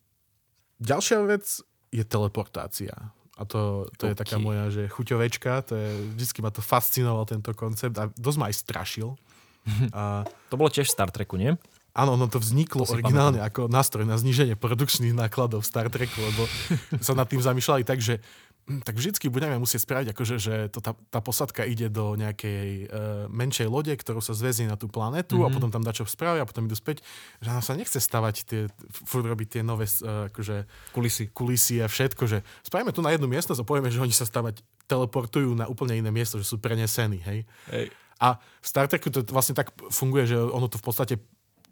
ďalšia 0.90 1.20
vec 1.28 1.44
je 1.92 2.04
teleportácia. 2.04 3.12
A 3.38 3.46
to, 3.46 3.86
to 3.94 4.10
okay. 4.10 4.10
je 4.10 4.14
taká 4.18 4.36
moja, 4.42 4.66
že 4.74 4.90
chuťovečka, 4.90 5.62
to 5.62 5.78
je, 5.78 5.88
vždycky 6.18 6.42
ma 6.42 6.50
to 6.50 6.58
fascinoval 6.58 7.22
tento 7.22 7.54
koncept 7.54 7.94
a 7.94 8.10
dosť 8.18 8.38
ma 8.40 8.50
aj 8.50 8.56
strašil. 8.58 9.08
A... 9.94 10.26
To 10.50 10.58
bolo 10.58 10.72
tiež 10.72 10.90
v 10.90 10.94
Star 10.96 11.12
Treku, 11.14 11.38
nie? 11.38 11.54
Áno, 11.98 12.14
no 12.14 12.30
to 12.30 12.38
vzniklo 12.38 12.86
to 12.86 12.94
originálne 12.94 13.42
pamätám. 13.42 13.50
ako 13.50 13.62
nástroj 13.66 14.04
na 14.06 14.14
zníženie 14.14 14.54
produkčných 14.54 15.10
nákladov 15.18 15.66
v 15.66 15.68
Star 15.68 15.90
Treku, 15.90 16.22
lebo 16.22 16.46
sa 17.06 17.18
nad 17.18 17.26
tým 17.26 17.42
zamýšľali 17.42 17.82
tak, 17.82 17.98
že 17.98 18.22
hm, 18.70 18.86
tak 18.86 18.94
vždycky 18.94 19.26
budeme 19.26 19.58
musieť 19.58 19.82
spraviť, 19.82 20.14
akože, 20.14 20.36
že 20.38 20.54
to, 20.70 20.78
tá, 20.78 20.94
tá 20.94 21.18
posadka 21.18 21.66
ide 21.66 21.90
do 21.90 22.14
nejakej 22.14 22.86
uh, 22.86 22.86
menšej 23.34 23.66
lode, 23.66 23.90
ktorú 23.90 24.22
sa 24.22 24.30
zväzí 24.30 24.70
na 24.70 24.78
tú 24.78 24.86
planetu 24.86 25.42
mm-hmm. 25.42 25.50
a 25.50 25.54
potom 25.58 25.74
tam 25.74 25.82
dačo 25.82 26.06
spravia 26.06 26.46
a 26.46 26.48
potom 26.48 26.70
idú 26.70 26.78
späť. 26.78 27.02
Že 27.42 27.50
nám 27.50 27.64
sa 27.66 27.74
nechce 27.74 27.98
stavať 27.98 28.34
tie, 28.46 28.60
furt 29.02 29.26
robiť 29.26 29.58
tie 29.58 29.62
nové 29.66 29.90
uh, 29.90 30.30
akože, 30.30 30.70
kulisy. 30.94 31.34
kulisy 31.34 31.82
a 31.82 31.90
všetko, 31.90 32.30
že 32.30 32.46
spravíme 32.62 32.94
tu 32.94 33.02
na 33.02 33.10
jednu 33.10 33.26
miestnosť 33.26 33.58
a 33.58 33.66
povieme, 33.66 33.90
že 33.90 33.98
oni 33.98 34.14
sa 34.14 34.22
stavať 34.22 34.62
teleportujú 34.86 35.50
na 35.58 35.66
úplne 35.66 35.98
iné 35.98 36.14
miesto, 36.14 36.38
že 36.38 36.46
sú 36.46 36.62
prenesení. 36.62 37.18
Hej? 37.26 37.42
Hej. 37.74 37.90
A 38.18 38.38
v 38.38 38.66
Star 38.66 38.86
Treku 38.86 39.10
to 39.14 39.22
vlastne 39.30 39.54
tak 39.54 39.70
funguje, 39.90 40.26
že 40.26 40.38
ono 40.38 40.66
to 40.66 40.78
v 40.78 40.86
podstate 40.86 41.14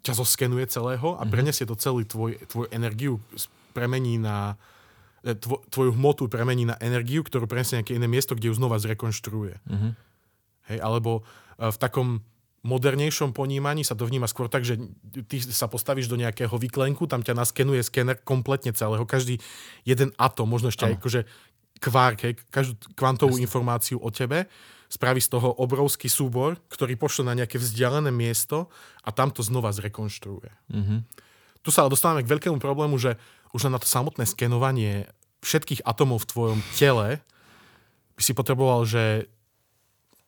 ťa 0.07 0.15
zoskenuje 0.15 0.65
celého 0.71 1.19
a 1.19 1.23
mhm. 1.27 1.31
prenesie 1.31 1.67
to 1.67 1.75
celý 1.75 2.07
tvoj, 2.07 2.39
tvoju 2.47 2.67
energiu, 2.71 3.19
premení 3.75 4.17
na 4.17 4.57
e, 5.21 5.35
tvo, 5.37 5.61
tvoju 5.69 5.93
hmotu 5.93 6.31
premení 6.31 6.65
na 6.65 6.79
energiu, 6.81 7.21
ktorú 7.21 7.45
prenesie 7.45 7.77
nejaké 7.77 7.93
iné 7.93 8.09
miesto, 8.09 8.33
kde 8.33 8.49
ju 8.49 8.55
znova 8.57 8.81
zrekonštruuje. 8.81 9.61
Mm-hmm. 9.69 9.91
Hej, 10.73 10.79
alebo 10.81 11.21
e, 11.21 11.69
v 11.69 11.77
takom 11.77 12.25
modernejšom 12.65 13.31
ponímaní 13.31 13.85
sa 13.85 13.93
to 13.93 14.03
vníma 14.03 14.25
skôr 14.27 14.49
tak, 14.49 14.65
že 14.65 14.81
ty 15.29 15.39
sa 15.39 15.69
postavíš 15.69 16.09
do 16.09 16.17
nejakého 16.17 16.51
vyklenku, 16.51 17.05
tam 17.05 17.21
ťa 17.21 17.37
naskenuje 17.37 17.85
skener 17.85 18.17
kompletne 18.19 18.73
celého, 18.73 19.05
každý 19.07 19.39
jeden 19.87 20.11
atom, 20.17 20.49
možno 20.49 20.73
ešte 20.73 20.89
aj 20.89 20.93
akože 20.99 21.21
kvárk, 21.79 22.19
hej, 22.25 22.33
každú 22.49 22.73
kvantovú 22.97 23.37
informáciu 23.37 24.01
o 24.01 24.09
tebe, 24.09 24.49
spraví 24.87 25.19
z 25.19 25.31
toho 25.35 25.51
obrovský 25.59 26.07
súbor, 26.07 26.59
ktorý 26.71 26.95
pošle 26.95 27.27
na 27.27 27.35
nejaké 27.35 27.59
vzdialené 27.59 28.11
miesto 28.11 28.71
a 29.03 29.11
tam 29.11 29.31
to 29.31 29.43
znova 29.43 29.71
zrekonštruuje. 29.75 30.51
Mm-hmm. 30.71 30.99
Tu 31.63 31.69
sa 31.69 31.83
ale 31.83 31.91
dostávame 31.91 32.23
k 32.23 32.31
veľkému 32.31 32.59
problému, 32.63 32.95
že 32.95 33.19
už 33.51 33.67
na 33.67 33.79
to 33.79 33.87
samotné 33.87 34.23
skenovanie 34.23 35.07
všetkých 35.43 35.83
atomov 35.83 36.23
v 36.23 36.29
tvojom 36.31 36.59
tele 36.75 37.19
by 38.17 38.21
si 38.23 38.33
potreboval, 38.33 38.87
že 38.87 39.29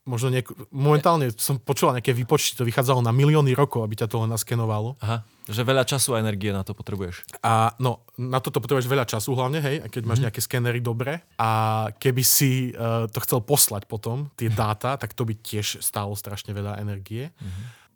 možno 0.10 0.34
niek- 0.34 0.49
momentálne 0.74 1.30
som 1.38 1.62
počul 1.62 1.93
nejaké 1.93 2.18
výpočty, 2.18 2.57
to 2.57 2.66
vychádzalo 2.66 3.05
na 3.05 3.14
milióny 3.14 3.53
rokov, 3.53 3.86
aby 3.86 3.93
ťa 4.01 4.10
to 4.10 4.26
len 4.26 4.34
naskenovalo. 4.34 4.97
Aha, 5.05 5.22
že 5.49 5.66
veľa 5.66 5.82
času 5.86 6.14
a 6.14 6.22
energie 6.22 6.53
na 6.53 6.62
to 6.62 6.78
potrebuješ. 6.78 7.26
A 7.41 7.74
no, 7.82 8.05
na 8.22 8.38
toto 8.38 8.62
potrebuješ 8.62 8.86
veľa 8.86 9.05
času 9.10 9.34
hlavne, 9.34 9.57
hej, 9.62 9.76
keď 9.89 10.01
máš 10.05 10.22
nejaké 10.22 10.41
skenery 10.45 10.78
dobre. 10.78 11.26
A 11.41 11.49
keby 11.97 12.22
si 12.22 12.70
uh, 12.74 13.10
to 13.10 13.18
chcel 13.26 13.41
poslať 13.41 13.89
potom, 13.89 14.30
tie 14.38 14.49
dáta, 14.49 14.93
tak 14.97 15.18
to 15.18 15.26
by 15.26 15.34
tiež 15.34 15.82
stálo 15.82 16.14
strašne 16.14 16.53
veľa 16.53 16.78
energie. 16.78 17.34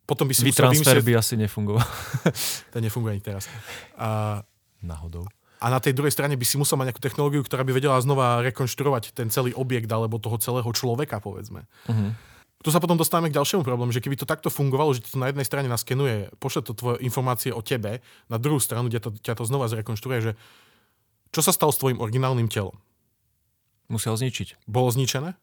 Potom 0.09 0.25
by 0.25 0.33
si 0.33 0.49
Vytransfer 0.49 0.99
by 1.05 1.13
asi 1.15 1.37
nefungoval. 1.37 1.85
To 2.73 2.77
nefunguje 2.81 3.15
ani 3.15 3.23
teraz. 3.23 3.45
A, 3.95 4.41
Náhodou. 4.83 5.23
A 5.63 5.71
na 5.71 5.79
tej 5.79 5.95
druhej 5.95 6.11
strane 6.11 6.35
by 6.35 6.43
si 6.43 6.59
musel 6.59 6.75
mať 6.75 6.91
nejakú 6.91 6.99
technológiu, 6.99 7.39
ktorá 7.39 7.63
by 7.63 7.71
vedela 7.71 7.95
znova 8.03 8.43
rekonštruovať 8.43 9.15
ten 9.15 9.31
celý 9.31 9.55
objekt 9.55 9.87
alebo 9.87 10.19
toho 10.19 10.35
celého 10.35 10.67
človeka, 10.75 11.23
povedzme. 11.23 11.63
Uh-huh. 11.87 12.11
Tu 12.59 12.67
sa 12.67 12.83
potom 12.83 12.99
dostávame 12.99 13.31
k 13.31 13.39
ďalšiemu 13.39 13.63
problému, 13.63 13.95
že 13.95 14.03
keby 14.03 14.19
to 14.19 14.27
takto 14.27 14.51
fungovalo, 14.51 14.91
že 14.91 15.07
to 15.07 15.15
na 15.15 15.31
jednej 15.31 15.47
strane 15.47 15.71
naskenuje, 15.71 16.35
pošle 16.43 16.67
to 16.67 16.75
tvoje 16.75 16.99
informácie 16.99 17.55
o 17.55 17.63
tebe, 17.63 18.03
na 18.27 18.35
druhú 18.35 18.59
stranu 18.59 18.91
ťa 18.91 18.99
to, 19.07 19.09
ťa 19.15 19.39
to 19.39 19.43
znova 19.47 19.71
zrekonštruuje, 19.71 20.19
že 20.19 20.31
čo 21.31 21.39
sa 21.39 21.55
stalo 21.55 21.71
s 21.71 21.79
tvojim 21.79 22.03
originálnym 22.03 22.51
telom? 22.51 22.75
Ho 23.87 23.99
zničiť. 23.99 24.67
Bolo 24.67 24.91
zničené? 24.91 25.35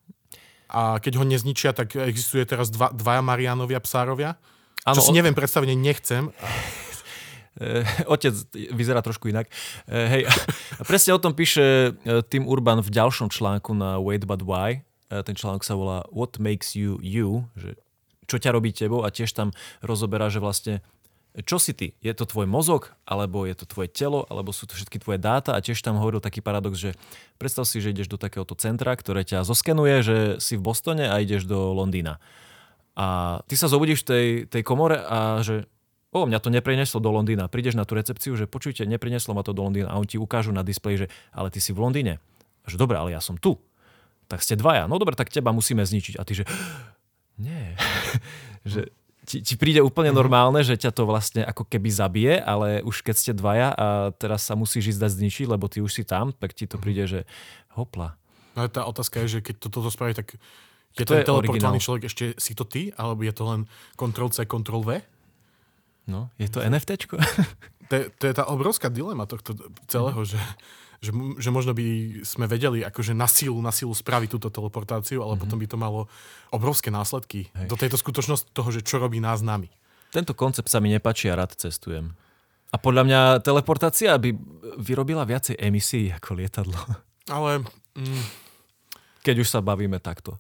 A 0.71 1.01
keď 1.03 1.23
ho 1.23 1.25
nezničia, 1.25 1.73
tak 1.73 1.97
existuje 1.97 2.45
teraz 2.45 2.69
dva, 2.69 2.93
dvaja 2.93 3.25
Marianovia 3.25 3.83
psárovia? 3.83 4.37
Áno, 4.85 4.97
čo 4.97 5.11
si 5.11 5.17
neviem 5.17 5.37
predstaviť, 5.37 5.77
nechcem. 5.77 6.29
Otec 8.15 8.35
vyzerá 8.73 9.05
trošku 9.05 9.29
inak. 9.29 9.49
Eh, 9.85 10.09
hej, 10.09 10.23
a 10.81 10.83
presne 10.89 11.13
o 11.13 11.21
tom 11.21 11.37
píše 11.37 11.93
eh, 11.93 12.23
Tim 12.27 12.49
Urban 12.49 12.81
v 12.81 12.91
ďalšom 12.91 13.29
článku 13.29 13.77
na 13.77 14.01
Wait 14.01 14.25
But 14.25 14.43
Why. 14.43 14.81
Eh, 15.13 15.23
Ten 15.23 15.37
článok 15.37 15.63
sa 15.63 15.77
volá 15.77 16.09
What 16.09 16.41
Makes 16.41 16.75
You 16.75 16.97
You, 17.05 17.45
že 17.55 17.77
čo 18.25 18.39
ťa 18.39 18.55
robí 18.55 18.71
tebou 18.73 19.03
a 19.05 19.11
tiež 19.11 19.35
tam 19.35 19.51
rozoberá, 19.83 20.31
že 20.31 20.39
vlastne 20.39 20.81
čo 21.47 21.63
si 21.63 21.71
ty? 21.71 21.95
Je 22.03 22.11
to 22.11 22.27
tvoj 22.27 22.51
mozog, 22.51 22.91
alebo 23.07 23.47
je 23.47 23.55
to 23.55 23.63
tvoje 23.63 23.87
telo, 23.87 24.27
alebo 24.27 24.51
sú 24.51 24.67
to 24.67 24.75
všetky 24.75 24.99
tvoje 24.99 25.23
dáta 25.23 25.55
a 25.55 25.63
tiež 25.63 25.79
tam 25.79 25.95
hovoril 25.95 26.19
taký 26.19 26.43
paradox, 26.43 26.75
že 26.75 26.99
predstav 27.39 27.71
si, 27.71 27.79
že 27.79 27.95
ideš 27.95 28.11
do 28.11 28.19
takéhoto 28.19 28.59
centra, 28.59 28.91
ktoré 28.99 29.23
ťa 29.23 29.47
zoskenuje, 29.47 30.03
že 30.03 30.17
si 30.43 30.59
v 30.59 30.67
Bostone 30.67 31.07
a 31.07 31.23
ideš 31.23 31.47
do 31.47 31.71
Londýna. 31.71 32.19
A 32.99 33.39
ty 33.47 33.55
sa 33.55 33.71
zobudíš 33.71 34.03
v 34.03 34.09
tej, 34.11 34.27
tej 34.51 34.63
komore 34.67 34.99
a 34.99 35.39
že 35.47 35.71
o, 36.11 36.27
mňa 36.27 36.39
to 36.43 36.51
neprineslo 36.51 36.99
do 36.99 37.11
Londýna. 37.15 37.47
Prídeš 37.47 37.79
na 37.79 37.87
tú 37.87 37.95
recepciu, 37.95 38.35
že 38.35 38.51
počujte, 38.51 38.87
neprineslo 38.87 39.35
ma 39.35 39.47
to 39.47 39.55
do 39.55 39.63
Londýna 39.63 39.95
a 39.95 39.99
oni 39.99 40.17
ti 40.17 40.19
ukážu 40.19 40.51
na 40.51 40.67
displeji, 40.67 41.07
že 41.07 41.13
ale 41.31 41.49
ty 41.51 41.63
si 41.63 41.71
v 41.71 41.83
Londýne. 41.83 42.19
Že 42.67 42.77
dobre, 42.77 42.99
ale 42.99 43.15
ja 43.15 43.23
som 43.23 43.39
tu. 43.39 43.59
Tak 44.31 44.43
ste 44.43 44.55
dvaja. 44.55 44.87
No 44.87 44.99
dobre, 44.99 45.19
tak 45.19 45.31
teba 45.31 45.51
musíme 45.51 45.83
zničiť. 45.83 46.19
A 46.19 46.23
ty 46.23 46.43
že 46.43 46.45
nie. 47.41 47.75
že 48.67 48.91
ti, 49.27 49.47
ti 49.47 49.55
príde 49.55 49.79
úplne 49.79 50.11
normálne, 50.11 50.67
že 50.67 50.75
ťa 50.75 50.91
to 50.91 51.07
vlastne 51.07 51.47
ako 51.47 51.63
keby 51.63 51.87
zabije, 51.93 52.35
ale 52.43 52.83
už 52.83 53.07
keď 53.07 53.15
ste 53.15 53.33
dvaja 53.37 53.69
a 53.71 53.87
teraz 54.17 54.43
sa 54.43 54.59
musíš 54.59 54.97
ísť 54.97 55.01
dať 55.07 55.13
zničiť, 55.23 55.47
lebo 55.47 55.71
ty 55.71 55.79
už 55.79 55.93
si 55.93 56.03
tam, 56.03 56.35
tak 56.35 56.51
ti 56.57 56.67
to 56.67 56.83
príde, 56.83 57.07
že 57.07 57.21
hopla. 57.79 58.19
No 58.59 58.67
tá 58.67 58.83
otázka 58.83 59.23
je, 59.23 59.39
že 59.39 59.41
keď 59.47 59.55
to, 59.63 59.69
toto 59.71 59.91
spraví, 59.95 60.19
tak 60.19 60.35
je 60.99 61.07
Kto 61.07 61.15
ten 61.15 61.23
je 61.23 61.27
teleportovaný 61.31 61.79
originál? 61.79 61.87
človek 61.87 62.03
ešte 62.11 62.25
si 62.35 62.53
to 62.59 62.67
ty, 62.67 62.91
alebo 62.99 63.23
je 63.23 63.31
to 63.31 63.45
len 63.47 63.61
Ctrl-C, 63.95 64.43
Ctrl-V? 64.43 64.91
No, 66.11 66.27
je 66.37 66.51
to 66.51 66.59
NFTčko? 66.59 67.17
To 67.91 67.99
je, 67.99 68.07
to 68.23 68.31
je 68.31 68.35
tá 68.39 68.47
obrovská 68.47 68.87
dilema 68.87 69.27
tohto 69.27 69.51
celého, 69.91 70.23
že, 70.23 70.39
že, 71.03 71.11
že 71.43 71.51
možno 71.51 71.75
by 71.75 72.23
sme 72.23 72.47
vedeli 72.47 72.87
akože 72.87 73.19
na 73.19 73.27
sílu, 73.27 73.59
na 73.59 73.75
sílu 73.75 73.91
spraviť 73.91 74.31
túto 74.31 74.47
teleportáciu, 74.47 75.27
ale 75.27 75.35
potom 75.35 75.59
by 75.59 75.67
to 75.67 75.75
malo 75.75 76.07
obrovské 76.55 76.95
následky 76.95 77.51
Hej. 77.51 77.67
do 77.67 77.75
tejto 77.75 77.99
skutočnosti 77.99 78.55
toho, 78.55 78.71
že 78.71 78.87
čo 78.87 79.03
robí 79.03 79.19
nás 79.19 79.43
nami. 79.43 79.75
Tento 80.15 80.39
koncept 80.39 80.71
sa 80.71 80.79
mi 80.79 80.95
nepáči 80.95 81.35
a 81.35 81.39
rád 81.43 81.59
cestujem. 81.59 82.15
A 82.71 82.79
podľa 82.79 83.03
mňa 83.11 83.21
teleportácia 83.43 84.15
by 84.15 84.39
vyrobila 84.79 85.27
viacej 85.27 85.59
emisí 85.59 86.15
ako 86.15 86.39
lietadlo. 86.39 86.79
Ale, 87.35 87.67
mm, 87.99 88.23
Keď 89.27 89.35
už 89.43 89.51
sa 89.51 89.59
bavíme 89.67 89.99
takto. 89.99 90.39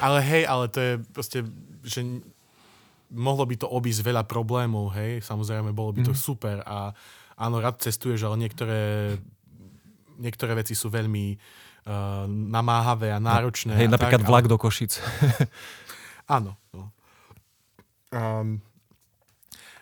ale 0.00 0.24
hej, 0.24 0.48
ale 0.48 0.72
to 0.72 0.80
je 0.80 0.92
proste, 1.12 1.38
že 1.84 2.00
mohlo 3.10 3.44
by 3.44 3.56
to 3.56 3.66
obísť 3.68 4.04
veľa 4.04 4.22
problémov, 4.28 4.92
hej, 4.92 5.24
samozrejme, 5.24 5.72
bolo 5.72 5.96
by 5.96 6.04
to 6.04 6.12
Mhm. 6.12 6.20
super 6.20 6.60
a 6.64 6.92
áno, 7.38 7.62
rád 7.62 7.80
cestuješ, 7.80 8.26
ale 8.26 8.36
niektoré, 8.36 9.14
niektoré 10.18 10.52
veci 10.58 10.74
sú 10.74 10.90
veľmi 10.90 11.38
uh, 11.88 12.28
namáhavé 12.28 13.08
a 13.08 13.16
náročné. 13.16 13.72
Hej, 13.72 13.88
a 13.88 13.94
napríklad 13.96 14.20
tak, 14.20 14.28
vlak 14.28 14.44
do 14.44 14.60
Košic. 14.60 15.00
Áno. 16.36 16.60
No. 16.76 16.92
Um, 18.12 18.60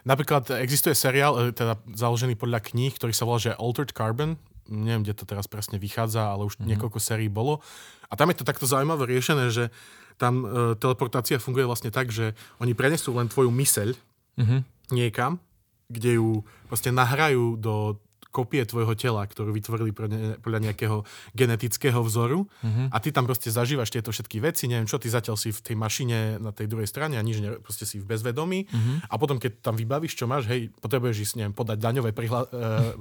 napríklad 0.06 0.46
existuje 0.62 0.94
seriál, 0.94 1.34
e, 1.34 1.50
teda 1.50 1.74
založený 1.90 2.38
podľa 2.38 2.62
kníh, 2.62 2.94
ktorý 2.94 3.10
sa 3.10 3.26
volá, 3.26 3.42
že 3.42 3.58
Altered 3.58 3.90
Carbon. 3.90 4.38
Neviem, 4.66 5.02
kde 5.02 5.14
to 5.14 5.24
teraz 5.24 5.46
presne 5.46 5.76
vychádza, 5.76 6.26
ale 6.28 6.44
už 6.44 6.56
mm-hmm. 6.56 6.68
niekoľko 6.74 6.98
sérií 6.98 7.28
bolo. 7.28 7.62
A 8.06 8.14
tam 8.14 8.30
je 8.30 8.38
to 8.38 8.44
takto 8.44 8.64
zaujímavé 8.64 9.06
riešené, 9.08 9.50
že 9.50 9.70
tam 10.16 10.40
e, 10.40 10.46
teleportácia 10.74 11.36
funguje 11.36 11.62
vlastne 11.62 11.90
tak, 11.90 12.08
že 12.08 12.32
oni 12.56 12.72
prenesú 12.72 13.12
len 13.12 13.26
tvoju 13.26 13.48
myseľ 13.48 13.94
Mhm. 14.36 14.56
niekam, 14.90 15.40
kde 15.86 16.16
ju 16.16 16.30
proste 16.66 16.90
nahrajú 16.90 17.56
do 17.56 17.96
kopie 18.28 18.60
tvojho 18.62 18.92
tela, 18.92 19.24
ktorú 19.24 19.48
vytvorili 19.50 19.96
ne- 20.06 20.36
podľa 20.36 20.60
nejakého 20.62 21.08
genetického 21.32 21.96
vzoru 21.98 22.44
Mhm. 22.60 22.92
a 22.92 22.96
ty 22.98 23.08
tam 23.08 23.24
proste 23.24 23.48
zažívaš 23.48 23.88
tieto 23.88 24.08
všetky 24.08 24.38
veci, 24.38 24.66
neviem 24.66 24.84
čo, 24.84 24.96
ty 24.96 25.08
zatiaľ 25.08 25.34
si 25.34 25.48
v 25.48 25.60
tej 25.62 25.72
mašine 25.74 26.18
na 26.36 26.52
tej 26.52 26.66
druhej 26.66 26.84
strane 26.84 27.16
a 27.16 27.24
nič, 27.24 27.40
ne, 27.40 27.56
proste 27.56 27.84
si 27.84 27.96
v 27.96 28.04
bezvedomí 28.04 28.68
Mhm. 28.68 29.08
a 29.08 29.14
potom 29.16 29.36
keď 29.36 29.52
tam 29.62 29.72
vybavíš, 29.74 30.12
čo 30.14 30.26
máš, 30.26 30.44
hej, 30.46 30.68
potrebuješ 30.76 31.16
ísť, 31.22 31.34
neviem, 31.38 31.54
podať 31.54 31.78
daňové 31.78 32.12
prihla- 32.12 32.44
e, 32.46 32.92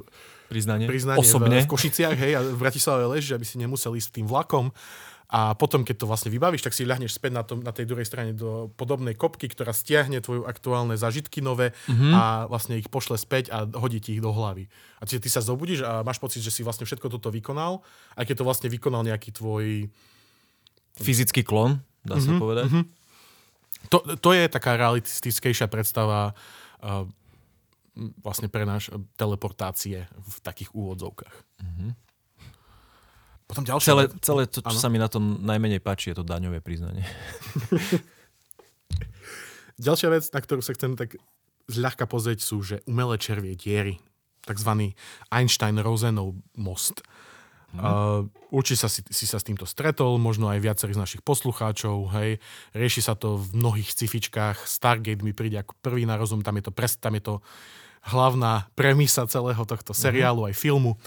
Priznanie. 0.45 0.85
priznanie 0.85 1.19
Osobne. 1.19 1.57
V, 1.59 1.65
v 1.65 1.71
Košiciach, 1.71 2.15
hej, 2.15 2.33
a 2.33 2.41
v 2.41 2.57
Bratislave 2.57 3.05
ležíš, 3.07 3.33
aby 3.33 3.43
si 3.43 3.57
nemusel 3.57 3.93
ísť 3.93 4.15
tým 4.15 4.25
vlakom. 4.25 4.69
A 5.25 5.57
potom, 5.57 5.81
keď 5.81 6.05
to 6.05 6.05
vlastne 6.05 6.29
vybavíš, 6.29 6.61
tak 6.61 6.71
si 6.71 6.85
ľahneš 6.85 7.17
späť 7.17 7.33
na, 7.33 7.41
tom, 7.41 7.57
na 7.59 7.73
tej 7.73 7.89
druhej 7.89 8.05
strane 8.05 8.29
do 8.31 8.69
podobnej 8.77 9.17
kopky, 9.17 9.49
ktorá 9.49 9.73
stiahne 9.73 10.21
tvoje 10.21 10.45
aktuálne 10.45 10.93
zažitky 10.93 11.41
nové 11.41 11.73
Mhm. 11.89 12.09
a 12.13 12.21
vlastne 12.45 12.77
ich 12.77 12.85
pošle 12.87 13.17
späť 13.17 13.49
a 13.49 13.65
hodí 13.65 13.97
ti 13.97 14.13
ich 14.13 14.21
do 14.21 14.29
hlavy. 14.29 14.69
A 14.97 15.03
čiže 15.03 15.25
ty 15.25 15.29
sa 15.29 15.41
zobudíš 15.41 15.81
a 15.81 16.05
máš 16.05 16.21
pocit, 16.21 16.39
že 16.39 16.53
si 16.53 16.61
vlastne 16.61 16.85
všetko 16.85 17.09
toto 17.09 17.33
vykonal, 17.33 17.81
aj 18.13 18.23
keď 18.23 18.35
to 18.37 18.45
vlastne 18.45 18.69
vykonal 18.69 19.01
nejaký 19.01 19.33
tvoj... 19.33 19.89
Fyzický 20.95 21.43
klon, 21.43 21.83
dá 22.01 22.15
sa 22.15 22.31
Mhm, 22.31 22.39
povedať. 22.39 22.65
mhm. 22.69 22.83
To, 23.85 23.97
to 24.15 24.29
je 24.31 24.45
taká 24.47 24.77
realistickejšia 24.77 25.67
predstava 25.67 26.33
uh, 26.79 27.05
vlastne 28.19 28.51
pre 28.51 28.67
náš 28.67 28.91
uh, 28.91 28.99
teleportácie 29.15 30.07
v 30.11 30.37
takých 30.43 30.75
úvodzovkách. 30.75 31.35
Potom 33.45 33.61
ďalšia 33.61 33.89
Celé, 33.93 34.03
celé 34.25 34.43
to, 34.49 34.59
čo 34.65 34.73
Áno. 34.73 34.81
sa 34.81 34.89
mi 34.89 34.97
na 34.97 35.05
tom 35.05 35.45
najmenej 35.45 35.77
páči, 35.77 36.09
je 36.11 36.17
to 36.17 36.25
daňové 36.25 36.65
priznanie. 36.65 37.05
Ďalšia 39.75 40.09
vec, 40.09 40.23
na 40.31 40.39
ktorú 40.39 40.63
sa 40.63 40.73
chcem 40.73 40.95
tak 40.95 41.19
zľahka 41.69 42.09
pozrieť, 42.09 42.39
sú, 42.41 42.63
že 42.63 42.81
umelé 42.89 43.19
červie 43.21 43.53
diery. 43.53 44.01
Takzvaný 44.47 44.97
Einstein-Rosenov 45.29 46.33
most. 46.57 47.05
Mhm. 47.75 47.83
Uh, 47.83 48.23
určite 48.55 48.87
sa 48.87 48.89
si, 48.89 49.03
si 49.11 49.27
sa 49.27 49.35
s 49.37 49.45
týmto 49.45 49.67
stretol, 49.67 50.15
možno 50.15 50.47
aj 50.47 50.63
viacerých 50.63 50.95
z 50.95 51.03
našich 51.03 51.21
poslucháčov, 51.27 52.07
hej. 52.17 52.39
Rieši 52.71 53.01
sa 53.03 53.19
to 53.19 53.35
v 53.35 53.61
mnohých 53.61 53.91
scifičkách. 53.91 54.63
Stargate 54.63 55.21
mi 55.21 55.35
príde 55.35 55.59
ako 55.59 55.75
prvý 55.83 56.07
na 56.07 56.15
rozum, 56.15 56.39
tam 56.39 56.55
je 56.55 56.63
to, 56.65 56.71
pres, 56.71 56.95
tam 56.95 57.19
je 57.19 57.23
to 57.29 57.33
hlavná 58.05 58.69
premisa 58.73 59.25
celého 59.25 59.65
tohto 59.65 59.91
Mhm. 59.91 59.99
seriálu 59.99 60.41
aj 60.45 60.53
filmu. 60.53 60.97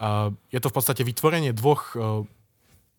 Uh, 0.00 0.32
je 0.48 0.56
to 0.58 0.72
v 0.72 0.76
podstate 0.76 1.02
vytvorenie 1.04 1.52
dvoch 1.52 1.92
uh, 1.92 2.24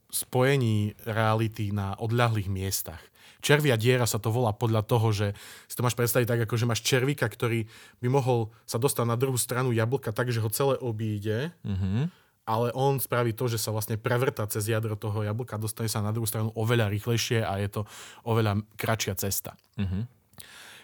spojení 0.09 0.93
reality 1.01 1.71
na 1.71 1.95
odľahlých 1.97 2.45
miestach. 2.45 3.01
Červia 3.41 3.73
diera 3.73 4.05
sa 4.05 4.21
to 4.21 4.29
volá 4.29 4.53
podľa 4.53 4.85
toho, 4.85 5.09
že 5.09 5.27
si 5.65 5.73
to 5.73 5.81
máš 5.81 5.97
predstaviť 5.97 6.27
tak, 6.29 6.39
ako 6.45 6.53
že 6.55 6.69
máš 6.69 6.85
červíka, 6.85 7.25
ktorý 7.25 7.65
by 7.97 8.07
mohol 8.07 8.53
sa 8.69 8.77
dostať 8.77 9.01
na 9.07 9.17
druhú 9.17 9.33
stranu 9.33 9.73
jablka 9.73 10.13
tak, 10.13 10.29
že 10.29 10.37
ho 10.37 10.49
celé 10.53 10.77
obíde, 10.77 11.49
Mhm. 11.65 12.13
ale 12.45 12.69
on 12.77 13.01
spraví 13.01 13.33
to, 13.33 13.49
že 13.49 13.57
sa 13.57 13.73
vlastne 13.73 13.97
prevrta 13.97 14.45
cez 14.45 14.69
jadro 14.69 14.93
toho 14.93 15.25
jablka, 15.25 15.57
dostane 15.57 15.89
sa 15.89 16.05
na 16.05 16.13
druhú 16.13 16.29
stranu 16.29 16.53
oveľa 16.53 16.93
rýchlejšie 16.93 17.41
a 17.41 17.57
je 17.57 17.69
to 17.71 17.81
oveľa 18.21 18.61
kratšia 18.77 19.17
cesta. 19.17 19.57
Mhm. 19.73 20.05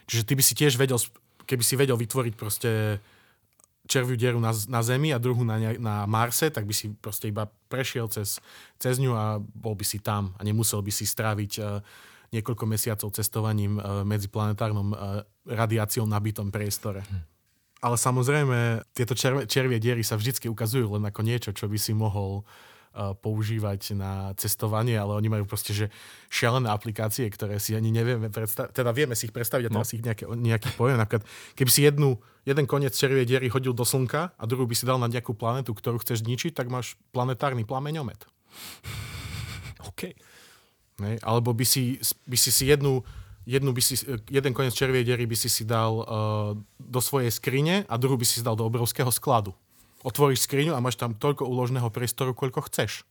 Čiže 0.08 0.24
ty 0.24 0.34
by 0.34 0.42
si 0.42 0.54
tiež 0.56 0.80
vedel, 0.80 0.98
keby 1.48 1.64
si 1.64 1.80
vedel 1.80 1.96
vytvoriť 1.96 2.34
proste 2.36 3.00
červiu 3.88 4.20
dieru 4.20 4.38
na, 4.44 4.52
na 4.68 4.84
Zemi 4.84 5.16
a 5.16 5.18
druhú 5.18 5.48
na, 5.48 5.58
na 5.80 6.04
Marse, 6.04 6.52
tak 6.52 6.68
by 6.68 6.76
si 6.76 6.92
proste 6.92 7.32
iba 7.32 7.48
prešiel 7.72 8.12
cez, 8.12 8.44
cez 8.76 9.00
ňu 9.00 9.16
a 9.16 9.40
bol 9.40 9.74
by 9.74 9.88
si 9.88 10.04
tam 10.04 10.36
a 10.36 10.44
nemusel 10.44 10.84
by 10.84 10.92
si 10.92 11.08
stráviť 11.08 11.52
uh, 11.64 11.80
niekoľko 12.36 12.68
mesiacov 12.68 13.10
cestovaním 13.16 13.80
uh, 13.80 14.04
medzi 14.04 14.28
planetárnom 14.28 14.92
uh, 14.92 15.24
radiáciou 15.48 16.04
nabitom 16.04 16.52
priestore. 16.52 17.08
Hm. 17.08 17.24
Ale 17.78 17.96
samozrejme, 17.96 18.84
tieto 18.92 19.16
červe, 19.16 19.48
červie 19.48 19.80
diery 19.80 20.04
sa 20.04 20.20
vždy 20.20 20.52
ukazujú 20.52 21.00
len 21.00 21.08
ako 21.08 21.22
niečo, 21.24 21.50
čo 21.56 21.72
by 21.72 21.78
si 21.80 21.96
mohol 21.96 22.44
používať 22.98 23.94
na 23.94 24.34
cestovanie, 24.36 24.98
ale 24.98 25.14
oni 25.14 25.30
majú 25.30 25.46
proste 25.46 25.72
že 25.72 25.86
šialené 26.34 26.68
aplikácie, 26.74 27.30
ktoré 27.30 27.62
si 27.62 27.78
ani 27.78 27.94
nevieme 27.94 28.34
predstaviť, 28.34 28.74
teda 28.74 28.90
vieme 28.92 29.14
si 29.14 29.30
ich 29.30 29.36
predstaviť 29.36 29.70
a 29.70 29.72
teraz 29.72 29.90
no. 29.92 29.96
ich 29.96 30.04
nejaké, 30.04 30.26
nejaký 30.26 30.70
poviem. 30.74 30.98
Napríklad, 30.98 31.24
keby 31.54 31.70
si 31.70 31.86
jednu, 31.86 32.18
jeden 32.44 32.66
koniec 32.66 32.98
červie 32.98 33.24
diery 33.24 33.54
hodil 33.54 33.78
do 33.78 33.86
slnka 33.86 34.34
a 34.34 34.44
druhú 34.50 34.66
by 34.66 34.76
si 34.76 34.90
dal 34.90 34.98
na 34.98 35.06
nejakú 35.06 35.38
planetu, 35.38 35.78
ktorú 35.78 36.02
chceš 36.02 36.26
zničiť, 36.26 36.58
tak 36.58 36.74
máš 36.74 36.98
planetárny 37.14 37.64
plameňomet. 37.64 38.26
OK. 39.94 40.18
Ne? 40.98 41.22
Alebo 41.22 41.54
by 41.54 41.66
si, 41.68 42.02
by 42.26 42.38
si 42.40 42.50
si 42.50 42.66
jednu, 42.66 43.06
jednu 43.46 43.70
by 43.70 43.82
si, 43.86 44.02
jeden 44.34 44.52
koniec 44.58 44.74
červie 44.74 45.06
diery 45.06 45.30
by 45.30 45.38
si 45.38 45.54
si 45.54 45.62
dal 45.62 46.02
uh, 46.02 46.06
do 46.82 47.00
svojej 47.00 47.30
skrine 47.30 47.86
a 47.86 47.94
druhú 48.02 48.18
by 48.18 48.26
si 48.26 48.42
si 48.42 48.44
dal 48.44 48.58
do 48.58 48.66
obrovského 48.66 49.14
skladu 49.14 49.54
otvoríš 50.08 50.48
skriňu 50.48 50.72
a 50.72 50.80
máš 50.80 50.96
tam 50.96 51.12
toľko 51.12 51.44
uložného 51.44 51.92
priestoru, 51.92 52.32
koľko 52.32 52.64
chceš. 52.72 53.04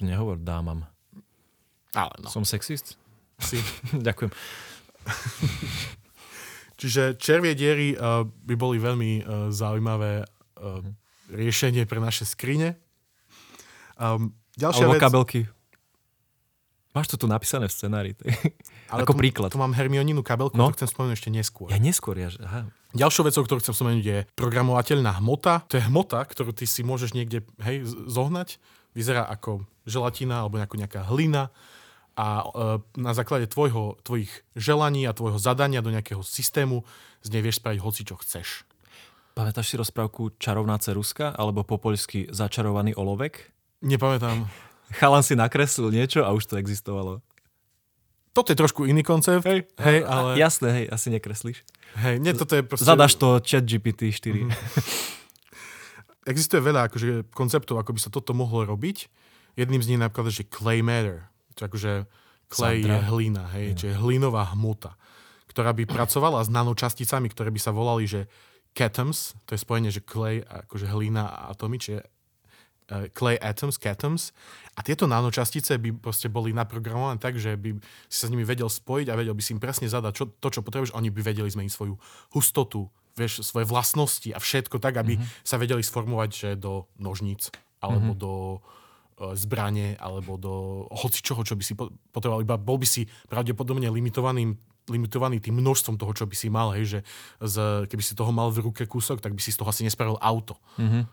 To 0.00 0.02
nehovor 0.08 0.40
dámam. 0.40 0.88
Ale 1.92 2.12
no. 2.24 2.32
Som 2.32 2.48
sexist? 2.48 2.96
Si. 3.36 3.60
Ďakujem. 4.08 4.32
Čiže 6.80 7.18
červie 7.18 7.58
diery 7.58 7.92
uh, 7.92 8.22
by 8.24 8.54
boli 8.54 8.78
veľmi 8.78 9.12
uh, 9.20 9.22
zaujímavé 9.50 10.24
uh, 10.24 10.80
riešenie 11.28 11.84
pre 11.84 11.98
naše 11.98 12.24
skrine. 12.24 12.78
Um, 13.98 14.30
ďalšia 14.54 14.86
Alebo 14.86 14.94
vec... 14.94 15.02
kabelky. 15.02 15.40
Máš 16.94 17.10
to 17.12 17.20
tu 17.20 17.26
napísané 17.26 17.66
v 17.66 17.74
scenári. 17.74 18.10
Ale 18.88 19.04
Ako 19.04 19.14
tu, 19.14 19.20
príklad. 19.20 19.52
Tu 19.52 19.60
mám 19.60 19.76
Hermioninu 19.76 20.24
kabelku, 20.24 20.56
no? 20.56 20.72
chcem 20.72 20.88
spomenúť 20.88 21.20
ešte 21.20 21.30
neskôr. 21.30 21.68
Ja 21.68 21.76
neskôr, 21.76 22.16
ja, 22.16 22.32
aha. 22.40 22.72
Ďalšou 22.96 23.28
vecou, 23.28 23.44
ktorú 23.44 23.60
chcem 23.60 23.76
spomenúť, 23.76 24.04
je 24.04 24.18
programovateľná 24.32 25.20
hmota. 25.20 25.60
To 25.68 25.76
je 25.76 25.84
hmota, 25.84 26.24
ktorú 26.24 26.56
ty 26.56 26.64
si 26.64 26.80
môžeš 26.80 27.12
niekde 27.12 27.44
hej, 27.60 27.84
zohnať. 28.08 28.56
Vyzerá 28.96 29.28
ako 29.28 29.68
želatina 29.84 30.40
alebo 30.40 30.56
nejaká, 30.56 30.76
nejaká 30.80 31.00
hlina 31.04 31.52
a 32.16 32.42
e, 32.42 32.44
na 32.98 33.12
základe 33.12 33.46
tvojho, 33.46 34.00
tvojich 34.02 34.32
želaní 34.56 35.04
a 35.04 35.12
tvojho 35.12 35.36
zadania 35.36 35.84
do 35.84 35.92
nejakého 35.92 36.24
systému 36.24 36.82
z 37.20 37.28
nej 37.30 37.44
vieš 37.44 37.60
spraviť 37.60 37.78
hoci, 37.78 38.02
čo 38.08 38.16
chceš. 38.18 38.66
Pamätáš 39.38 39.70
si 39.70 39.78
rozprávku 39.78 40.34
Čarovná 40.40 40.80
ceruska 40.82 41.30
alebo 41.36 41.62
po 41.62 41.78
poľsky 41.78 42.26
Začarovaný 42.32 42.98
olovek? 42.98 43.54
Nepamätám. 43.86 44.50
Chalan 44.98 45.22
si 45.22 45.38
nakreslil 45.38 45.94
niečo 45.94 46.26
a 46.26 46.34
už 46.34 46.50
to 46.50 46.58
existovalo. 46.58 47.22
Toto 48.32 48.52
je 48.52 48.56
trošku 48.56 48.84
iný 48.84 49.02
koncept. 49.02 49.44
Hej, 49.44 49.66
hej 49.80 49.98
ale... 50.04 50.38
Jasné, 50.38 50.68
hej, 50.70 50.86
asi 50.92 51.08
nekreslíš. 51.10 51.64
Hej, 51.98 52.20
nie, 52.22 52.32
toto 52.36 52.54
je 52.54 52.62
proste... 52.62 52.86
Zadaš 52.86 53.16
to 53.16 53.40
chat 53.42 53.64
GPT 53.64 54.12
4. 54.14 54.46
Mm-hmm. 54.46 54.52
Existuje 56.30 56.60
veľa 56.60 56.92
akože, 56.92 57.32
konceptov, 57.32 57.80
ako 57.80 57.96
by 57.96 58.00
sa 58.04 58.10
toto 58.12 58.36
mohlo 58.36 58.68
robiť. 58.68 59.08
Jedným 59.56 59.80
z 59.80 59.96
nich 59.96 60.00
napríklad, 60.00 60.30
že 60.30 60.44
clay 60.44 60.84
matter. 60.84 61.24
Čo 61.56 61.72
akože 61.72 61.92
clay 62.48 62.84
Sandra. 62.84 62.92
je 62.92 62.98
hlina, 63.12 63.44
hej, 63.56 63.66
yeah. 63.72 63.76
čiže 63.76 63.94
hlinová 64.00 64.44
hmota, 64.56 64.96
ktorá 65.52 65.76
by 65.76 65.84
pracovala 65.84 66.40
s 66.44 66.48
nanočasticami, 66.48 67.28
ktoré 67.28 67.52
by 67.52 67.60
sa 67.60 67.72
volali, 67.76 68.08
že 68.08 68.24
catoms, 68.72 69.36
to 69.44 69.56
je 69.56 69.60
spojenie, 69.60 69.92
že 69.92 70.04
clay, 70.04 70.40
akože 70.40 70.88
hlina 70.88 71.28
a 71.28 71.52
atomy, 71.52 71.76
čiže 71.76 72.04
clay 73.12 73.36
atoms, 73.36 73.76
catoms. 73.76 74.32
A 74.78 74.80
tieto 74.80 75.04
nanočastice 75.04 75.76
by 75.76 75.90
proste 75.98 76.30
boli 76.32 76.54
naprogramované 76.54 77.20
tak, 77.20 77.36
že 77.36 77.58
by 77.58 77.76
si 78.08 78.16
sa 78.16 78.30
s 78.30 78.32
nimi 78.32 78.46
vedel 78.46 78.70
spojiť 78.70 79.12
a 79.12 79.18
vedel 79.18 79.34
by 79.34 79.42
si 79.44 79.52
im 79.52 79.60
presne 79.60 79.90
zadať 79.90 80.12
čo, 80.14 80.24
to, 80.38 80.48
čo 80.48 80.60
potrebuješ. 80.64 80.94
Oni 80.96 81.10
by 81.10 81.20
vedeli 81.20 81.50
zmeniť 81.50 81.72
svoju 81.72 81.98
hustotu, 82.32 82.88
vieš, 83.18 83.42
svoje 83.42 83.66
vlastnosti 83.66 84.30
a 84.30 84.38
všetko 84.38 84.78
tak, 84.78 84.96
aby 84.96 85.18
mm-hmm. 85.18 85.44
sa 85.44 85.58
vedeli 85.58 85.82
sformovať 85.82 86.30
že 86.30 86.50
do 86.54 86.86
nožníc 86.96 87.50
alebo 87.82 88.14
mm-hmm. 88.14 88.22
do 88.22 88.32
uh, 88.56 89.34
zbrane 89.34 89.98
alebo 89.98 90.38
do 90.38 90.86
hoci 90.94 91.20
čoho, 91.20 91.42
čo 91.42 91.58
by 91.58 91.64
si 91.66 91.74
potreboval. 92.14 92.46
Iba 92.46 92.56
bol 92.56 92.78
by 92.78 92.86
si 92.86 93.04
pravdepodobne 93.26 93.90
limitovaným 93.90 94.54
limitovaný 94.88 95.36
tým 95.44 95.60
množstvom 95.60 96.00
toho, 96.00 96.16
čo 96.16 96.24
by 96.24 96.32
si 96.32 96.48
mal, 96.48 96.72
hej, 96.72 96.96
že 96.96 97.00
z, 97.44 97.84
keby 97.92 98.00
si 98.00 98.16
toho 98.16 98.32
mal 98.32 98.48
v 98.48 98.64
ruke 98.64 98.88
kúsok, 98.88 99.20
tak 99.20 99.36
by 99.36 99.40
si 99.44 99.52
z 99.52 99.60
toho 99.60 99.68
asi 99.68 99.84
nespravil 99.84 100.16
auto. 100.16 100.56
Mm-hmm. 100.80 101.04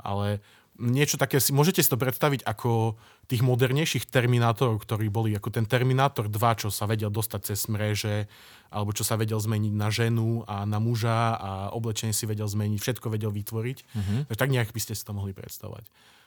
Ale 0.00 0.40
niečo 0.82 1.14
také 1.14 1.38
si, 1.38 1.54
môžete 1.54 1.78
si 1.78 1.86
to 1.86 1.94
predstaviť 1.94 2.42
ako 2.42 2.98
tých 3.30 3.46
modernejších 3.46 4.10
Terminátorov, 4.10 4.82
ktorí 4.82 5.06
boli 5.08 5.30
ako 5.38 5.54
ten 5.54 5.62
Terminátor 5.62 6.26
2, 6.26 6.66
čo 6.66 6.68
sa 6.74 6.90
vedel 6.90 7.08
dostať 7.08 7.40
cez 7.54 7.70
mreže, 7.70 8.26
alebo 8.74 8.90
čo 8.90 9.06
sa 9.06 9.14
vedel 9.14 9.38
zmeniť 9.38 9.72
na 9.72 9.88
ženu 9.94 10.42
a 10.50 10.66
na 10.66 10.82
muža 10.82 11.38
a 11.38 11.50
oblečenie 11.70 12.10
si 12.10 12.26
vedel 12.26 12.50
zmeniť, 12.50 12.82
všetko 12.82 13.06
vedel 13.14 13.30
vytvoriť. 13.30 13.78
Mm-hmm. 13.78 14.20
Tak, 14.34 14.36
tak 14.36 14.50
nejak 14.50 14.74
by 14.74 14.80
ste 14.82 14.98
si 14.98 15.06
to 15.06 15.14
mohli 15.14 15.30
predstavovať. 15.30 15.86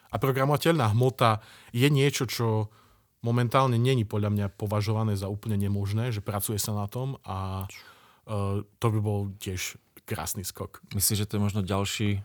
A 0.10 0.16
programovateľná 0.16 0.96
hmota 0.96 1.44
je 1.76 1.92
niečo, 1.92 2.24
čo 2.24 2.72
momentálne 3.20 3.76
není 3.76 4.08
podľa 4.08 4.32
mňa 4.32 4.48
považované 4.56 5.20
za 5.20 5.28
úplne 5.28 5.60
nemožné, 5.60 6.16
že 6.16 6.24
pracuje 6.24 6.62
sa 6.62 6.72
na 6.78 6.88
tom 6.88 7.20
a 7.28 7.66
uh, 7.66 8.62
to 8.80 8.88
by 8.94 9.00
bol 9.02 9.34
tiež 9.42 9.82
krásny 10.06 10.46
skok. 10.46 10.86
Myslíš, 10.94 11.26
že 11.26 11.28
to 11.28 11.36
je 11.36 11.46
možno 11.50 11.66
ďalší 11.66 12.22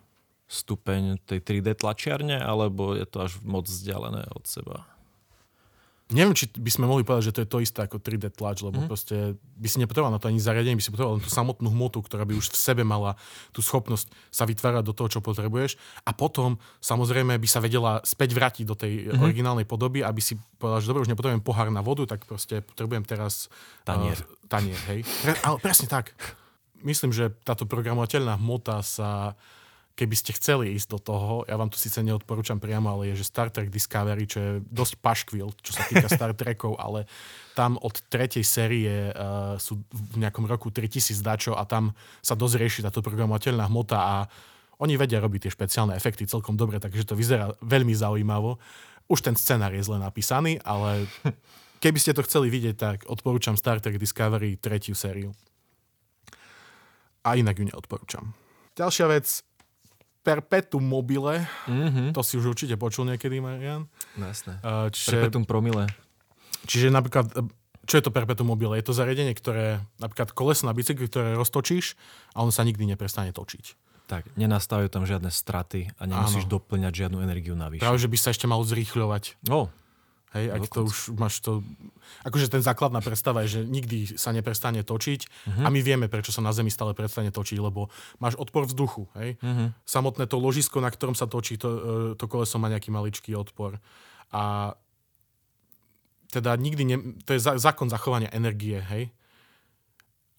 stupeň 0.51 1.23
tej 1.23 1.39
3D 1.39 1.79
tlačiarne, 1.79 2.43
alebo 2.43 2.99
je 2.99 3.07
to 3.07 3.23
až 3.23 3.39
moc 3.47 3.71
vzdialené 3.71 4.27
od 4.35 4.45
seba? 4.51 4.91
Neviem, 6.11 6.35
či 6.35 6.51
by 6.51 6.71
sme 6.75 6.91
mohli 6.91 7.07
povedať, 7.07 7.31
že 7.31 7.35
to 7.39 7.43
je 7.47 7.51
to 7.55 7.59
isté 7.63 7.79
ako 7.87 8.03
3D 8.03 8.35
tlač, 8.35 8.67
lebo 8.67 8.83
mm. 8.83 8.91
proste 8.91 9.39
by 9.39 9.69
si 9.71 9.79
nepotreboval 9.79 10.11
na 10.11 10.19
to 10.19 10.27
ani 10.27 10.43
zariadenie, 10.43 10.75
by 10.75 10.83
si 10.83 10.91
potreboval 10.91 11.17
len 11.19 11.23
tú 11.23 11.31
samotnú 11.31 11.71
hmotu, 11.71 12.03
ktorá 12.03 12.27
by 12.27 12.35
už 12.35 12.51
v 12.51 12.59
sebe 12.59 12.83
mala 12.83 13.15
tú 13.55 13.63
schopnosť 13.63 14.11
sa 14.27 14.43
vytvárať 14.43 14.83
do 14.83 14.91
toho, 14.91 15.07
čo 15.07 15.21
potrebuješ. 15.23 15.79
A 16.03 16.11
potom 16.11 16.59
samozrejme 16.83 17.39
by 17.39 17.47
sa 17.47 17.63
vedela 17.63 18.03
späť 18.03 18.35
vrátiť 18.35 18.67
do 18.67 18.75
tej 18.75 19.07
mm-hmm. 19.07 19.23
originálnej 19.23 19.67
podoby, 19.71 20.03
aby 20.03 20.19
si 20.19 20.35
povedal, 20.59 20.83
že 20.83 20.91
dobre, 20.91 21.07
už 21.07 21.11
nepotrebujem 21.15 21.47
pohár 21.47 21.71
na 21.71 21.79
vodu, 21.79 22.03
tak 22.11 22.27
proste 22.27 22.59
potrebujem 22.59 23.07
teraz 23.07 23.47
tanier. 23.87 24.19
Uh, 24.19 24.51
tanier 24.51 24.81
hej. 24.91 25.07
Pre, 25.07 25.33
ale 25.47 25.57
presne 25.63 25.87
tak. 25.87 26.11
Myslím, 26.83 27.15
že 27.15 27.31
táto 27.47 27.71
programovateľná 27.71 28.35
hmota 28.35 28.83
sa 28.83 29.39
keby 30.01 30.17
ste 30.17 30.33
chceli 30.33 30.73
ísť 30.81 30.97
do 30.97 30.99
toho, 30.99 31.33
ja 31.45 31.61
vám 31.61 31.69
to 31.69 31.77
síce 31.77 32.01
neodporúčam 32.01 32.57
priamo, 32.57 32.89
ale 32.89 33.13
je, 33.13 33.21
že 33.21 33.29
Star 33.29 33.53
Trek 33.53 33.69
Discovery, 33.69 34.25
čo 34.25 34.39
je 34.41 34.53
dosť 34.65 34.97
paškvil, 35.05 35.53
čo 35.61 35.77
sa 35.77 35.85
týka 35.85 36.09
Star 36.09 36.33
Trekov, 36.33 36.81
ale 36.81 37.05
tam 37.53 37.77
od 37.77 37.93
tretej 38.09 38.41
série 38.41 39.13
uh, 39.13 39.61
sú 39.61 39.85
v 39.93 40.25
nejakom 40.25 40.49
roku 40.49 40.73
3000 40.73 41.21
dačo 41.21 41.53
a 41.53 41.69
tam 41.69 41.93
sa 42.25 42.33
dosť 42.33 42.55
rieši 42.57 42.81
táto 42.81 43.05
programovateľná 43.05 43.69
hmota 43.69 44.01
a 44.01 44.17
oni 44.81 44.97
vedia 44.97 45.21
robiť 45.21 45.45
tie 45.45 45.53
špeciálne 45.53 45.93
efekty 45.93 46.25
celkom 46.25 46.57
dobre, 46.57 46.81
takže 46.81 47.05
to 47.05 47.13
vyzerá 47.13 47.53
veľmi 47.61 47.93
zaujímavo. 47.93 48.57
Už 49.13 49.21
ten 49.21 49.37
scenár 49.37 49.77
je 49.77 49.85
zle 49.85 50.01
napísaný, 50.01 50.57
ale 50.65 51.05
keby 51.85 52.01
ste 52.01 52.17
to 52.17 52.25
chceli 52.25 52.49
vidieť, 52.49 52.77
tak 52.81 52.97
odporúčam 53.05 53.61
Star 53.61 53.85
Trek 53.85 54.01
Discovery 54.01 54.57
tretiu 54.57 54.97
sériu. 54.97 55.37
A 57.21 57.37
inak 57.37 57.61
ju 57.61 57.69
neodporúčam. 57.69 58.33
Ďalšia 58.81 59.07
vec, 59.13 59.45
Perpetuum 60.21 60.85
mobile, 60.85 61.49
mm-hmm. 61.65 62.13
to 62.13 62.21
si 62.21 62.37
už 62.37 62.53
určite 62.53 62.77
počul 62.77 63.09
niekedy, 63.09 63.41
Marian. 63.41 63.89
No 64.21 64.29
jasné. 64.29 64.61
Uh, 64.61 64.93
čiže, 64.93 65.17
Perpetuum 65.17 65.49
promile. 65.49 65.89
Čiže 66.69 66.93
napríklad, 66.93 67.33
e, 67.33 67.49
čo 67.89 67.95
je 67.97 68.05
to 68.05 68.13
Perpetuum 68.13 68.53
mobile? 68.53 68.77
Je 68.77 68.85
to 68.85 68.93
zariadenie, 68.93 69.33
ktoré, 69.33 69.81
napríklad 69.97 70.37
koleso 70.37 70.69
na 70.69 70.77
bicykli, 70.77 71.09
ktoré 71.09 71.33
roztočíš 71.33 71.97
a 72.37 72.45
ono 72.45 72.53
sa 72.53 72.69
nikdy 72.69 72.85
neprestane 72.85 73.33
točiť. 73.33 73.89
Tak, 74.11 74.27
nenastávajú 74.35 74.91
tam 74.91 75.07
žiadne 75.07 75.31
straty 75.31 75.95
a 75.95 76.03
nemusíš 76.03 76.51
Áno. 76.51 76.59
doplňať 76.59 77.07
žiadnu 77.07 77.23
energiu 77.23 77.55
navyše. 77.55 77.81
Práve, 77.81 78.03
že 78.03 78.11
by 78.11 78.19
sa 78.19 78.35
ešte 78.35 78.51
mal 78.51 78.59
zrýchľovať. 78.67 79.39
No, 79.47 79.71
Hej, 80.31 80.47
ak 80.55 80.63
to 80.71 80.87
už 80.87 81.19
máš 81.19 81.43
to... 81.43 81.67
Akože 82.23 82.47
ten 82.47 82.63
základná 82.63 83.03
predstava 83.03 83.43
je, 83.43 83.59
že 83.59 83.61
nikdy 83.67 84.15
sa 84.15 84.31
neprestane 84.31 84.87
točiť 84.87 85.21
uh-huh. 85.27 85.65
a 85.67 85.69
my 85.75 85.83
vieme, 85.83 86.07
prečo 86.07 86.31
sa 86.31 86.39
na 86.39 86.55
Zemi 86.55 86.71
stále 86.71 86.95
prestane 86.95 87.35
točiť, 87.35 87.59
lebo 87.59 87.91
máš 88.23 88.39
odpor 88.39 88.63
vzduchu. 88.71 89.11
Hej? 89.19 89.43
Uh-huh. 89.43 89.75
Samotné 89.83 90.31
to 90.31 90.39
ložisko, 90.39 90.79
na 90.79 90.95
ktorom 90.95 91.19
sa 91.19 91.27
točí, 91.27 91.59
to, 91.59 91.69
e, 91.69 91.81
to 92.15 92.31
koleso 92.31 92.63
má 92.63 92.71
nejaký 92.71 92.95
maličký 92.95 93.35
odpor. 93.35 93.83
A 94.31 94.75
teda 96.31 96.55
nikdy... 96.55 96.83
Ne, 96.87 96.97
to 97.27 97.35
je 97.35 97.43
zákon 97.43 97.91
zachovania 97.91 98.31
energie, 98.31 98.79
hej? 98.79 99.11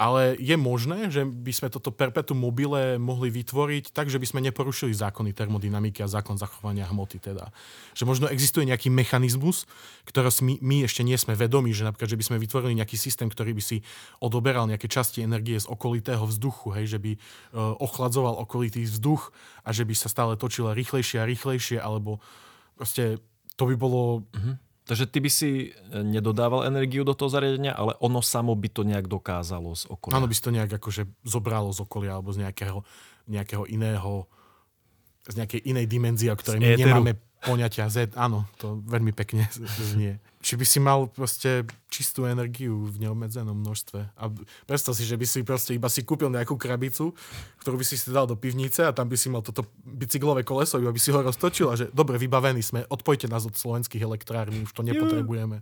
Ale 0.01 0.33
je 0.41 0.57
možné, 0.57 1.13
že 1.13 1.21
by 1.21 1.53
sme 1.53 1.69
toto 1.69 1.93
perpetuum 1.93 2.41
mobile 2.41 2.97
mohli 2.97 3.29
vytvoriť 3.29 3.93
tak, 3.93 4.09
že 4.09 4.17
by 4.17 4.25
sme 4.25 4.41
neporušili 4.49 4.97
zákony 4.97 5.29
termodynamiky 5.29 6.01
a 6.01 6.09
zákon 6.09 6.41
zachovania 6.41 6.89
hmoty. 6.89 7.21
Teda. 7.21 7.53
Že 7.93 8.09
možno 8.09 8.25
existuje 8.25 8.65
nejaký 8.65 8.89
mechanizmus, 8.89 9.69
ktorý 10.09 10.33
my, 10.41 10.57
my 10.57 10.77
ešte 10.89 11.05
nie 11.05 11.13
sme 11.21 11.37
vedomi, 11.37 11.69
že 11.69 11.85
napríklad, 11.85 12.09
že 12.09 12.17
by 12.17 12.25
sme 12.25 12.41
vytvorili 12.41 12.73
nejaký 12.81 12.97
systém, 12.97 13.29
ktorý 13.29 13.53
by 13.53 13.61
si 13.61 13.85
odoberal 14.17 14.65
nejaké 14.65 14.89
časti 14.89 15.21
energie 15.21 15.61
z 15.61 15.69
okolitého 15.69 16.25
vzduchu, 16.25 16.73
hej, 16.81 16.97
že 16.97 16.99
by 16.99 17.11
uh, 17.13 17.77
ochladzoval 17.77 18.41
okolitý 18.41 18.81
vzduch 18.89 19.29
a 19.61 19.69
že 19.69 19.85
by 19.85 19.93
sa 19.93 20.09
stále 20.09 20.33
točila 20.33 20.73
rýchlejšie 20.73 21.21
a 21.21 21.29
rýchlejšie, 21.29 21.77
alebo 21.77 22.17
proste 22.73 23.21
to 23.53 23.69
by 23.69 23.77
bolo... 23.77 24.25
Uh-huh 24.33 24.57
Takže 24.91 25.07
ty 25.07 25.23
by 25.23 25.31
si 25.31 25.49
e, 25.71 26.03
nedodával 26.03 26.67
energiu 26.67 27.07
do 27.07 27.15
toho 27.15 27.31
zariadenia, 27.31 27.71
ale 27.71 27.95
ono 28.03 28.19
samo 28.19 28.51
by 28.51 28.67
to 28.67 28.83
nejak 28.83 29.07
dokázalo 29.07 29.71
z 29.71 29.87
okolia. 29.87 30.19
Áno, 30.19 30.27
by 30.27 30.35
si 30.35 30.43
to 30.43 30.51
nejak 30.51 30.67
akože 30.67 31.07
zobralo 31.23 31.71
z 31.71 31.79
okolia 31.79 32.19
alebo 32.19 32.35
z 32.35 32.43
nejakého, 32.43 32.83
nejakého 33.31 33.63
iného 33.71 34.27
z 35.31 35.35
nejakej 35.39 35.61
inej 35.63 35.85
dimenzie, 35.87 36.33
o 36.33 36.35
ktorej 36.35 36.59
my 36.59 36.75
nemáme 36.75 37.13
poňatia 37.41 37.89
Z, 37.89 38.13
áno, 38.13 38.45
to 38.61 38.77
veľmi 38.85 39.11
pekne 39.17 39.49
znie. 39.91 40.21
Či 40.41 40.57
by 40.57 40.65
si 40.65 40.79
mal 40.81 41.05
proste 41.09 41.65
čistú 41.89 42.25
energiu 42.25 42.89
v 42.89 43.05
neobmedzenom 43.05 43.53
množstve. 43.53 43.99
A 44.17 44.23
predstav 44.65 44.97
si, 44.97 45.05
že 45.05 45.17
by 45.17 45.25
si 45.25 45.45
proste 45.45 45.77
iba 45.77 45.89
si 45.89 46.01
kúpil 46.01 46.33
nejakú 46.33 46.57
krabicu, 46.57 47.13
ktorú 47.61 47.77
by 47.77 47.85
si 47.85 47.97
si 47.97 48.09
dal 48.09 48.25
do 48.25 48.33
pivnice 48.33 48.85
a 48.85 48.93
tam 48.93 49.09
by 49.09 49.17
si 49.17 49.29
mal 49.29 49.45
toto 49.45 49.69
bicyklové 49.85 50.41
koleso, 50.41 50.81
iba 50.81 50.93
by 50.93 51.01
si 51.01 51.13
ho 51.13 51.21
roztočil 51.21 51.67
a 51.69 51.77
že 51.77 51.85
dobre, 51.93 52.17
vybavení 52.17 52.61
sme, 52.65 52.85
odpojte 52.89 53.29
nás 53.29 53.45
od 53.45 53.53
slovenských 53.53 54.01
elektrární, 54.01 54.65
už 54.65 54.73
to 54.73 54.81
nepotrebujeme. 54.81 55.61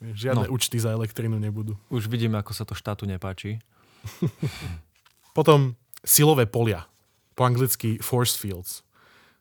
Žiadne 0.00 0.44
no. 0.48 0.52
účty 0.52 0.76
za 0.76 0.92
elektrínu 0.92 1.40
nebudú. 1.40 1.72
Už 1.88 2.12
vidíme, 2.12 2.36
ako 2.36 2.52
sa 2.52 2.68
to 2.68 2.76
štátu 2.76 3.08
nepáči. 3.08 3.64
Potom 5.36 5.72
silové 6.04 6.44
polia. 6.44 6.84
Po 7.36 7.44
anglicky 7.44 8.00
force 8.00 8.36
fields 8.36 8.85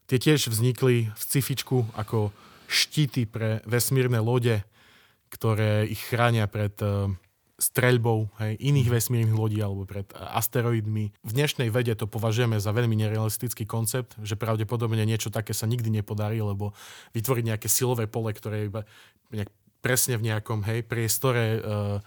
Tie 0.06 0.22
tiež 0.22 0.54
vznikli 0.54 1.10
v 1.10 1.20
scifičku 1.20 1.90
ako 1.98 2.30
štíty 2.70 3.26
pre 3.26 3.62
vesmírne 3.66 4.22
lode, 4.22 4.62
ktoré 5.34 5.90
ich 5.90 6.02
chránia 6.02 6.46
pred 6.46 6.74
uh, 6.86 7.10
streľbou 7.56 8.30
hej, 8.44 8.60
iných 8.60 8.90
mhm. 8.92 8.94
vesmírnych 8.94 9.38
lodí 9.38 9.60
alebo 9.64 9.88
pred 9.88 10.06
asteroidmi. 10.14 11.16
V 11.24 11.32
dnešnej 11.32 11.72
vede 11.72 11.96
to 11.96 12.06
považujeme 12.06 12.60
za 12.60 12.76
veľmi 12.76 12.94
nerealistický 13.00 13.64
koncept, 13.64 14.14
že 14.22 14.38
pravdepodobne 14.38 15.02
niečo 15.08 15.32
také 15.32 15.56
sa 15.56 15.66
nikdy 15.66 15.90
nepodarí, 15.90 16.38
lebo 16.44 16.76
vytvoriť 17.16 17.44
nejaké 17.56 17.68
silové 17.72 18.06
pole, 18.12 18.36
ktoré 18.36 18.68
iba 18.68 18.84
nejak 19.32 19.50
presne 19.80 20.20
v 20.20 20.34
nejakom 20.34 20.66
hej, 20.68 20.84
priestore 20.84 21.62
uh, 21.62 21.98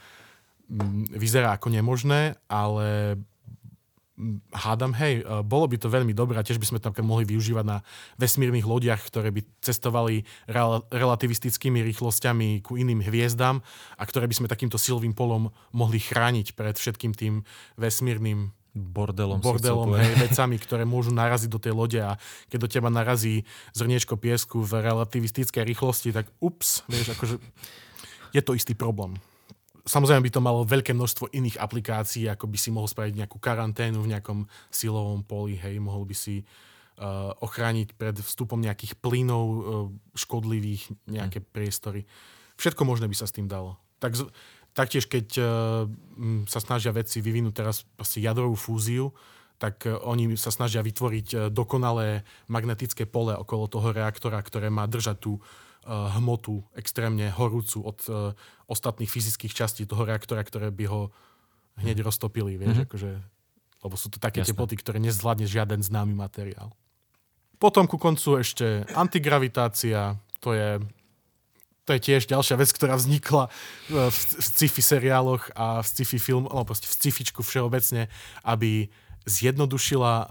vyzerá 1.17 1.57
ako 1.57 1.73
nemožné, 1.73 2.37
ale 2.51 3.17
hádam, 4.51 4.93
hej, 4.99 5.23
e, 5.23 5.43
bolo 5.47 5.71
by 5.71 5.79
to 5.79 5.89
veľmi 5.89 6.11
dobré 6.13 6.37
a 6.39 6.47
tiež 6.47 6.59
by 6.59 6.67
sme 6.67 6.83
to 6.83 6.91
mohli 7.01 7.25
využívať 7.25 7.65
na 7.65 7.79
vesmírnych 8.19 8.67
lodiach, 8.67 9.01
ktoré 9.07 9.31
by 9.31 9.47
cestovali 9.63 10.27
rel- 10.51 10.83
relativistickými 10.91 11.81
rýchlosťami 11.87 12.67
ku 12.67 12.75
iným 12.75 13.01
hviezdam 13.01 13.63
a 13.95 14.03
ktoré 14.03 14.27
by 14.27 14.35
sme 14.35 14.51
takýmto 14.51 14.77
silovým 14.77 15.15
polom 15.15 15.55
mohli 15.71 16.03
chrániť 16.03 16.59
pred 16.59 16.75
všetkým 16.75 17.15
tým 17.15 17.47
vesmírnym 17.79 18.51
bordelom, 18.79 19.43
bordelom 19.43 19.99
hej, 19.99 20.15
vecami, 20.29 20.57
ktoré 20.61 20.83
môžu 20.87 21.11
naraziť 21.11 21.51
do 21.51 21.59
tej 21.59 21.75
lode 21.75 21.99
a 21.99 22.15
keď 22.47 22.59
do 22.59 22.69
teba 22.71 22.89
narazí 22.93 23.43
zrniečko 23.75 24.15
piesku 24.15 24.63
v 24.63 24.83
relativistickej 24.83 25.67
rýchlosti, 25.67 26.15
tak 26.15 26.31
ups, 26.39 26.87
vieš, 26.87 27.15
akože 27.19 27.43
je 28.35 28.43
to 28.45 28.53
istý 28.55 28.79
problém. 28.79 29.19
Samozrejme 29.89 30.29
by 30.29 30.33
to 30.37 30.45
malo 30.45 30.69
veľké 30.69 30.93
množstvo 30.93 31.33
iných 31.33 31.57
aplikácií, 31.57 32.29
ako 32.29 32.45
by 32.45 32.59
si 32.61 32.69
mohol 32.69 32.93
spraviť 32.93 33.25
nejakú 33.25 33.41
karanténu 33.41 34.05
v 34.05 34.13
nejakom 34.13 34.45
silovom 34.69 35.25
poli, 35.25 35.57
hej, 35.57 35.81
mohol 35.81 36.05
by 36.05 36.13
si 36.13 36.45
uh, 36.45 37.33
ochrániť 37.41 37.97
pred 37.97 38.13
vstupom 38.21 38.61
nejakých 38.61 39.01
plynov 39.01 39.45
uh, 39.49 39.61
škodlivých 40.13 40.93
nejaké 41.09 41.41
hmm. 41.41 41.49
priestory. 41.49 42.05
Všetko 42.61 42.85
možné 42.85 43.09
by 43.09 43.17
sa 43.17 43.25
s 43.25 43.33
tým 43.33 43.49
dalo. 43.49 43.81
Tak, 43.97 44.13
taktiež, 44.77 45.09
keď 45.09 45.27
uh, 45.41 45.49
sa 46.45 46.61
snažia 46.61 46.93
vedci 46.93 47.25
vyvinúť 47.25 47.55
teraz 47.57 47.89
jadrovú 48.13 48.61
fúziu, 48.61 49.17
tak 49.59 49.91
oni 49.91 50.39
sa 50.39 50.55
snažia 50.55 50.87
vytvoriť 50.87 51.51
dokonalé 51.51 52.23
magnetické 52.47 53.11
pole 53.11 53.35
okolo 53.35 53.67
toho 53.67 53.91
reaktora, 53.91 54.39
ktoré 54.39 54.71
má 54.71 54.87
držať 54.87 55.19
tú 55.19 55.43
Eh, 55.43 55.45
hmotu 55.89 56.61
extrémne 56.77 57.33
horúcu 57.33 57.81
od 57.81 57.99
uh, 58.07 58.37
ostatných 58.69 59.09
fyzických 59.09 59.57
častí 59.57 59.89
toho 59.89 60.05
reaktora, 60.05 60.45
ktoré 60.45 60.69
by 60.69 60.85
ho 60.93 61.09
hneď 61.81 62.05
roztopili, 62.05 62.61
vieš, 62.61 62.85
mm-hmm. 62.85 62.89
akože, 62.91 63.11
lebo 63.87 63.95
sú 63.97 64.13
to 64.13 64.21
také 64.21 64.45
Jasne. 64.45 64.53
teploty, 64.53 64.75
ktoré 64.77 64.99
nezvládne 65.01 65.47
žiaden 65.49 65.81
známy 65.81 66.13
materiál. 66.13 66.75
Potom 67.59 67.91
ku 67.91 67.99
koncu 67.99 68.43
ešte 68.43 68.87
antigravitácia, 68.95 70.15
to 70.39 70.55
je, 70.55 70.79
to 71.83 71.91
je 71.97 72.01
tiež 72.03 72.31
ďalšia 72.31 72.55
vec, 72.55 72.71
ktorá 72.71 72.95
vznikla 72.95 73.51
v, 73.91 74.11
v 74.13 74.17
sci-fi 74.43 74.83
seriáloch 74.83 75.51
a 75.59 75.83
v 75.83 75.87
sci-fi 75.87 76.19
film, 76.23 76.47
no 76.47 76.63
proste 76.63 76.87
v 76.87 76.95
sci-fičku 76.95 77.43
všeobecne, 77.43 78.07
aby 78.47 78.93
zjednodušila 79.29 80.15
uh, 80.15 80.27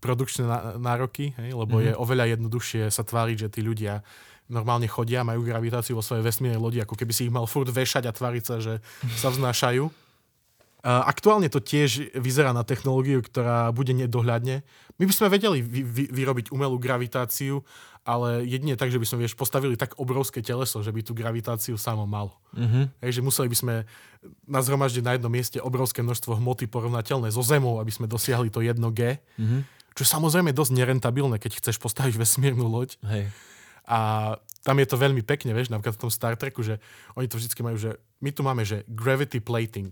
produkčné 0.00 0.46
nároky, 0.80 1.36
hej, 1.36 1.50
lebo 1.52 1.78
mm-hmm. 1.78 1.92
je 1.92 2.00
oveľa 2.00 2.24
jednoduchšie 2.38 2.82
sa 2.88 3.02
tváriť, 3.04 3.36
že 3.44 3.48
tí 3.52 3.60
ľudia 3.60 4.06
normálne 4.48 4.88
chodia, 4.88 5.24
majú 5.24 5.44
gravitáciu 5.44 5.94
vo 5.94 6.04
svojej 6.04 6.24
vesmírnej 6.24 6.60
lodi, 6.60 6.80
ako 6.80 6.96
keby 6.96 7.12
si 7.12 7.28
ich 7.28 7.32
mal 7.32 7.44
furt 7.44 7.68
vešať 7.68 8.08
a 8.08 8.12
tváriť 8.16 8.44
sa, 8.44 8.56
že 8.58 8.80
sa 9.20 9.28
vznášajú. 9.28 9.88
Aktuálne 10.88 11.52
to 11.52 11.60
tiež 11.60 12.16
vyzerá 12.16 12.56
na 12.56 12.64
technológiu, 12.64 13.20
ktorá 13.20 13.68
bude 13.74 13.92
nedohľadne. 13.92 14.64
My 14.96 15.04
by 15.04 15.12
sme 15.12 15.28
vedeli 15.28 15.58
vy, 15.60 15.82
vy, 15.84 16.04
vyrobiť 16.08 16.54
umelú 16.54 16.80
gravitáciu, 16.80 17.60
ale 18.08 18.46
jedine 18.48 18.72
tak, 18.72 18.88
že 18.88 18.96
by 18.96 19.04
sme 19.04 19.26
vieš, 19.26 19.36
postavili 19.36 19.76
tak 19.76 19.98
obrovské 20.00 20.40
teleso, 20.40 20.80
že 20.80 20.94
by 20.94 21.04
tú 21.04 21.12
gravitáciu 21.12 21.76
samo 21.76 22.08
mal. 22.08 22.32
Mm-hmm. 22.56 22.84
Hej, 23.04 23.20
že 23.20 23.20
museli 23.20 23.52
by 23.52 23.56
sme 23.58 23.74
nazhromaždiť 24.48 25.02
na 25.04 25.12
jednom 25.18 25.28
mieste 25.28 25.58
obrovské 25.60 26.00
množstvo 26.00 26.40
hmoty 26.40 26.70
porovnateľné 26.70 27.28
so 27.34 27.44
Zemou, 27.44 27.84
aby 27.84 27.92
sme 27.92 28.08
dosiahli 28.08 28.48
to 28.48 28.64
1G. 28.64 29.20
Mm-hmm. 29.20 29.60
Čo 29.92 30.02
je 30.06 30.08
samozrejme 30.08 30.54
dosť 30.56 30.72
nerentabilné, 30.78 31.36
keď 31.42 31.58
chceš 31.58 31.76
postaviť 31.82 32.16
vesmírnu 32.16 32.64
loď. 32.64 32.96
Hej. 33.02 33.28
A 33.88 34.36
tam 34.60 34.76
je 34.76 34.86
to 34.86 35.00
veľmi 35.00 35.24
pekne, 35.24 35.56
vieš, 35.56 35.72
napríklad 35.72 35.96
v 35.96 36.02
tom 36.04 36.12
Star 36.12 36.36
Treku, 36.36 36.60
že 36.60 36.76
oni 37.16 37.24
to 37.24 37.40
vždy 37.40 37.56
majú, 37.64 37.80
že 37.80 37.96
my 38.20 38.30
tu 38.36 38.44
máme, 38.44 38.68
že 38.68 38.84
gravity 38.84 39.40
plating, 39.40 39.88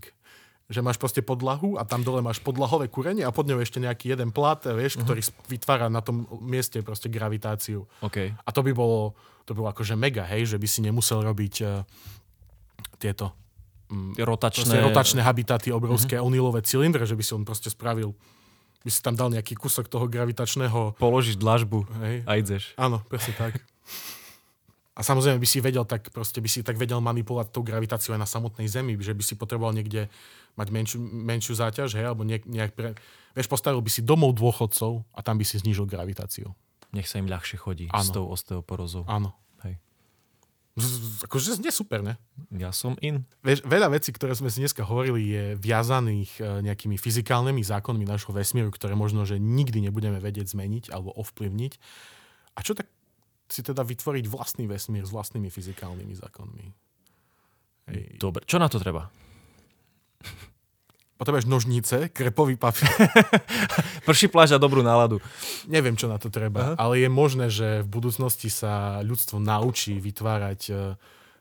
že 0.69 0.83
máš 0.85 0.99
proste 1.01 1.23
podlahu 1.25 1.79
a 1.79 1.87
tam 1.87 2.03
dole 2.03 2.21
máš 2.21 2.43
podlahové 2.43 2.91
kúrenie 2.91 3.23
a 3.23 3.33
pod 3.33 3.49
ňou 3.49 3.63
ešte 3.63 3.79
nejaký 3.79 4.13
jeden 4.13 4.35
plat, 4.35 4.59
vieš, 4.61 4.99
uh-huh. 4.99 5.07
ktorý 5.07 5.21
vytvára 5.49 5.87
na 5.87 6.03
tom 6.03 6.27
mieste 6.43 6.83
proste 6.83 7.07
gravitáciu. 7.09 7.87
Okay. 8.03 8.35
A 8.43 8.49
to 8.51 8.61
by 8.61 8.75
bolo, 8.75 9.15
to 9.47 9.55
bolo 9.55 9.71
akože 9.71 9.95
mega, 9.95 10.27
hej, 10.27 10.53
že 10.53 10.57
by 10.59 10.67
si 10.67 10.83
nemusel 10.83 11.23
robiť 11.23 11.55
uh, 11.63 11.81
tieto 12.99 13.31
um, 13.89 14.11
rotačné... 14.13 14.77
rotačné 14.83 15.23
habitaty, 15.23 15.71
obrovské 15.71 16.19
uh-huh. 16.19 16.27
onilové 16.27 16.61
cylindre, 16.67 17.07
že 17.07 17.15
by 17.15 17.23
si 17.23 17.31
on 17.33 17.47
proste 17.47 17.71
spravil 17.71 18.13
by 18.85 18.93
si 18.93 19.03
tam 19.03 19.19
dal 19.19 19.27
nejaký 19.27 19.59
kúsok 19.59 19.91
toho 19.91 20.07
gravitačného... 20.07 20.95
Položiť 20.95 21.35
dlažbu 21.35 21.83
hej. 22.07 22.15
a 22.23 22.31
ideš. 22.39 22.71
Áno, 22.79 23.03
presne 23.11 23.35
tak. 23.35 23.59
A 24.97 25.05
samozrejme 25.05 25.37
by 25.37 25.45
si 25.45 25.61
vedel 25.61 25.85
tak, 25.85 26.09
proste 26.09 26.41
by 26.41 26.49
si 26.49 26.65
tak 26.65 26.73
vedel 26.73 26.97
manipulovať 26.97 27.53
tou 27.53 27.61
gravitáciou 27.61 28.17
aj 28.17 28.21
na 28.25 28.29
samotnej 28.29 28.65
Zemi, 28.65 28.97
že 28.97 29.13
by 29.13 29.21
si 29.21 29.37
potreboval 29.37 29.77
niekde 29.77 30.09
mať 30.57 30.67
menšiu, 30.73 30.97
menšiu 30.97 31.53
záťaž, 31.53 32.01
hej, 32.01 32.05
alebo 32.09 32.25
nejak, 32.25 32.49
nejak 32.49 32.71
pre... 32.73 32.97
Vieš, 33.37 33.45
postavil 33.45 33.77
by 33.85 33.93
si 33.93 34.01
domov 34.01 34.33
dôchodcov 34.33 35.05
a 35.13 35.21
tam 35.21 35.37
by 35.37 35.45
si 35.45 35.61
znížil 35.61 35.85
gravitáciu. 35.85 36.49
Nech 36.97 37.05
sa 37.05 37.21
im 37.21 37.29
ľahšie 37.29 37.61
chodí 37.61 37.85
ano. 37.93 38.01
s 38.01 38.09
tou 38.09 38.25
osteoporózou. 38.25 39.05
Áno. 39.05 39.37
Hej. 39.61 39.77
Akože 41.29 41.61
nie 41.61 41.69
super, 41.69 42.01
ne? 42.01 42.17
Ja 42.49 42.73
som 42.73 42.97
in. 42.97 43.21
Vieš, 43.45 43.69
veľa 43.69 43.93
vecí, 43.93 44.09
ktoré 44.09 44.33
sme 44.33 44.49
si 44.49 44.65
dneska 44.65 44.81
hovorili, 44.81 45.29
je 45.29 45.43
viazaných 45.61 46.41
e, 46.41 46.65
nejakými 46.65 46.97
fyzikálnymi 46.97 47.61
zákonmi 47.61 48.01
našho 48.01 48.33
vesmíru, 48.33 48.73
ktoré 48.73 48.97
možno, 48.97 49.29
že 49.29 49.37
nikdy 49.37 49.85
nebudeme 49.85 50.17
vedieť 50.17 50.57
zmeniť 50.57 50.89
alebo 50.89 51.13
ovplyvniť. 51.13 51.77
A 52.57 52.65
čo 52.65 52.73
tak 52.73 52.89
si 53.47 53.63
teda 53.63 53.83
vytvoriť 53.83 54.25
vlastný 54.27 54.67
vesmír 54.67 55.07
s 55.07 55.11
vlastnými 55.11 55.47
fyzikálnymi 55.47 56.13
zákonmi. 56.19 56.65
Hej. 57.87 58.19
Dobre, 58.19 58.43
čo 58.43 58.59
na 58.59 58.67
to 58.67 58.77
treba? 58.77 59.07
Potrebuješ 61.17 61.49
nožnice, 61.49 62.13
krepový 62.13 62.61
papier. 62.61 62.93
Prší 64.07 64.29
pláž 64.29 64.53
a 64.53 64.61
dobrú 64.61 64.85
náladu. 64.85 65.17
Neviem, 65.65 65.97
čo 65.97 66.05
na 66.05 66.21
to 66.21 66.29
treba, 66.29 66.73
Aha. 66.73 66.73
ale 66.77 67.01
je 67.01 67.09
možné, 67.09 67.49
že 67.49 67.81
v 67.81 67.89
budúcnosti 67.89 68.53
sa 68.53 69.01
ľudstvo 69.01 69.41
naučí 69.41 69.97
vytvárať 69.97 70.61
e, 70.69 70.73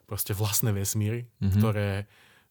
proste 0.09 0.33
vlastné 0.33 0.73
vesmíry, 0.73 1.29
mm-hmm. 1.29 1.53
ktoré, 1.61 1.91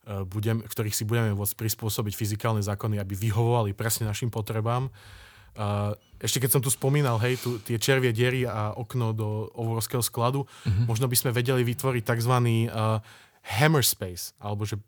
e, 0.06 0.22
budem, 0.22 0.62
ktorých 0.62 0.94
si 0.94 1.02
budeme 1.02 1.34
môcť 1.34 1.58
prispôsobiť 1.58 2.14
fyzikálne 2.14 2.62
zákony, 2.62 3.02
aby 3.02 3.18
vyhovovali 3.18 3.74
presne 3.74 4.06
našim 4.06 4.30
potrebám 4.30 4.94
ešte 6.26 6.42
keď 6.42 6.58
som 6.58 6.62
tu 6.66 6.74
spomínal, 6.74 7.22
hej, 7.22 7.38
tu, 7.38 7.62
tie 7.62 7.78
červie 7.78 8.10
diery 8.10 8.50
a 8.50 8.74
okno 8.74 9.14
do 9.14 9.48
obrovského 9.54 10.02
skladu, 10.02 10.44
uh-huh. 10.44 10.90
možno 10.90 11.06
by 11.06 11.16
sme 11.16 11.32
vedeli 11.32 11.62
vytvoriť 11.62 12.04
tzv. 12.04 12.34
Uh, 12.68 13.00
hammer 13.46 13.86
space, 13.86 14.34
alebo 14.42 14.66
že 14.66 14.82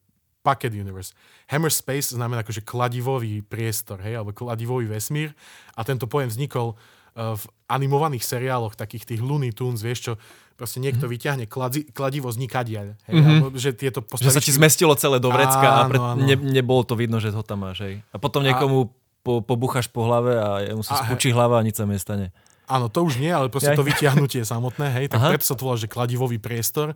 Bucket 0.47 0.71
Universe. 0.71 1.11
Hammer 1.51 1.69
Space 1.69 2.15
znamená 2.15 2.39
akože 2.39 2.63
kladivový 2.63 3.43
priestor, 3.43 3.99
hej, 3.99 4.15
alebo 4.15 4.31
kladivový 4.31 4.87
vesmír 4.87 5.35
a 5.75 5.83
tento 5.83 6.07
pojem 6.07 6.31
vznikol 6.31 6.73
uh, 6.73 7.35
v 7.35 7.43
animovaných 7.67 8.23
seriáloch, 8.23 8.79
takých 8.79 9.03
tých 9.03 9.19
Looney 9.19 9.51
Tunes, 9.51 9.83
vieš 9.83 9.99
čo, 10.07 10.13
proste 10.55 10.79
niekto 10.79 11.05
mm-hmm. 11.05 11.19
vyťahne 11.19 11.45
kladi, 11.51 11.85
kladivo 11.91 12.31
z 12.31 12.37
nikadiaľ. 12.41 12.95
Hej, 13.05 13.13
mm-hmm. 13.13 13.37
alebo, 13.43 13.59
že, 13.59 13.75
tieto 13.75 13.99
postavičky... 13.99 14.31
že 14.31 14.37
sa 14.39 14.41
ti 14.41 14.51
zmestilo 14.55 14.95
celé 14.95 15.19
do 15.19 15.29
vrecka 15.29 15.67
áno, 15.67 15.77
a 15.83 15.89
pred, 15.91 15.99
áno. 16.01 16.21
Ne, 16.23 16.35
nebolo 16.39 16.81
to 16.87 16.95
vidno, 16.95 17.19
že 17.19 17.29
ho 17.29 17.43
tam 17.43 17.67
máš. 17.67 17.83
Hej. 17.83 17.95
A 18.09 18.17
potom 18.17 18.41
niekomu 18.41 18.87
a... 18.87 19.06
po, 19.27 19.43
pobuchaš 19.43 19.91
po 19.91 20.07
hlave 20.07 20.39
a 20.39 20.63
mu 20.71 20.87
sa 20.87 21.03
spučí 21.03 21.35
hlava 21.35 21.59
a 21.59 21.65
nič 21.67 21.75
sa 21.75 21.83
nestane. 21.83 22.31
Áno, 22.71 22.87
to 22.87 23.03
už 23.03 23.19
nie, 23.19 23.31
ale 23.31 23.51
proste 23.51 23.75
to 23.75 23.83
vyťahnutie 23.83 24.47
samotné, 24.47 24.87
hej, 24.95 25.05
tak 25.11 25.19
Aha. 25.19 25.35
preto 25.35 25.43
sa 25.43 25.55
to 25.59 25.67
volá, 25.67 25.75
že 25.75 25.91
kladivový 25.91 26.39
priestor 26.39 26.95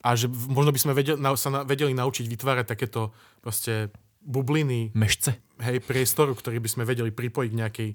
a 0.00 0.08
že 0.16 0.28
možno 0.28 0.72
by 0.72 0.80
sme 0.80 0.92
vedeli, 0.96 1.20
sa 1.36 1.48
na, 1.52 1.60
vedeli 1.64 1.92
naučiť 1.92 2.24
vytvárať 2.24 2.64
takéto 2.64 3.12
proste 3.44 3.92
bubliny. 4.20 4.92
Mešce. 4.92 5.36
Hej, 5.60 5.84
priestoru, 5.84 6.36
ktorý 6.36 6.60
by 6.60 6.68
sme 6.68 6.84
vedeli 6.84 7.08
pripojiť 7.12 7.50
k 7.52 7.60
nejakej 7.60 7.90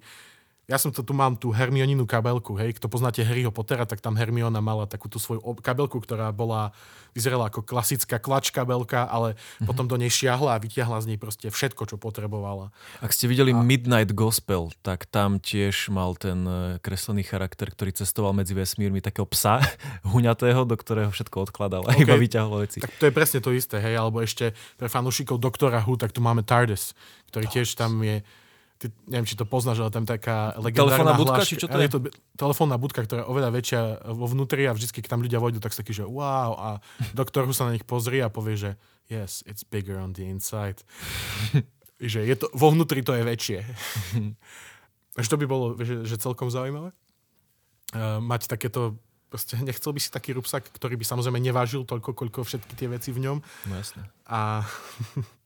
ja 0.63 0.79
som 0.79 0.95
to 0.95 1.03
tu 1.03 1.11
mám 1.11 1.35
tú 1.35 1.51
Hermioninu 1.51 2.07
kabelku, 2.07 2.55
hej, 2.55 2.79
kto 2.79 2.87
poznáte 2.87 3.19
Harryho 3.19 3.51
Pottera, 3.51 3.83
tak 3.83 3.99
tam 3.99 4.15
Hermiona 4.15 4.63
mala 4.63 4.87
takú 4.87 5.11
tú 5.11 5.19
svoju 5.19 5.43
kabelku, 5.59 5.99
ktorá 5.99 6.31
bola, 6.31 6.71
vyzerala 7.11 7.51
ako 7.51 7.67
klasická 7.67 8.15
klač 8.15 8.47
kabelka, 8.47 9.03
ale 9.03 9.35
mm-hmm. 9.35 9.67
potom 9.67 9.91
do 9.91 9.99
nej 9.99 10.07
šiahla 10.07 10.55
a 10.55 10.61
vytiahla 10.63 11.03
z 11.03 11.11
nej 11.11 11.19
proste 11.19 11.51
všetko, 11.51 11.83
čo 11.83 11.95
potrebovala. 11.99 12.71
Ak 13.03 13.11
ste 13.11 13.27
videli 13.27 13.51
a... 13.51 13.59
Midnight 13.59 14.15
Gospel, 14.15 14.71
tak 14.79 15.03
tam 15.11 15.43
tiež 15.43 15.91
mal 15.91 16.15
ten 16.15 16.47
e, 16.47 16.79
kreslený 16.79 17.27
charakter, 17.27 17.67
ktorý 17.67 17.91
cestoval 17.91 18.31
medzi 18.31 18.55
vesmírmi 18.55 19.03
takého 19.03 19.27
psa 19.27 19.59
huňatého, 20.15 20.63
do 20.63 20.79
ktorého 20.79 21.11
všetko 21.11 21.51
odkladal 21.51 21.83
a 21.83 21.91
okay. 21.91 22.07
iba 22.07 22.15
vyťahlo 22.15 22.63
veci. 22.63 22.79
Tak 22.79 23.03
to 23.03 23.11
je 23.11 23.13
presne 23.13 23.43
to 23.43 23.51
isté, 23.51 23.83
hej, 23.83 23.99
alebo 23.99 24.23
ešte 24.23 24.55
pre 24.79 24.87
fanúšikov 24.87 25.43
Doktora 25.43 25.83
Who, 25.83 25.99
tak 25.99 26.15
tu 26.15 26.23
máme 26.23 26.39
TARDIS, 26.39 26.95
ktorý 27.35 27.51
tiež 27.51 27.75
tam 27.75 27.99
je 27.99 28.23
ty, 28.83 28.91
neviem, 29.07 29.23
či 29.23 29.39
to 29.39 29.47
poznáš, 29.47 29.79
ale 29.79 29.91
tam 29.95 30.03
taká 30.03 30.51
legendárna 30.59 31.15
Telefónna 31.15 31.15
budka, 31.15 31.41
či 31.47 31.55
čo 31.55 31.71
to 31.71 31.79
je? 31.79 31.87
je 31.87 31.91
to 31.95 31.99
telefónna 32.35 32.75
budka, 32.75 33.07
ktorá 33.07 33.23
je 33.23 33.31
oveľa 33.31 33.49
väčšia 33.55 33.81
vo 34.11 34.27
vnútri 34.27 34.67
a 34.67 34.75
vždy, 34.75 34.91
keď 34.91 35.03
tam 35.07 35.23
ľudia 35.23 35.39
vojdu, 35.39 35.63
tak 35.63 35.71
sa 35.71 35.79
taký, 35.79 35.95
že 35.95 36.03
wow, 36.03 36.51
a 36.59 36.69
doktor 37.15 37.47
sa 37.55 37.71
na 37.71 37.75
nich 37.79 37.87
pozrie 37.87 38.19
a 38.19 38.27
povie, 38.27 38.59
že 38.59 38.71
yes, 39.07 39.39
it's 39.47 39.63
bigger 39.63 39.95
on 39.95 40.11
the 40.11 40.27
inside. 40.27 40.83
že 42.03 42.27
je 42.27 42.35
to, 42.35 42.51
vo 42.51 42.75
vnútri 42.75 42.99
to 42.99 43.15
je 43.15 43.23
väčšie. 43.23 43.59
Až 45.19 45.25
to 45.29 45.39
by 45.39 45.45
bolo 45.47 45.79
že, 45.79 46.03
že 46.03 46.19
celkom 46.19 46.51
zaujímavé. 46.51 46.91
Uh, 47.93 48.17
mať 48.17 48.49
takéto 48.49 48.97
proste 49.33 49.57
nechcel 49.61 49.93
by 49.93 50.01
si 50.01 50.13
taký 50.13 50.37
rupsak, 50.37 50.69
ktorý 50.69 50.93
by 50.93 51.05
samozrejme 51.09 51.41
nevážil 51.41 51.85
toľko, 51.89 52.13
koľko 52.13 52.45
všetky 52.45 52.73
tie 52.77 52.85
veci 52.85 53.09
v 53.09 53.25
ňom. 53.25 53.37
No 53.41 53.73
jasne. 53.73 54.05
A 54.29 54.61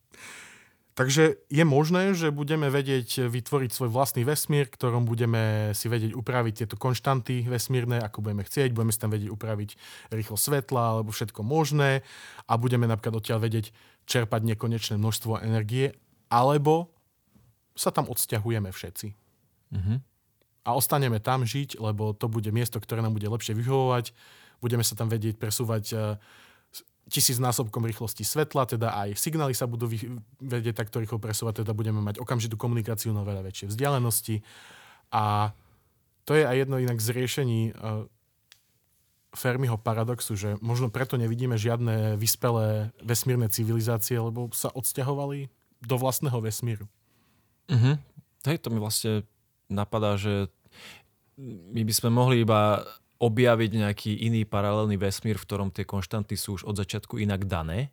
Takže 0.98 1.38
je 1.46 1.62
možné, 1.62 2.18
že 2.18 2.34
budeme 2.34 2.74
vedieť 2.74 3.30
vytvoriť 3.30 3.70
svoj 3.70 3.94
vlastný 3.94 4.26
vesmír, 4.26 4.66
ktorom 4.66 5.06
budeme 5.06 5.70
si 5.78 5.86
vedieť 5.94 6.18
upraviť 6.18 6.66
tieto 6.66 6.74
konštanty 6.74 7.46
vesmírne, 7.46 8.02
ako 8.02 8.26
budeme 8.26 8.42
chcieť, 8.42 8.74
budeme 8.74 8.90
si 8.90 8.98
tam 8.98 9.14
vedieť 9.14 9.30
upraviť 9.30 9.70
rýchlo 10.10 10.34
svetla 10.34 10.98
alebo 10.98 11.14
všetko 11.14 11.46
možné 11.46 12.02
a 12.50 12.54
budeme 12.58 12.90
napríklad 12.90 13.22
odtiaľ 13.22 13.46
vedieť 13.46 13.70
čerpať 14.10 14.42
nekonečné 14.50 14.98
množstvo 14.98 15.38
energie, 15.46 15.94
alebo 16.34 16.90
sa 17.78 17.94
tam 17.94 18.10
odsťahujeme 18.10 18.74
všetci. 18.74 19.08
Mm-hmm. 19.78 19.98
A 20.66 20.70
ostaneme 20.74 21.22
tam 21.22 21.46
žiť, 21.46 21.78
lebo 21.78 22.18
to 22.18 22.26
bude 22.26 22.50
miesto, 22.50 22.82
ktoré 22.82 23.06
nám 23.06 23.14
bude 23.14 23.30
lepšie 23.30 23.54
vyhovovať, 23.54 24.18
budeme 24.66 24.82
sa 24.82 24.98
tam 24.98 25.14
vedieť 25.14 25.38
presúvať 25.38 25.86
eh, 25.94 26.18
tisícnásobkom 27.08 27.88
rýchlosti 27.88 28.28
svetla, 28.28 28.68
teda 28.68 28.92
aj 28.92 29.16
signály 29.16 29.56
sa 29.56 29.64
budú 29.64 29.88
vedieť 30.44 30.76
takto 30.76 31.00
rýchlo 31.00 31.18
presúvať, 31.24 31.64
teda 31.64 31.72
budeme 31.72 32.04
mať 32.04 32.20
okamžitú 32.20 32.60
komunikáciu 32.60 33.16
na 33.16 33.24
veľa 33.24 33.48
väčšie 33.48 33.72
vzdialenosti. 33.72 34.44
A 35.16 35.56
to 36.28 36.36
je 36.36 36.44
aj 36.44 36.68
jedno 36.68 36.76
inak 36.84 37.00
z 37.00 37.16
riešení 37.16 37.72
uh, 37.72 38.04
Fermiho 39.32 39.80
paradoxu, 39.80 40.36
že 40.36 40.60
možno 40.60 40.92
preto 40.92 41.16
nevidíme 41.16 41.56
žiadne 41.56 42.20
vyspelé 42.20 42.92
vesmírne 43.00 43.48
civilizácie, 43.48 44.20
lebo 44.20 44.52
sa 44.52 44.68
odsťahovali 44.76 45.48
do 45.84 45.96
vlastného 45.96 46.40
vesmíru. 46.42 46.90
Uh-huh. 47.72 47.96
Hej, 48.44 48.64
to 48.66 48.72
mi 48.74 48.80
vlastne 48.82 49.24
napadá, 49.70 50.18
že 50.18 50.50
my 51.72 51.82
by 51.86 51.94
sme 51.94 52.10
mohli 52.10 52.42
iba 52.42 52.82
objaviť 53.18 53.72
nejaký 53.82 54.12
iný 54.30 54.46
paralelný 54.46 54.98
vesmír, 54.98 55.42
v 55.42 55.46
ktorom 55.46 55.70
tie 55.74 55.84
konštanty 55.84 56.38
sú 56.38 56.62
už 56.62 56.70
od 56.70 56.78
začiatku 56.78 57.18
inak 57.18 57.50
dané, 57.50 57.90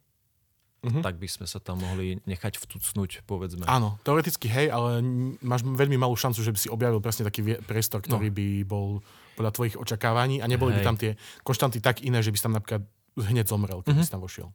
uh-huh. 0.85 1.01
tak 1.01 1.17
by 1.17 1.29
sme 1.29 1.49
sa 1.49 1.57
tam 1.59 1.81
mohli 1.81 2.21
nechať 2.29 2.61
vtucnúť, 2.61 3.25
povedzme. 3.25 3.65
Áno, 3.65 3.97
teoreticky 4.05 4.47
hej, 4.53 4.69
ale 4.69 5.01
máš 5.41 5.65
veľmi 5.65 5.97
malú 5.97 6.13
šancu, 6.13 6.45
že 6.45 6.53
by 6.53 6.59
si 6.61 6.69
objavil 6.69 7.01
presne 7.01 7.25
taký 7.25 7.57
priestor, 7.65 8.05
ktorý 8.05 8.29
no. 8.29 8.37
by 8.37 8.47
bol 8.69 8.87
podľa 9.35 9.53
tvojich 9.57 9.77
očakávaní 9.81 10.45
a 10.45 10.47
neboli 10.47 10.77
hej. 10.77 10.85
by 10.85 10.87
tam 10.87 10.97
tie 11.01 11.17
konštanty 11.41 11.81
tak 11.81 12.05
iné, 12.05 12.21
že 12.21 12.31
by 12.31 12.37
si 12.37 12.45
tam 12.45 12.55
napríklad 12.55 12.85
hneď 13.17 13.49
zomrel, 13.49 13.81
keď 13.81 13.93
by 13.97 14.05
si 14.05 14.13
tam 14.13 14.23
vošiel. 14.23 14.49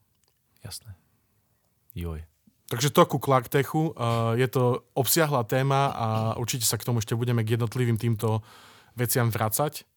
Jasné. 0.61 0.93
Joj. 1.97 2.21
Takže 2.69 2.93
to 2.93 3.01
ku 3.09 3.17
Clarktechu. 3.17 3.97
Uh, 3.97 4.37
je 4.37 4.45
to 4.45 4.85
obsiahla 4.93 5.41
téma 5.49 5.89
a 5.89 6.07
určite 6.37 6.69
sa 6.69 6.77
k 6.77 6.85
tomu 6.85 7.01
ešte 7.01 7.17
budeme 7.17 7.41
k 7.41 7.57
jednotlivým 7.57 7.97
týmto 7.97 8.45
veciam 8.93 9.33
vracať. 9.33 9.89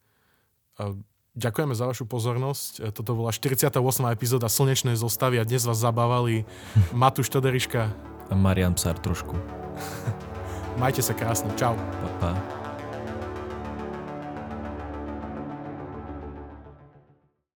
Ďakujeme 1.33 1.73
za 1.73 1.89
vašu 1.89 2.05
pozornosť. 2.05 2.93
Toto 2.93 3.17
bola 3.17 3.33
48. 3.33 3.73
epizóda 4.13 4.53
Slnečnej 4.53 5.01
zostavy 5.01 5.41
a 5.41 5.49
dnes 5.49 5.65
vás 5.65 5.81
zabávali 5.81 6.45
Matúš 6.93 7.33
Toderiška 7.33 7.89
a 8.29 8.35
Marian 8.37 8.77
Psar 8.77 9.01
trošku. 9.01 9.37
Majte 10.81 11.05
sa 11.05 11.17
krásne. 11.17 11.53
Čau. 11.57 11.77
Pa, 11.77 12.09
pa. 12.21 12.62